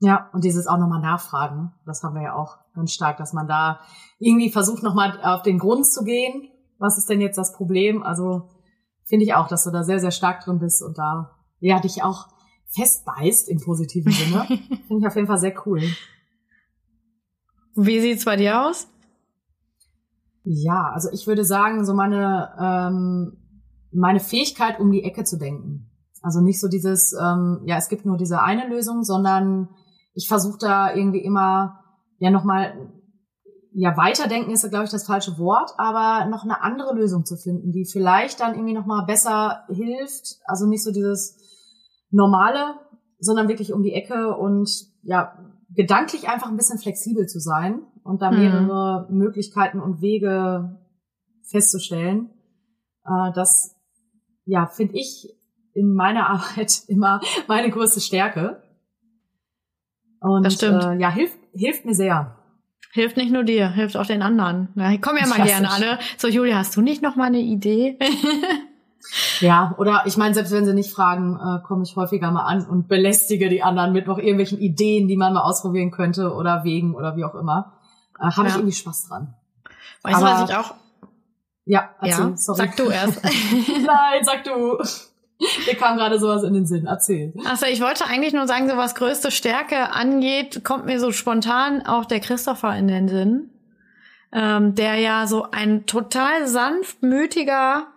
Ja, 0.00 0.30
und 0.32 0.44
dieses 0.44 0.66
auch 0.66 0.78
nochmal 0.78 1.02
nachfragen, 1.02 1.72
das 1.84 2.02
haben 2.02 2.14
wir 2.14 2.22
ja 2.22 2.34
auch 2.34 2.56
ganz 2.74 2.92
stark, 2.92 3.18
dass 3.18 3.34
man 3.34 3.48
da 3.48 3.80
irgendwie 4.18 4.50
versucht 4.50 4.82
nochmal 4.82 5.18
auf 5.22 5.42
den 5.42 5.58
Grund 5.58 5.86
zu 5.86 6.04
gehen. 6.04 6.48
Was 6.78 6.96
ist 6.96 7.10
denn 7.10 7.20
jetzt 7.20 7.36
das 7.36 7.52
Problem? 7.52 8.02
Also 8.02 8.48
finde 9.10 9.26
ich 9.26 9.34
auch, 9.34 9.48
dass 9.48 9.64
du 9.64 9.70
da 9.70 9.82
sehr, 9.82 10.00
sehr 10.00 10.12
stark 10.12 10.44
drin 10.44 10.58
bist 10.58 10.82
und 10.82 10.96
da 10.96 11.36
ja 11.58 11.78
dich 11.80 12.02
auch 12.02 12.28
festbeißt 12.74 13.50
im 13.50 13.60
positiven 13.60 14.12
Sinne. 14.12 14.46
Finde 14.86 15.00
ich 15.00 15.06
auf 15.06 15.16
jeden 15.16 15.26
Fall 15.26 15.38
sehr 15.38 15.54
cool. 15.66 15.82
Wie 17.74 18.00
sieht's 18.00 18.24
bei 18.24 18.36
dir 18.36 18.66
aus? 18.66 18.88
Ja, 20.44 20.90
also 20.94 21.10
ich 21.12 21.26
würde 21.26 21.44
sagen, 21.44 21.84
so 21.84 21.94
meine, 21.94 22.50
ähm, 22.58 23.36
meine 23.92 24.20
Fähigkeit, 24.20 24.80
um 24.80 24.90
die 24.90 25.02
Ecke 25.04 25.24
zu 25.24 25.38
denken. 25.38 25.90
Also 26.22 26.40
nicht 26.40 26.60
so 26.60 26.68
dieses, 26.68 27.12
ähm, 27.12 27.62
ja, 27.64 27.76
es 27.76 27.88
gibt 27.88 28.06
nur 28.06 28.16
diese 28.16 28.42
eine 28.42 28.68
Lösung, 28.68 29.02
sondern 29.02 29.68
ich 30.14 30.28
versuche 30.28 30.58
da 30.58 30.94
irgendwie 30.94 31.22
immer, 31.22 31.80
ja, 32.18 32.30
nochmal, 32.30 32.92
ja, 33.72 33.96
weiterdenken 33.96 34.50
ist, 34.50 34.68
glaube 34.68 34.84
ich, 34.84 34.90
das 34.90 35.06
falsche 35.06 35.38
Wort, 35.38 35.72
aber 35.78 36.26
noch 36.28 36.44
eine 36.44 36.62
andere 36.62 36.94
Lösung 36.94 37.24
zu 37.24 37.36
finden, 37.36 37.72
die 37.72 37.84
vielleicht 37.84 38.40
dann 38.40 38.54
irgendwie 38.54 38.74
nochmal 38.74 39.06
besser 39.06 39.64
hilft. 39.68 40.38
Also 40.44 40.66
nicht 40.66 40.82
so 40.82 40.92
dieses 40.92 41.36
normale, 42.10 42.74
sondern 43.18 43.48
wirklich 43.48 43.72
um 43.72 43.82
die 43.82 43.92
Ecke 43.92 44.36
und 44.36 44.68
ja, 45.02 45.38
gedanklich 45.70 46.28
einfach 46.28 46.48
ein 46.48 46.56
bisschen 46.56 46.78
flexibel 46.78 47.26
zu 47.26 47.38
sein 47.38 47.82
und 48.02 48.22
da 48.22 48.30
mhm. 48.30 48.38
mehrere 48.38 49.06
mhm. 49.08 49.18
Möglichkeiten 49.18 49.80
und 49.80 50.00
Wege 50.00 50.78
festzustellen. 51.48 52.30
Äh, 53.04 53.32
das, 53.34 53.76
ja, 54.44 54.66
finde 54.66 54.96
ich 54.96 55.28
in 55.74 55.94
meiner 55.94 56.28
Arbeit 56.30 56.82
immer 56.88 57.20
meine 57.46 57.70
größte 57.70 58.00
Stärke. 58.00 58.62
Und 60.20 60.44
das 60.44 60.54
stimmt. 60.54 60.82
Äh, 60.82 60.98
ja, 60.98 61.10
hilft, 61.10 61.38
hilft 61.52 61.84
mir 61.84 61.94
sehr. 61.94 62.36
Hilft 62.92 63.16
nicht 63.16 63.32
nur 63.32 63.44
dir, 63.44 63.70
hilft 63.70 63.96
auch 63.96 64.06
den 64.06 64.22
anderen. 64.22 64.68
Ja, 64.74 64.90
ich 64.90 65.00
komme 65.00 65.20
ja 65.20 65.26
mal 65.26 65.42
gerne 65.42 65.70
alle. 65.70 65.98
So, 66.16 66.26
Julia, 66.26 66.56
hast 66.56 66.76
du 66.76 66.80
nicht 66.80 67.02
noch 67.02 67.16
mal 67.16 67.26
eine 67.26 67.40
Idee? 67.40 67.98
Ja, 69.40 69.74
oder 69.78 70.02
ich 70.04 70.16
meine, 70.16 70.34
selbst 70.34 70.52
wenn 70.52 70.66
sie 70.66 70.74
nicht 70.74 70.92
fragen, 70.92 71.36
äh, 71.36 71.66
komme 71.66 71.82
ich 71.82 71.96
häufiger 71.96 72.30
mal 72.30 72.44
an 72.44 72.66
und 72.66 72.86
belästige 72.86 73.48
die 73.48 73.62
anderen 73.62 73.92
mit 73.92 74.06
noch 74.06 74.18
irgendwelchen 74.18 74.58
Ideen, 74.58 75.08
die 75.08 75.16
man 75.16 75.32
mal 75.32 75.40
ausprobieren 75.40 75.90
könnte 75.90 76.34
oder 76.34 76.64
Wegen 76.64 76.94
oder 76.94 77.16
wie 77.16 77.24
auch 77.24 77.34
immer. 77.34 77.72
Äh, 78.18 78.24
Habe 78.24 78.42
ja. 78.42 78.48
ich 78.48 78.54
irgendwie 78.56 78.74
Spaß 78.74 79.08
dran. 79.08 79.34
Weißt 80.02 80.20
du, 80.20 80.24
was 80.24 80.50
ich 80.50 80.56
auch. 80.56 80.74
Ja, 81.64 81.90
erzähl, 82.00 82.30
ja, 82.30 82.36
sorry. 82.36 82.58
Sag 82.58 82.76
du 82.76 82.90
erst. 82.90 83.22
Nein, 83.24 84.22
sag 84.22 84.44
du. 84.44 84.78
Mir 85.66 85.74
kam 85.74 85.96
gerade 85.96 86.18
sowas 86.18 86.42
in 86.42 86.52
den 86.54 86.66
Sinn. 86.66 86.86
Erzähl. 86.86 87.32
Achso, 87.44 87.66
ich 87.66 87.80
wollte 87.80 88.06
eigentlich 88.06 88.34
nur 88.34 88.46
sagen, 88.46 88.68
so 88.68 88.76
was 88.76 88.94
größte 88.94 89.30
Stärke 89.30 89.92
angeht, 89.92 90.64
kommt 90.64 90.86
mir 90.86 91.00
so 91.00 91.12
spontan 91.12 91.86
auch 91.86 92.04
der 92.04 92.20
Christopher 92.20 92.76
in 92.76 92.88
den 92.88 93.08
Sinn. 93.08 93.50
Ähm, 94.32 94.74
der 94.74 94.96
ja 94.96 95.26
so 95.26 95.50
ein 95.50 95.86
total 95.86 96.46
sanftmütiger, 96.46 97.88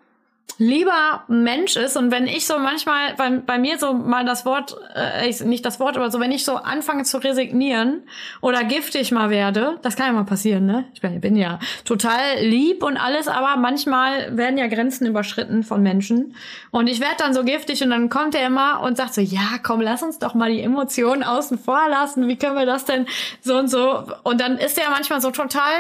lieber 0.58 1.24
Mensch 1.28 1.76
ist. 1.76 1.98
Und 1.98 2.12
wenn 2.12 2.28
ich 2.28 2.46
so 2.46 2.60
manchmal 2.60 3.16
bei, 3.16 3.30
bei 3.30 3.58
mir 3.58 3.78
so 3.78 3.94
mal 3.94 4.24
das 4.26 4.46
Wort 4.46 4.76
äh, 4.96 5.30
nicht 5.44 5.66
das 5.66 5.80
Wort 5.80 5.98
aber 5.98 6.12
so 6.12 6.20
wenn 6.20 6.32
ich 6.32 6.46
so 6.46 6.56
anfange 6.56 7.04
zu 7.04 7.18
resignieren 7.18 8.04
oder 8.42 8.64
giftig 8.64 9.12
mal 9.12 9.30
werde 9.30 9.80
das 9.82 9.96
kann 9.96 10.08
ja 10.08 10.14
mal 10.14 10.26
passieren 10.26 10.66
ne? 10.66 10.86
Ich 10.94 11.02
bin, 11.02 11.20
bin 11.22 11.36
ja 11.36 11.60
total 11.86 12.40
lieb 12.40 12.84
und 12.84 12.98
alles 12.98 13.28
aber 13.28 13.58
manchmal 13.58 14.38
werden 14.38 14.58
ja 14.58 14.68
Grenzen 14.68 15.08
überschritten 15.08 15.64
von 15.64 15.82
Menschen. 15.82 16.36
Und 16.72 16.88
ich 16.88 17.00
werde 17.00 17.16
dann 17.18 17.34
so 17.34 17.44
giftig 17.44 17.84
und 17.84 17.90
dann 17.90 18.10
kommt 18.10 18.36
er 18.36 18.46
immer 18.46 18.82
und 18.82 18.98
sagt 18.98 19.16
so 19.16 19.22
ja 19.22 19.58
komm 19.64 19.82
lass 19.82 20.04
uns 20.04 20.20
doch 20.20 20.36
mal 20.36 20.52
die 20.52 20.62
Emotionen 20.62 21.24
außen 21.24 21.58
vor 21.58 21.90
lassen. 21.90 22.28
Wie 22.28 22.38
können 22.38 22.56
wir 22.56 22.66
das 22.66 22.86
denn 22.86 23.08
so 23.42 23.58
und 23.58 23.70
so? 23.70 24.04
Und 24.24 24.40
dann 24.40 24.58
ist 24.58 24.78
er 24.78 24.90
manchmal 24.92 25.20
so 25.20 25.32
total 25.32 25.74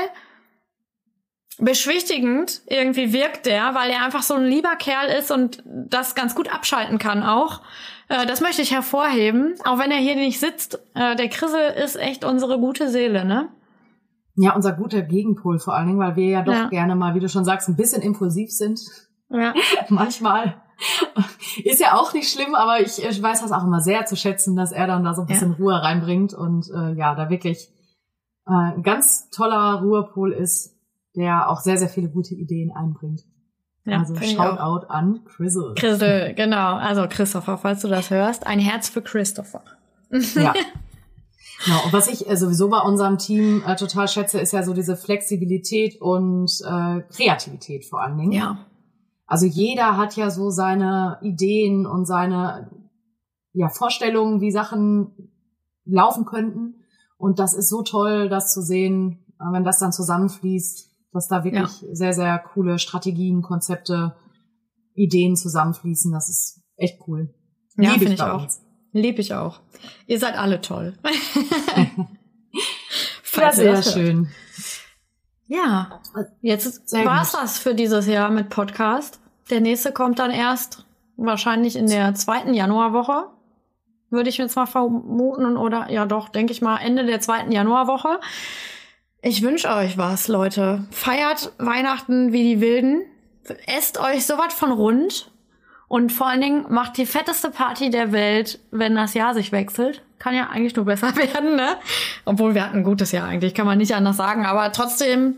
beschwichtigend 1.60 2.62
irgendwie 2.68 3.14
wirkt 3.14 3.46
der, 3.46 3.76
weil 3.76 3.90
er 3.92 4.04
einfach 4.04 4.24
so 4.24 4.34
ein 4.36 4.46
lieber 4.46 4.76
Kerl 4.76 5.08
ist 5.08 5.32
und 5.32 5.64
das 5.66 6.16
ganz 6.16 6.36
gut 6.36 6.54
abschalten 6.54 6.98
kann 6.98 7.24
auch. 7.24 7.62
Äh, 8.10 8.26
das 8.26 8.42
möchte 8.42 8.62
ich 8.62 8.72
hervorheben, 8.72 9.56
auch 9.66 9.80
wenn 9.80 9.92
er 9.92 9.98
hier 9.98 10.16
nicht 10.16 10.40
sitzt. 10.40 10.80
Äh, 10.94 11.16
der 11.16 11.30
Chrisel 11.30 11.74
ist 11.84 11.96
echt 11.96 12.24
unsere 12.24 12.60
gute 12.60 12.90
Seele, 12.90 13.26
ne? 13.26 13.50
Ja, 14.36 14.56
unser 14.56 14.74
guter 14.74 15.02
Gegenpol 15.02 15.60
vor 15.60 15.76
allen 15.76 15.88
Dingen, 15.88 16.00
weil 16.00 16.16
wir 16.16 16.28
ja 16.28 16.42
doch 16.42 16.54
ja. 16.54 16.68
gerne 16.68 16.96
mal, 16.96 17.14
wie 17.14 17.20
du 17.20 17.30
schon 17.30 17.46
sagst, 17.46 17.70
ein 17.70 17.76
bisschen 17.76 18.02
impulsiv 18.02 18.52
sind. 18.52 18.80
Ja. 19.30 19.54
Manchmal. 19.90 20.62
Ist 21.64 21.80
ja 21.80 21.94
auch 21.94 22.14
nicht 22.14 22.32
schlimm, 22.32 22.56
aber 22.56 22.82
ich, 22.82 23.04
ich 23.04 23.22
weiß 23.22 23.42
das 23.42 23.52
auch 23.52 23.64
immer 23.64 23.80
sehr 23.80 24.06
zu 24.06 24.16
schätzen, 24.16 24.56
dass 24.56 24.72
er 24.72 24.88
dann 24.88 25.04
da 25.04 25.14
so 25.14 25.22
ein 25.22 25.28
bisschen 25.28 25.52
ja. 25.52 25.58
Ruhe 25.58 25.82
reinbringt 25.82 26.34
und 26.34 26.68
äh, 26.76 26.94
ja, 26.94 27.14
da 27.14 27.30
wirklich 27.30 27.70
äh, 28.48 28.74
ein 28.76 28.84
ganz 28.84 29.30
toller 29.30 29.82
Ruhepol 29.82 30.34
ist, 30.34 30.76
der 31.16 31.50
auch 31.50 31.60
sehr, 31.62 31.78
sehr 31.78 31.90
viele 31.90 32.10
gute 32.10 32.36
Ideen 32.36 32.72
einbringt. 32.72 33.24
Ja, 33.86 34.00
also 34.00 34.16
Shoutout 34.16 34.88
an 34.88 35.26
Chrisel. 35.26 35.74
Chrisel, 35.76 36.34
genau. 36.38 36.76
Also 36.76 37.06
Christopher, 37.10 37.58
falls 37.58 37.82
du 37.82 37.90
das 37.90 38.10
hörst, 38.10 38.48
ein 38.48 38.60
Herz 38.60 38.90
für 38.90 39.02
Christopher. 39.02 39.64
Ja. 40.36 40.54
Genau. 41.66 41.86
Und 41.86 41.94
was 41.94 42.08
ich 42.08 42.30
äh, 42.30 42.36
sowieso 42.36 42.68
bei 42.68 42.80
unserem 42.80 43.18
Team 43.18 43.64
äh, 43.66 43.78
total 43.78 44.10
schätze, 44.10 44.40
ist 44.40 44.52
ja 44.52 44.64
so 44.64 44.74
diese 44.74 44.98
Flexibilität 44.98 46.02
und 46.02 46.52
äh, 46.66 47.02
Kreativität 47.16 47.86
vor 47.86 48.02
allen 48.02 48.18
Dingen. 48.18 48.34
Ja. 48.34 48.66
Also 49.28 49.46
jeder 49.46 49.96
hat 49.96 50.18
ja 50.18 50.30
so 50.30 50.50
seine 50.50 51.20
Ideen 51.22 51.86
und 51.86 52.06
seine 52.06 52.70
ja, 53.54 53.70
Vorstellungen, 53.70 54.42
wie 54.42 54.52
Sachen 54.52 55.32
laufen 55.86 56.26
könnten. 56.26 56.84
Und 57.18 57.40
das 57.40 57.54
ist 57.54 57.70
so 57.70 57.82
toll, 57.84 58.28
das 58.28 58.54
zu 58.54 58.62
sehen, 58.62 59.26
äh, 59.40 59.46
wenn 59.52 59.64
das 59.64 59.80
dann 59.80 59.94
zusammenfließt 59.94 60.93
dass 61.14 61.28
da 61.28 61.44
wirklich 61.44 61.82
ja. 61.82 61.96
sehr, 61.96 62.14
sehr 62.14 62.40
coole 62.40 62.80
Strategien, 62.80 63.42
Konzepte, 63.42 64.16
Ideen 64.96 65.36
zusammenfließen. 65.36 66.12
Das 66.12 66.30
ist 66.30 66.62
echt 66.76 67.00
cool. 67.08 67.34
Ja, 67.78 67.92
finde 67.92 68.14
ich 68.14 68.22
auch. 68.22 68.48
Lieb 68.92 69.20
ich 69.20 69.34
auch. 69.34 69.60
Ihr 70.06 70.20
seid 70.20 70.38
alle 70.38 70.62
toll. 70.62 70.94
ja, 73.36 73.52
sehr 73.52 73.82
schön. 73.82 74.30
Ja, 75.48 76.00
jetzt 76.42 76.92
gut. 76.92 77.06
das 77.06 77.58
für 77.58 77.76
dieses 77.76 78.08
Jahr 78.08 78.30
mit 78.30 78.50
Podcast. 78.50 79.20
Der 79.50 79.62
nächste 79.62 79.92
kommt 79.92 80.20
dann 80.20 80.32
erst 80.32 80.86
wahrscheinlich 81.18 81.76
in 81.76 81.88
der 81.88 82.14
zweiten 82.16 82.54
Januarwoche. 82.54 83.30
Würde 84.10 84.30
ich 84.30 84.38
jetzt 84.38 84.56
mal 84.56 84.68
vermuten. 84.68 85.58
Oder 85.58 85.92
ja 85.92 86.06
doch, 86.06 86.30
denke 86.30 86.54
ich 86.54 86.62
mal, 86.62 86.78
Ende 86.78 87.06
der 87.06 87.20
zweiten 87.20 87.52
Januarwoche. 87.52 88.20
Ich 89.26 89.42
wünsche 89.42 89.70
euch 89.70 89.98
was, 89.98 90.28
Leute. 90.28 90.84
Feiert 90.92 91.54
Weihnachten 91.58 92.34
wie 92.34 92.44
die 92.44 92.60
Wilden. 92.60 93.04
Esst 93.68 93.98
euch 93.98 94.26
sowas 94.26 94.54
von 94.54 94.74
rund. 94.74 95.32
Und 95.88 96.12
vor 96.12 96.28
allen 96.28 96.42
Dingen 96.42 96.66
macht 96.68 96.98
die 96.98 97.06
fetteste 97.06 97.50
Party 97.50 97.90
der 97.90 98.12
Welt, 98.12 98.60
wenn 98.72 98.96
das 98.96 99.14
Jahr 99.14 99.34
sich 99.34 99.54
wechselt. 99.54 100.04
Kann 100.20 100.36
ja 100.36 100.50
eigentlich 100.50 100.76
nur 100.76 100.84
besser 100.84 101.16
werden, 101.16 101.56
ne? 101.56 101.78
Obwohl 102.26 102.54
wir 102.54 102.66
hatten 102.66 102.80
ein 102.80 102.84
gutes 102.84 103.14
Jahr 103.14 103.26
eigentlich, 103.26 103.54
kann 103.54 103.66
man 103.66 103.78
nicht 103.78 103.96
anders 103.96 104.18
sagen. 104.18 104.46
Aber 104.46 104.74
trotzdem, 104.74 105.36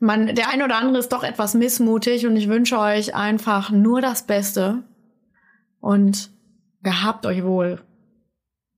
man, 0.00 0.34
der 0.34 0.48
ein 0.48 0.62
oder 0.62 0.76
andere 0.76 0.96
ist 0.96 1.12
doch 1.12 1.24
etwas 1.24 1.52
missmutig 1.52 2.26
und 2.26 2.36
ich 2.36 2.48
wünsche 2.48 2.78
euch 2.78 3.14
einfach 3.14 3.68
nur 3.68 4.00
das 4.00 4.22
Beste. 4.22 4.82
Und 5.78 6.30
gehabt 6.82 7.26
euch 7.26 7.44
wohl. 7.44 7.82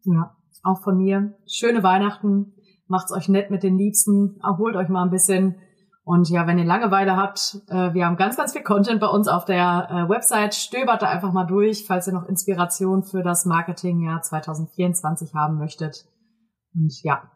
Ja, 0.02 0.34
auch 0.64 0.82
von 0.82 0.96
mir. 0.96 1.38
Schöne 1.46 1.84
Weihnachten 1.84 2.55
macht's 2.88 3.12
euch 3.12 3.28
nett 3.28 3.50
mit 3.50 3.62
den 3.62 3.76
Liebsten, 3.76 4.38
erholt 4.42 4.76
euch 4.76 4.88
mal 4.88 5.02
ein 5.02 5.10
bisschen. 5.10 5.56
Und 6.04 6.28
ja, 6.30 6.46
wenn 6.46 6.58
ihr 6.58 6.64
Langeweile 6.64 7.16
habt, 7.16 7.62
äh, 7.68 7.92
wir 7.92 8.06
haben 8.06 8.16
ganz, 8.16 8.36
ganz 8.36 8.52
viel 8.52 8.62
Content 8.62 9.00
bei 9.00 9.08
uns 9.08 9.26
auf 9.26 9.44
der 9.44 9.88
äh, 9.90 10.08
Website. 10.08 10.54
Stöbert 10.54 11.02
da 11.02 11.08
einfach 11.08 11.32
mal 11.32 11.46
durch, 11.46 11.84
falls 11.84 12.06
ihr 12.06 12.12
noch 12.12 12.28
Inspiration 12.28 13.02
für 13.02 13.24
das 13.24 13.44
Marketingjahr 13.44 14.22
2024 14.22 15.34
haben 15.34 15.58
möchtet. 15.58 16.04
Und 16.74 16.92
ja, 17.02 17.28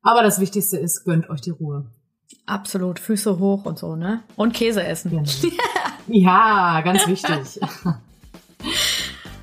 aber 0.00 0.22
das 0.22 0.40
Wichtigste 0.40 0.78
ist, 0.78 1.04
gönnt 1.04 1.28
euch 1.28 1.42
die 1.42 1.50
Ruhe. 1.50 1.90
Absolut, 2.46 2.98
Füße 2.98 3.38
hoch 3.38 3.66
und 3.66 3.78
so, 3.78 3.94
ne? 3.94 4.22
Und 4.36 4.54
Käse 4.54 4.82
essen. 4.82 5.10
Genau. 5.10 5.54
ja, 6.06 6.80
ganz 6.82 7.06
wichtig. 7.06 7.60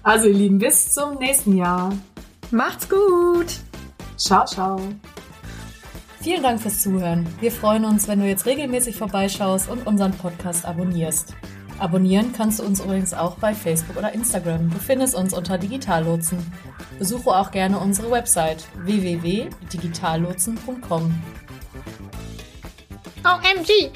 also 0.02 0.28
ihr 0.28 0.34
Lieben, 0.34 0.58
bis 0.58 0.92
zum 0.92 1.20
nächsten 1.20 1.56
Jahr. 1.56 1.94
Macht's 2.50 2.90
gut. 2.90 3.60
Ciao, 4.18 4.46
ciao. 4.46 4.80
Vielen 6.26 6.42
Dank 6.42 6.60
fürs 6.60 6.82
Zuhören. 6.82 7.28
Wir 7.40 7.52
freuen 7.52 7.86
uns, 7.86 8.08
wenn 8.08 8.20
du 8.20 8.26
jetzt 8.26 8.48
regelmäßig 8.48 8.96
vorbeischaust 8.96 9.70
und 9.70 9.86
unseren 9.86 10.12
Podcast 10.12 10.66
abonnierst. 10.66 11.36
Abonnieren 11.78 12.34
kannst 12.34 12.58
du 12.58 12.64
uns 12.64 12.80
übrigens 12.80 13.14
auch 13.14 13.38
bei 13.38 13.54
Facebook 13.54 13.96
oder 13.96 14.12
Instagram. 14.12 14.72
Du 14.72 14.80
findest 14.80 15.14
uns 15.14 15.36
unter 15.36 15.60
Digitallotsen. 15.60 16.40
Besuche 16.98 17.30
auch 17.30 17.52
gerne 17.52 17.78
unsere 17.78 18.10
Website 18.10 18.66
www.digitallotsen.com. 18.86 21.14
OMG! 23.24 23.92